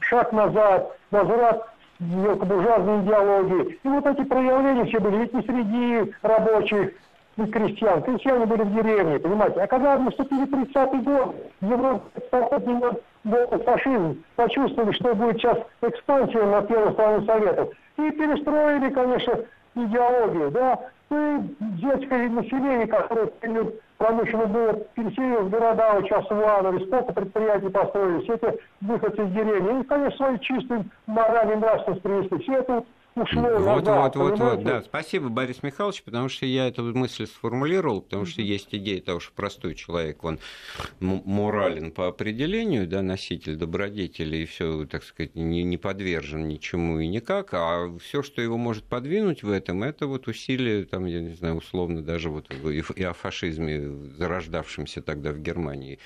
шаг 0.00 0.32
назад, 0.32 0.98
возврат 1.12 1.68
буржуазной 2.00 3.04
идеологии. 3.04 3.78
И 3.84 3.88
вот 3.88 4.04
эти 4.06 4.24
проявления 4.24 4.84
все 4.86 4.98
были 4.98 5.18
ведь 5.18 5.32
не 5.32 5.42
среди 5.42 6.12
рабочих, 6.22 6.94
и 7.36 7.46
крестьян. 7.46 8.02
Крестьяне 8.02 8.46
были 8.46 8.62
в 8.62 8.74
деревне, 8.74 9.18
понимаете. 9.18 9.60
А 9.60 9.66
когда 9.66 9.98
наступили 9.98 10.46
30-й 10.46 10.98
год, 11.02 11.34
Европа 11.60 12.58
был 13.24 13.46
фашизм, 13.64 14.22
почувствовали, 14.36 14.92
что 14.92 15.14
будет 15.14 15.36
сейчас 15.36 15.58
экспансия 15.82 16.44
на 16.44 16.62
первую 16.62 16.92
страну 16.92 17.24
Советов. 17.24 17.70
И 17.96 18.10
перестроили, 18.10 18.90
конечно, 18.90 19.40
идеологию, 19.74 20.50
да. 20.50 20.78
Ну 21.10 21.38
и 21.38 21.42
детское 21.60 22.28
население, 22.28 22.86
которое 22.86 23.30
промышленно 23.98 24.46
было 24.46 24.74
переселилось 24.94 25.44
в 25.44 25.50
города, 25.50 25.94
участвовало, 25.98 26.78
сколько 26.86 27.12
предприятий 27.12 27.68
построили, 27.68 28.22
все 28.22 28.34
эти 28.34 28.58
выходцы 28.80 29.22
из 29.22 29.30
деревни. 29.32 29.80
И, 29.80 29.84
конечно, 29.84 30.16
свои 30.16 30.38
чистые 30.38 30.84
моральные 31.06 31.58
нравственность 31.58 32.02
привезли. 32.02 32.38
Все 32.38 32.54
это 32.54 32.84
ушло 33.14 33.42
вот, 33.42 33.84
назад, 33.84 34.16
вот, 34.16 34.38
вот, 34.38 34.40
вот, 34.40 34.64
да. 34.64 34.82
Спасибо, 34.82 35.28
Борис 35.28 35.62
Михайлович, 35.62 36.02
потому 36.02 36.28
что 36.28 36.46
я 36.46 36.68
эту 36.68 36.82
мысль 36.96 37.26
сформулировал, 37.26 38.02
потому 38.02 38.26
что 38.26 38.42
есть 38.42 38.68
идея 38.72 39.00
того, 39.00 39.20
что 39.20 39.32
простой 39.34 39.74
человек, 39.74 40.24
он 40.24 40.38
морален 41.00 41.92
по 41.92 42.08
определению, 42.08 42.86
да, 42.86 43.02
носитель 43.02 43.56
добродетели, 43.56 44.38
и 44.38 44.46
все, 44.46 44.86
так 44.86 45.04
сказать, 45.04 45.34
не, 45.34 45.62
не 45.62 45.76
подвержен 45.76 46.48
ничему 46.48 47.00
и 47.00 47.06
никак, 47.06 47.54
а 47.54 47.92
все, 47.98 48.22
что 48.22 48.42
его 48.42 48.56
может 48.56 48.84
подвинуть 48.84 49.42
в 49.42 49.50
этом, 49.50 49.82
это 49.82 50.06
вот 50.06 50.28
усилие, 50.28 50.84
там, 50.84 51.06
я 51.06 51.20
не 51.20 51.34
знаю, 51.34 51.56
условно, 51.56 52.02
даже 52.02 52.30
вот 52.30 52.52
и 52.96 53.02
о 53.02 53.12
фашизме, 53.12 53.88
зарождавшемся 54.16 55.02
тогда 55.02 55.32
в 55.32 55.38
Германии. 55.38 55.98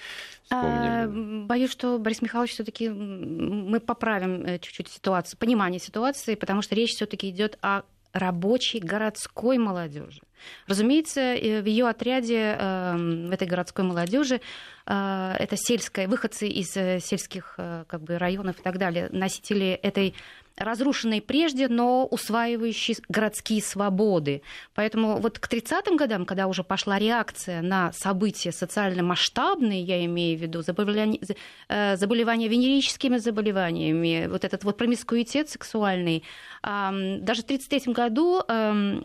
Вспомним. 0.47 1.45
А, 1.45 1.47
боюсь, 1.47 1.73
что 1.73 1.99
Борис 1.99 2.23
Михайлович 2.23 2.53
все-таки 2.53 2.89
мы 2.89 3.81
поправим 3.81 4.45
э, 4.45 4.59
чуть-чуть 4.61 4.89
ситуацию, 4.89 5.39
понимание 5.39 5.81
ситуации, 5.81 6.37
потому 6.37 6.63
что 6.63 6.77
речь 6.77 6.95
все-таки 6.95 7.29
идет 7.31 7.59
о 7.63 7.83
рабочей 8.13 8.79
городской 8.79 9.59
молодежи. 9.59 10.23
Разумеется, 10.69 11.21
э, 11.21 11.63
в 11.63 11.67
ее 11.67 11.89
отряде, 11.89 12.57
эм, 12.59 13.27
в 13.27 13.33
этой 13.33 13.49
городской 13.49 13.85
молодежи, 13.85 14.41
э, 14.87 15.35
это 15.37 15.57
сельская, 15.57 16.07
выходцы 16.07 16.47
из 16.47 16.71
сельских 16.71 17.57
как 17.57 18.03
бы, 18.03 18.17
районов 18.17 18.61
и 18.61 18.63
так 18.63 18.79
далее, 18.79 19.09
носители 19.11 19.71
этой 19.83 20.15
разрушенные 20.57 21.21
прежде, 21.21 21.69
но 21.69 22.07
усваивающие 22.07 22.97
городские 23.09 23.63
свободы. 23.63 24.43
Поэтому 24.75 25.19
вот 25.19 25.39
к 25.39 25.49
30-м 25.53 25.97
годам, 25.97 26.25
когда 26.25 26.47
уже 26.47 26.65
пошла 26.65 26.99
реакция 26.99 27.63
на 27.63 27.93
события 27.93 28.53
социально 28.53 29.03
масштабные, 29.03 29.83
я 29.83 30.05
имею 30.05 30.39
в 30.39 30.43
виду 30.43 30.63
заболевания, 30.63 31.21
э, 31.69 31.97
заболевания 31.97 32.49
венерическими 32.49 33.19
заболеваниями, 33.19 34.29
вот 34.31 34.45
этот 34.45 34.65
вот 34.65 34.77
промискуитет 34.77 35.49
сексуальный, 35.51 36.25
даже 36.63 37.43
в 37.43 37.45
1933 37.45 37.93
году 37.93 38.43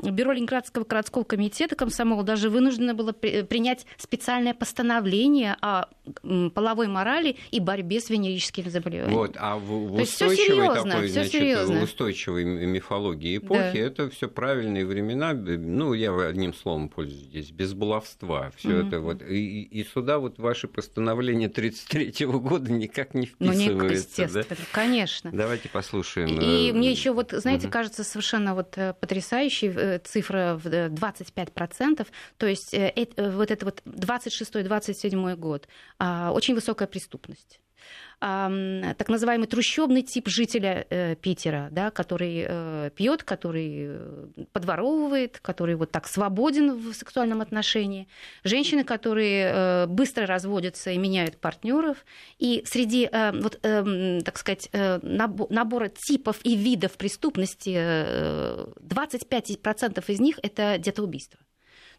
Бюро 0.04 0.32
Ленинградского 0.32 0.84
городского 0.84 1.24
комитета 1.24 1.76
комсомола 1.76 2.24
даже 2.24 2.50
вынуждено 2.50 2.96
было 2.96 3.12
принять 3.12 3.86
специальное 3.98 4.54
постановление 4.54 5.58
о 5.62 5.86
половой 6.56 6.88
морали 6.88 7.38
и 7.52 7.60
борьбе 7.60 8.00
с 8.00 8.10
венерическими 8.10 8.70
заболеваниями. 8.70 9.16
Вот, 9.16 9.36
а 9.38 9.58
в, 9.58 9.94
в 9.94 10.00
значит, 11.12 11.32
серьезно. 11.32 11.41
В 11.42 11.84
устойчивой 11.84 12.44
мифологии 12.46 13.38
эпохи, 13.38 13.74
да. 13.74 13.80
это 13.80 14.10
все 14.10 14.28
правильные 14.28 14.86
времена, 14.86 15.34
ну, 15.34 15.94
я 15.94 16.16
одним 16.16 16.54
словом 16.54 16.90
пользуюсь 16.90 17.24
здесь, 17.24 17.52
без 17.52 17.74
баловства. 17.74 18.52
Все 18.56 18.70
mm-hmm. 18.70 18.88
это 18.88 19.00
вот. 19.00 19.22
И, 19.22 19.64
и 19.64 19.84
сюда 19.84 20.20
вот 20.20 20.38
ваши 20.40 20.68
постановления 20.68 21.50
33 21.50 22.26
года 22.26 22.72
никак 22.72 23.14
не 23.14 23.28
вписываются. 23.28 23.72
Ну, 23.74 23.84
не, 23.84 23.96
естественно, 23.96 24.46
да? 24.50 24.56
конечно. 24.72 25.32
Давайте 25.32 25.70
послушаем. 25.70 26.40
И, 26.40 26.70
и 26.70 26.72
мне 26.72 26.92
еще 26.92 27.12
вот, 27.12 27.32
знаете, 27.32 27.68
mm-hmm. 27.68 27.72
кажется 27.72 28.04
совершенно 28.04 28.56
вот 28.56 28.78
э, 28.78 28.94
потрясающей 29.00 29.70
э, 29.70 30.00
цифра 30.00 30.60
в 30.62 30.68
25%, 30.68 32.08
то 32.38 32.48
есть 32.48 32.74
э, 32.74 32.94
вот 33.18 33.52
это 33.52 33.66
вот 33.66 33.82
26-27 33.86 35.36
год, 35.36 35.68
а, 36.00 36.32
очень 36.32 36.56
высокая 36.56 36.88
преступность. 36.88 37.60
Так 38.22 39.10
называемый 39.10 39.48
трущобный 39.48 40.04
тип 40.04 40.28
жителя 40.28 40.86
э, 40.92 41.16
Питера, 41.16 41.70
да, 41.72 41.90
который 41.90 42.46
э, 42.48 42.92
пьет, 42.96 43.24
который 43.24 43.88
э, 43.88 44.28
подворовывает, 44.54 45.40
который 45.40 45.74
вот 45.74 45.90
так 45.90 46.08
свободен 46.08 46.78
в 46.78 46.94
сексуальном 46.94 47.42
отношении, 47.42 48.08
женщины, 48.44 48.84
которые 48.84 49.88
быстро 49.88 50.28
разводятся 50.28 50.92
и 50.92 51.00
меняют 51.00 51.38
партнеров, 51.38 52.06
и 52.38 52.62
среди 52.68 53.10
вот, 53.12 53.60
так 53.62 54.38
сказать, 54.38 54.70
набора 54.72 55.90
типов 55.90 56.38
и 56.44 56.56
видов 56.56 56.92
преступности 56.98 57.72
25% 57.72 60.04
из 60.08 60.20
них 60.20 60.38
это 60.44 60.78
детоубийство. 60.78 61.40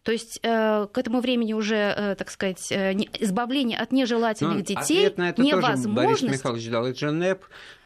То 0.03 0.11
есть 0.11 0.39
э, 0.43 0.87
к 0.91 0.97
этому 0.97 1.21
времени 1.21 1.53
уже, 1.53 1.75
э, 1.75 2.15
так 2.15 2.29
сказать, 2.29 2.71
э, 2.71 2.93
избавление 3.19 3.77
от 3.77 3.93
нежелательных 3.93 4.57
ну, 4.57 4.61
детей 4.61 4.99
ответ 4.99 5.17
на 5.17 5.29
это 5.29 5.41
невозможность. 5.41 5.83
Тоже 5.83 6.25
Борис 6.25 6.39
Михайлович 6.39 6.69
дал, 6.69 6.85
это 6.85 6.99
же 6.99 7.11
НЭП, 7.11 7.43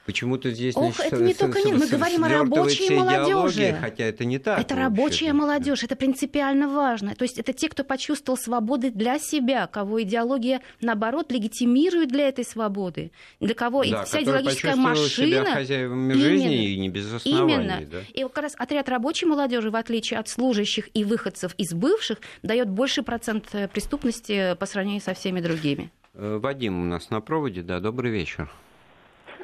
Почему-то 0.07 0.51
здесь 0.51 0.73
Ох, 0.77 0.95
значит, 0.95 1.13
это 1.13 1.21
не 1.21 1.33
только 1.33 1.59
не. 1.59 1.73
Мы 1.73 1.85
говорим 1.85 2.23
о 2.23 2.29
рабочей 2.29 2.95
молодежи. 2.95 3.77
Хотя 3.77 4.05
это 4.05 4.23
не 4.23 4.39
так. 4.39 4.57
Это 4.57 4.73
рабочая 4.73 5.33
молодежь. 5.33 5.83
Это 5.83 5.97
принципиально 5.97 6.69
важно. 6.69 7.13
То 7.13 7.23
есть 7.23 7.37
это 7.37 7.51
те, 7.51 7.67
кто 7.67 7.83
почувствовал 7.83 8.37
свободы 8.37 8.89
для 8.89 9.19
себя, 9.19 9.67
кого 9.67 10.01
идеология, 10.03 10.61
наоборот, 10.79 11.29
легитимирует 11.33 12.07
для 12.07 12.29
этой 12.29 12.45
свободы. 12.45 13.11
Для 13.41 13.53
кого 13.53 13.83
да, 13.83 14.05
вся 14.05 14.23
идеологическая 14.23 14.77
машина. 14.77 15.07
Себя 15.09 15.45
хозяевами 15.45 16.13
именно, 16.13 16.29
жизни 16.29 16.71
и 16.71 16.79
не 16.79 16.87
без 16.87 17.13
оснований. 17.13 17.53
Именно. 17.53 17.81
Да? 17.91 17.97
И 18.13 18.23
как 18.23 18.37
раз 18.37 18.53
отряд 18.57 18.87
рабочей 18.87 19.25
молодежи, 19.25 19.69
в 19.69 19.75
отличие 19.75 20.19
от 20.19 20.29
служащих 20.29 20.87
и 20.93 21.03
выходцев 21.03 21.53
из 21.57 21.73
бывших, 21.73 22.19
дает 22.43 22.69
больше 22.69 23.03
процент 23.03 23.49
э, 23.51 23.67
преступности 23.67 24.55
по 24.55 24.65
сравнению 24.65 25.01
со 25.01 25.13
всеми 25.13 25.41
другими. 25.41 25.91
Э, 26.13 26.39
Вадим 26.41 26.79
у 26.79 26.85
нас 26.85 27.09
на 27.09 27.19
проводе, 27.19 27.61
да, 27.61 27.81
добрый 27.81 28.09
вечер. 28.09 28.49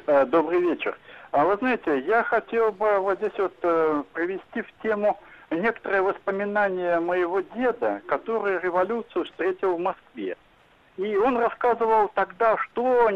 Э, 0.06 0.26
добрый 0.26 0.60
вечер. 0.60 0.98
А 1.30 1.44
вы 1.46 1.56
знаете, 1.56 2.00
я 2.00 2.22
хотел 2.24 2.72
бы 2.72 2.98
вот 2.98 3.18
здесь 3.18 3.32
вот 3.38 3.54
э, 3.62 4.02
привести 4.12 4.60
в 4.60 4.82
тему 4.82 5.18
некоторые 5.50 6.02
воспоминания 6.02 7.00
моего 7.00 7.40
деда, 7.40 8.02
который 8.06 8.60
революцию 8.60 9.24
встретил 9.24 9.76
в 9.76 9.80
Москве. 9.80 10.36
И 10.98 11.16
он 11.16 11.38
рассказывал 11.38 12.08
тогда, 12.14 12.58
что 12.58 13.10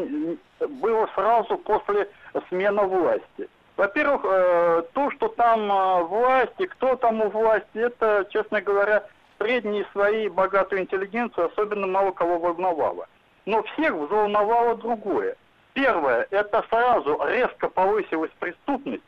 было 0.67 1.07
сразу 1.13 1.57
после 1.57 2.09
смены 2.49 2.81
власти. 2.83 3.47
Во-первых, 3.77 4.21
э, 4.25 4.83
то, 4.93 5.11
что 5.11 5.27
там 5.27 6.07
власти, 6.07 6.65
кто 6.65 6.95
там 6.95 7.21
у 7.21 7.29
власти, 7.29 7.77
это, 7.77 8.25
честно 8.31 8.61
говоря, 8.61 9.03
средние 9.37 9.85
свои 9.91 10.27
богатую 10.27 10.81
интеллигенцию 10.81 11.51
особенно 11.51 11.85
мало 11.85 12.11
кого 12.11 12.39
волновало. 12.39 13.07
Но 13.45 13.61
всех 13.61 13.93
взволновало 13.93 14.75
другое– 14.75 15.35
Первое, 15.73 16.27
это 16.31 16.65
сразу 16.69 17.19
резко 17.27 17.69
повысилась 17.69 18.31
преступность, 18.39 19.03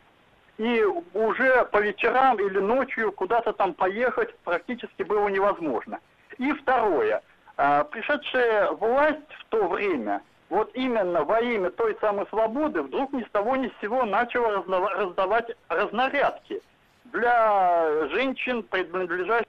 и 0.57 0.83
уже 1.13 1.65
по 1.65 1.79
вечерам 1.79 2.39
или 2.39 2.59
ночью 2.59 3.11
куда-то 3.11 3.53
там 3.53 3.73
поехать 3.73 4.33
практически 4.43 5.03
было 5.03 5.27
невозможно. 5.27 5.99
И 6.37 6.51
второе, 6.53 7.21
а, 7.57 7.83
пришедшая 7.85 8.71
власть 8.71 9.31
в 9.39 9.45
то 9.45 9.67
время, 9.67 10.21
вот 10.49 10.69
именно 10.73 11.23
во 11.23 11.39
имя 11.41 11.71
той 11.71 11.97
самой 11.99 12.27
свободы, 12.27 12.81
вдруг 12.81 13.11
ни 13.13 13.23
с 13.23 13.29
того 13.31 13.55
ни 13.55 13.67
с 13.67 13.81
сего 13.81 14.05
начала 14.05 14.63
раздавать 14.95 15.51
разнарядки 15.69 16.61
для 17.05 18.07
женщин, 18.09 18.63
принадлежащих... 18.63 19.47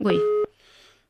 Ой. 0.00 0.33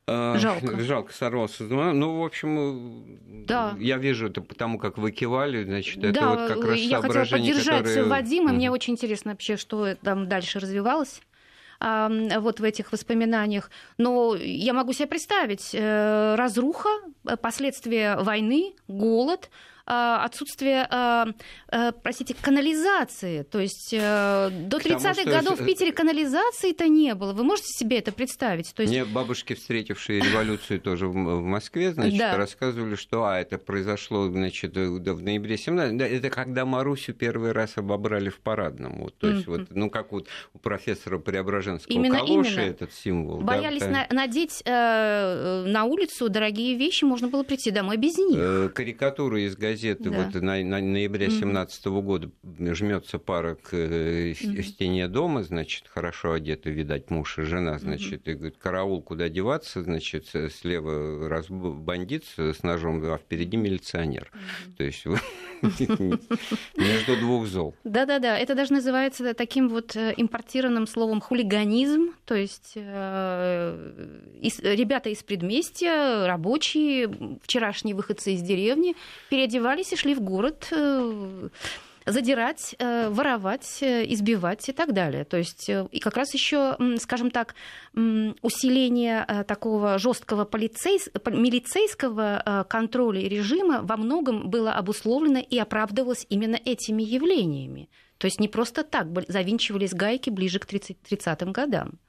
Жалко. 0.07 0.79
Жалко 0.79 1.13
сорвался. 1.13 1.63
Ну, 1.63 2.19
в 2.19 2.23
общем, 2.23 3.19
да. 3.47 3.75
я 3.79 3.97
вижу 3.97 4.27
это 4.27 4.41
потому, 4.41 4.77
как 4.77 4.97
вы 4.97 5.11
кивали, 5.11 5.63
значит, 5.63 6.03
это 6.03 6.19
да, 6.19 6.29
вот 6.29 6.47
как 6.47 6.63
раз 6.63 6.77
я 6.77 7.01
хотела 7.01 7.25
поддержать 7.25 7.83
которые... 7.83 8.03
Вадима, 8.05 8.53
мне 8.53 8.69
очень 8.69 8.93
интересно 8.93 9.31
вообще, 9.31 9.57
что 9.57 9.95
там 9.95 10.27
дальше 10.27 10.59
развивалось 10.59 11.21
вот 11.79 12.59
в 12.59 12.63
этих 12.63 12.91
воспоминаниях. 12.93 13.69
Но 13.97 14.35
я 14.35 14.73
могу 14.73 14.93
себе 14.93 15.07
представить 15.07 15.71
э, 15.73 16.35
разруха, 16.35 16.89
последствия 17.41 18.15
войны, 18.15 18.73
голод, 18.87 19.49
отсутствие, 19.85 20.87
а, 20.89 21.27
а, 21.69 21.91
простите, 21.91 22.35
канализации. 22.39 23.43
То 23.43 23.59
есть 23.59 23.93
э, 23.93 24.49
до 24.51 24.77
30-х 24.77 25.23
годов 25.25 25.59
в 25.59 25.65
Питере 25.65 25.91
канализации-то 25.91 26.87
не 26.87 27.13
было. 27.13 27.33
Вы 27.33 27.43
можете 27.43 27.67
себе 27.67 27.99
это 27.99 28.11
представить? 28.11 28.73
То 28.73 28.81
есть... 28.81 28.91
Мне 28.91 29.05
бабушки, 29.05 29.53
встретившие 29.53 30.21
революцию 30.21 30.81
тоже 30.81 31.07
в 31.07 31.13
Москве, 31.13 31.93
значит, 31.93 32.17
да. 32.17 32.35
рассказывали, 32.35 32.95
что 32.95 33.25
а, 33.25 33.39
это 33.39 33.59
произошло 33.59 34.27
значит, 34.27 34.75
в 34.75 35.21
ноябре 35.21 35.57
17 35.57 36.01
это 36.01 36.29
когда 36.29 36.65
Марусю 36.65 37.13
первый 37.13 37.51
раз 37.51 37.77
обобрали 37.77 38.29
в 38.29 38.39
парадном. 38.39 39.03
Вот, 39.03 39.17
то 39.17 39.29
есть, 39.29 39.45
вот, 39.45 39.67
ну, 39.69 39.89
как 39.91 40.11
вот 40.11 40.27
у 40.53 40.57
профессора 40.57 41.19
Преображенского 41.19 41.93
именно, 41.93 42.19
калоши 42.19 42.53
именно. 42.53 42.69
этот 42.69 42.93
символ. 42.93 43.41
Боялись 43.41 43.81
да, 43.81 43.89
на, 43.89 44.07
надеть 44.09 44.63
э, 44.65 45.63
на 45.67 45.83
улицу 45.83 46.29
дорогие 46.29 46.75
вещи, 46.75 47.03
можно 47.03 47.27
было 47.27 47.43
прийти 47.43 47.69
домой 47.69 47.97
без 47.97 48.17
них. 48.17 48.37
Э, 48.37 48.69
карикатуры 48.73 49.43
из 49.43 49.55
газеты 49.55 49.74
газеты 49.75 50.09
да. 50.09 50.23
вот 50.23 50.41
на, 50.41 50.63
на 50.63 50.79
ноябре 50.79 51.29
17 51.29 51.85
-го 51.87 52.01
года 52.01 52.31
жмется 52.73 53.19
пара 53.19 53.55
к 53.55 53.73
э, 53.73 54.33
стене 54.33 55.07
дома, 55.07 55.43
значит, 55.43 55.87
хорошо 55.87 56.33
одеты, 56.33 56.69
видать, 56.71 57.09
муж 57.09 57.37
и 57.39 57.41
жена, 57.41 57.77
значит, 57.77 58.27
и 58.27 58.33
говорит, 58.33 58.57
караул, 58.57 59.01
куда 59.01 59.27
деваться, 59.27 59.83
значит, 59.83 60.27
слева 60.51 61.27
раз 61.27 61.47
бандит 61.49 62.23
с 62.37 62.63
ножом, 62.63 63.03
а 63.03 63.17
впереди 63.17 63.57
милиционер. 63.57 64.31
То 64.77 64.83
есть 64.83 65.03
между 65.61 67.17
двух 67.17 67.47
зол. 67.47 67.75
Да-да-да, 67.83 68.37
это 68.37 68.55
даже 68.55 68.73
называется 68.73 69.33
таким 69.33 69.69
вот 69.69 69.95
э, 69.95 70.13
импортированным 70.17 70.87
словом 70.87 71.21
хулиганизм, 71.21 72.13
то 72.25 72.35
есть 72.35 72.73
э, 72.75 74.05
ребята 74.41 75.09
из 75.09 75.23
предместья, 75.23 76.25
рабочие, 76.27 77.39
вчерашние 77.43 77.95
выходцы 77.95 78.33
из 78.33 78.41
деревни 78.41 78.95
переодевались 79.29 79.93
и 79.93 79.95
шли 79.95 80.15
в 80.15 80.21
город 80.21 80.67
э, 80.71 81.49
задирать, 82.05 82.75
э, 82.77 83.09
воровать, 83.09 83.79
э, 83.81 84.05
избивать 84.13 84.69
и 84.69 84.71
так 84.71 84.93
далее. 84.93 85.25
То 85.25 85.37
есть 85.37 85.69
и 85.69 85.99
как 85.99 86.17
раз 86.17 86.33
еще, 86.33 86.77
скажем 86.99 87.31
так, 87.31 87.55
усиление 88.41 89.45
такого 89.47 89.97
жесткого 89.97 90.45
полицейс... 90.45 91.09
милицейского 91.25 92.65
контроля 92.69 93.21
и 93.21 93.29
режима 93.29 93.81
во 93.81 93.97
многом 93.97 94.49
было 94.49 94.73
обусловлено 94.73 95.39
и 95.39 95.57
оправдывалось 95.57 96.25
именно 96.29 96.59
этими 96.63 97.03
явлениями. 97.03 97.89
То 98.17 98.25
есть 98.25 98.39
не 98.39 98.47
просто 98.47 98.83
так 98.83 99.07
завинчивались 99.27 99.93
гайки 99.93 100.29
ближе 100.29 100.59
к 100.59 100.65
30- 100.65 100.97
30-м 101.09 101.51
годам. 101.51 101.99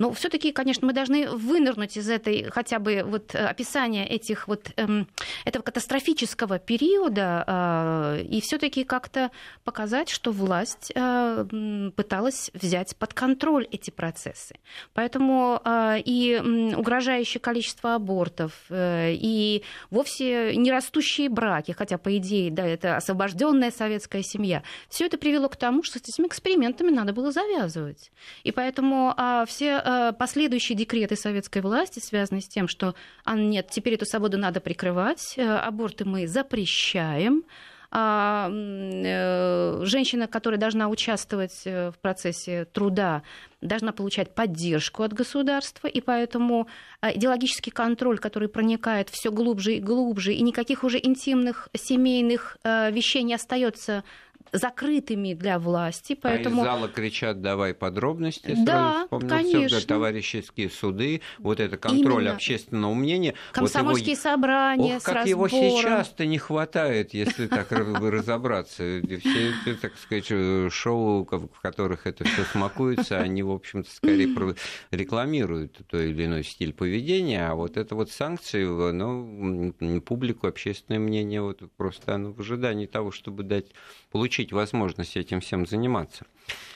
Но 0.00 0.12
все-таки, 0.12 0.50
конечно, 0.50 0.86
мы 0.86 0.94
должны 0.94 1.28
вынырнуть 1.28 1.98
из 1.98 2.08
этой 2.08 2.44
хотя 2.44 2.78
бы 2.78 3.02
вот 3.04 3.34
э, 3.34 3.44
описания 3.44 4.08
этих 4.08 4.48
вот 4.48 4.70
эм, 4.76 5.06
этого 5.44 5.62
катастрофического 5.62 6.58
периода 6.58 7.44
э, 7.46 8.22
и 8.22 8.40
все-таки 8.40 8.84
как-то 8.84 9.30
показать, 9.62 10.08
что 10.08 10.32
власть 10.32 10.90
э, 10.94 11.90
пыталась 11.94 12.50
взять 12.54 12.96
под 12.96 13.12
контроль 13.12 13.68
эти 13.70 13.90
процессы. 13.90 14.54
Поэтому 14.94 15.60
э, 15.62 16.00
и 16.02 16.74
угрожающее 16.74 17.38
количество 17.38 17.94
абортов, 17.94 18.52
э, 18.70 19.12
и 19.12 19.62
вовсе 19.90 20.56
не 20.56 20.72
растущие 20.72 21.28
браки, 21.28 21.72
хотя 21.72 21.98
по 21.98 22.16
идее, 22.16 22.50
да, 22.50 22.66
это 22.66 22.96
освобожденная 22.96 23.70
советская 23.70 24.22
семья, 24.22 24.62
все 24.88 25.04
это 25.04 25.18
привело 25.18 25.50
к 25.50 25.56
тому, 25.56 25.82
что 25.82 25.98
с 25.98 26.08
этими 26.08 26.26
экспериментами 26.26 26.88
надо 26.88 27.12
было 27.12 27.32
завязывать. 27.32 28.10
И 28.44 28.50
поэтому 28.50 29.14
э, 29.14 29.44
все 29.46 29.89
последующие 30.18 30.76
декреты 30.76 31.16
советской 31.16 31.62
власти, 31.62 32.00
связанные 32.00 32.42
с 32.42 32.48
тем, 32.48 32.68
что 32.68 32.94
а, 33.24 33.36
нет, 33.36 33.68
теперь 33.70 33.94
эту 33.94 34.06
свободу 34.06 34.38
надо 34.38 34.60
прикрывать, 34.60 35.34
э, 35.36 35.42
аборты 35.42 36.04
мы 36.04 36.26
запрещаем, 36.26 37.44
а, 37.92 38.48
э, 38.52 39.80
женщина, 39.82 40.28
которая 40.28 40.60
должна 40.60 40.88
участвовать 40.88 41.64
в 41.64 41.94
процессе 42.00 42.66
труда, 42.66 43.22
должна 43.60 43.92
получать 43.92 44.34
поддержку 44.34 45.02
от 45.02 45.12
государства, 45.12 45.88
и 45.88 46.00
поэтому 46.00 46.68
идеологический 47.02 47.72
контроль, 47.72 48.18
который 48.18 48.48
проникает 48.48 49.08
все 49.10 49.32
глубже 49.32 49.74
и 49.74 49.80
глубже, 49.80 50.32
и 50.34 50.42
никаких 50.42 50.84
уже 50.84 50.98
интимных 50.98 51.68
семейных 51.74 52.58
вещей 52.64 53.24
не 53.24 53.34
остается 53.34 54.04
закрытыми 54.52 55.34
для 55.34 55.58
власти, 55.58 56.18
поэтому... 56.20 56.62
А 56.62 56.64
из 56.64 56.68
зала 56.68 56.88
кричат 56.88 57.40
«давай 57.40 57.74
подробности», 57.74 58.54
да, 58.56 59.06
конечно. 59.28 59.80
Товарищеские 59.80 60.70
суды, 60.70 61.20
вот 61.38 61.60
это 61.60 61.76
контроль 61.76 62.22
Именно. 62.22 62.34
общественного 62.34 62.94
мнения. 62.94 63.34
Комсомольские 63.52 64.16
вот 64.16 64.24
его... 64.24 64.30
собрания 64.30 64.96
Ох, 64.96 65.02
с 65.02 65.04
как 65.04 65.14
разбором. 65.16 65.54
его 65.54 65.78
сейчас-то 65.80 66.26
не 66.26 66.38
хватает, 66.38 67.14
если 67.14 67.46
так 67.46 67.70
разобраться. 67.70 69.00
Все 69.02 69.50
эти, 69.50 69.74
так 69.80 69.92
сказать, 69.98 70.72
шоу, 70.72 71.24
в 71.24 71.60
которых 71.60 72.06
это 72.06 72.24
все 72.24 72.44
смакуется, 72.44 73.18
они, 73.18 73.42
в 73.42 73.50
общем-то, 73.50 73.90
скорее 73.90 74.54
рекламируют 74.90 75.80
той 75.88 76.10
или 76.10 76.24
иной 76.26 76.44
стиль 76.44 76.72
поведения, 76.72 77.48
а 77.48 77.54
вот 77.54 77.76
это 77.76 77.94
вот 77.94 78.10
санкции, 78.10 78.64
ну, 78.64 79.74
публику, 80.00 80.46
общественное 80.46 80.98
мнение, 80.98 81.42
вот 81.42 81.62
просто 81.76 82.14
оно 82.14 82.32
в 82.32 82.40
ожидании 82.40 82.86
того, 82.86 83.10
чтобы 83.10 83.42
дать, 83.42 83.66
получить 84.10 84.39
возможность 84.52 85.16
этим 85.16 85.40
всем 85.40 85.66
заниматься. 85.66 86.26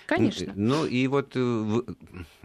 Конечно. 0.07 0.53
Ну 0.55 0.87
и 0.87 1.07
вот 1.07 1.33
э, 1.35 1.81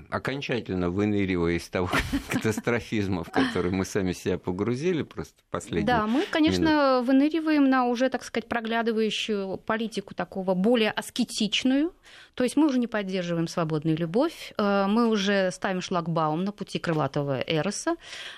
окончательно 0.10 0.90
выныривая 0.90 1.54
из 1.54 1.68
того 1.70 1.90
катастрофизма, 2.30 3.24
в 3.24 3.32
который 3.32 3.72
мы 3.72 3.86
сами 3.86 4.14
себя 4.14 4.38
погрузили 4.38 5.04
просто 5.04 5.36
последние 5.52 5.86
Да, 5.86 6.08
мы, 6.08 6.26
конечно, 6.32 6.62
минуты. 6.62 7.06
выныриваем 7.08 7.70
на 7.70 7.86
уже, 7.86 8.10
так 8.10 8.24
сказать, 8.24 8.48
проглядывающую 8.48 9.58
политику 9.58 10.16
такого 10.16 10.54
более 10.54 10.92
аскетичную. 10.92 11.94
То 12.34 12.44
есть 12.44 12.56
мы 12.56 12.68
уже 12.68 12.80
не 12.80 12.88
поддерживаем 12.88 13.48
свободную 13.48 13.98
любовь, 13.98 14.54
э, 14.58 14.86
мы 14.88 15.08
уже 15.08 15.52
ставим 15.52 15.82
шлагбаум 15.82 16.44
на 16.44 16.52
пути 16.52 16.80
крылатого 16.80 17.42
эроса. 17.42 17.96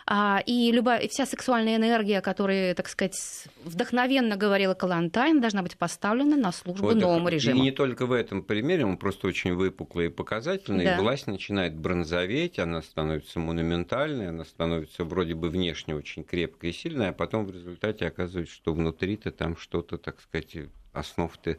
А, 0.07 0.41
и 0.45 0.71
любая, 0.71 1.07
вся 1.07 1.25
сексуальная 1.25 1.75
энергия, 1.75 2.21
которая, 2.21 2.73
так 2.73 2.89
сказать, 2.89 3.15
вдохновенно 3.63 4.35
говорила 4.35 4.73
Калантайн, 4.73 5.39
должна 5.39 5.61
быть 5.61 5.77
поставлена 5.77 6.35
на 6.35 6.51
службу 6.51 6.87
Вот, 6.87 6.95
новому 6.95 7.29
режиму. 7.29 7.59
И 7.59 7.61
не 7.61 7.71
только 7.71 8.05
в 8.05 8.11
этом 8.11 8.41
примере, 8.43 8.85
он 8.85 8.97
просто 8.97 9.10
очень 9.23 9.53
выпуклый 9.53 10.07
и 10.07 10.09
показательный. 10.09 10.85
Да. 10.85 10.97
И 10.97 10.99
власть 10.99 11.27
начинает 11.27 11.75
бронзоветь, 11.75 12.59
она 12.59 12.81
становится 12.81 13.39
монументальной, 13.39 14.29
она 14.29 14.45
становится 14.45 15.03
вроде 15.03 15.35
бы 15.35 15.49
внешне 15.49 15.95
очень 15.95 16.23
крепкой 16.23 16.71
и 16.71 16.73
сильной, 16.73 17.09
а 17.09 17.13
потом 17.13 17.45
в 17.45 17.51
результате 17.51 18.07
оказывается, 18.07 18.53
что 18.53 18.73
внутри-то 18.73 19.31
там 19.31 19.57
что-то, 19.57 19.97
так 19.97 20.21
сказать, 20.21 20.55
основ-то 20.93 21.57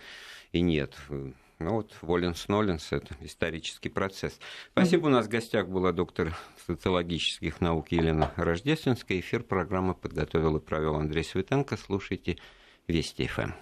и 0.53 0.61
нет. 0.61 0.97
Ну 1.09 1.75
вот 1.75 1.95
Воленс-Ноленс– 2.03 2.89
это 2.91 3.17
исторический 3.21 3.89
процесс. 3.89 4.41
Спасибо. 4.73 5.07
У 5.07 5.11
нас 5.11 5.27
в 5.27 5.29
гостях 5.29 5.69
была 5.69 5.93
доктор 5.93 6.37
социологических 6.67 7.61
наук 7.61 7.93
Елена 7.93 8.33
Рождественская. 8.37 9.21
Эфир 9.21 9.45
программы 9.45 9.95
подготовил 9.95 10.57
и 10.57 10.61
провел 10.61 10.97
Андрей 10.97 11.23
Светенко. 11.23 11.77
Слушайте 11.77 12.39
Вести 12.89 13.29
ФМ. 13.29 13.53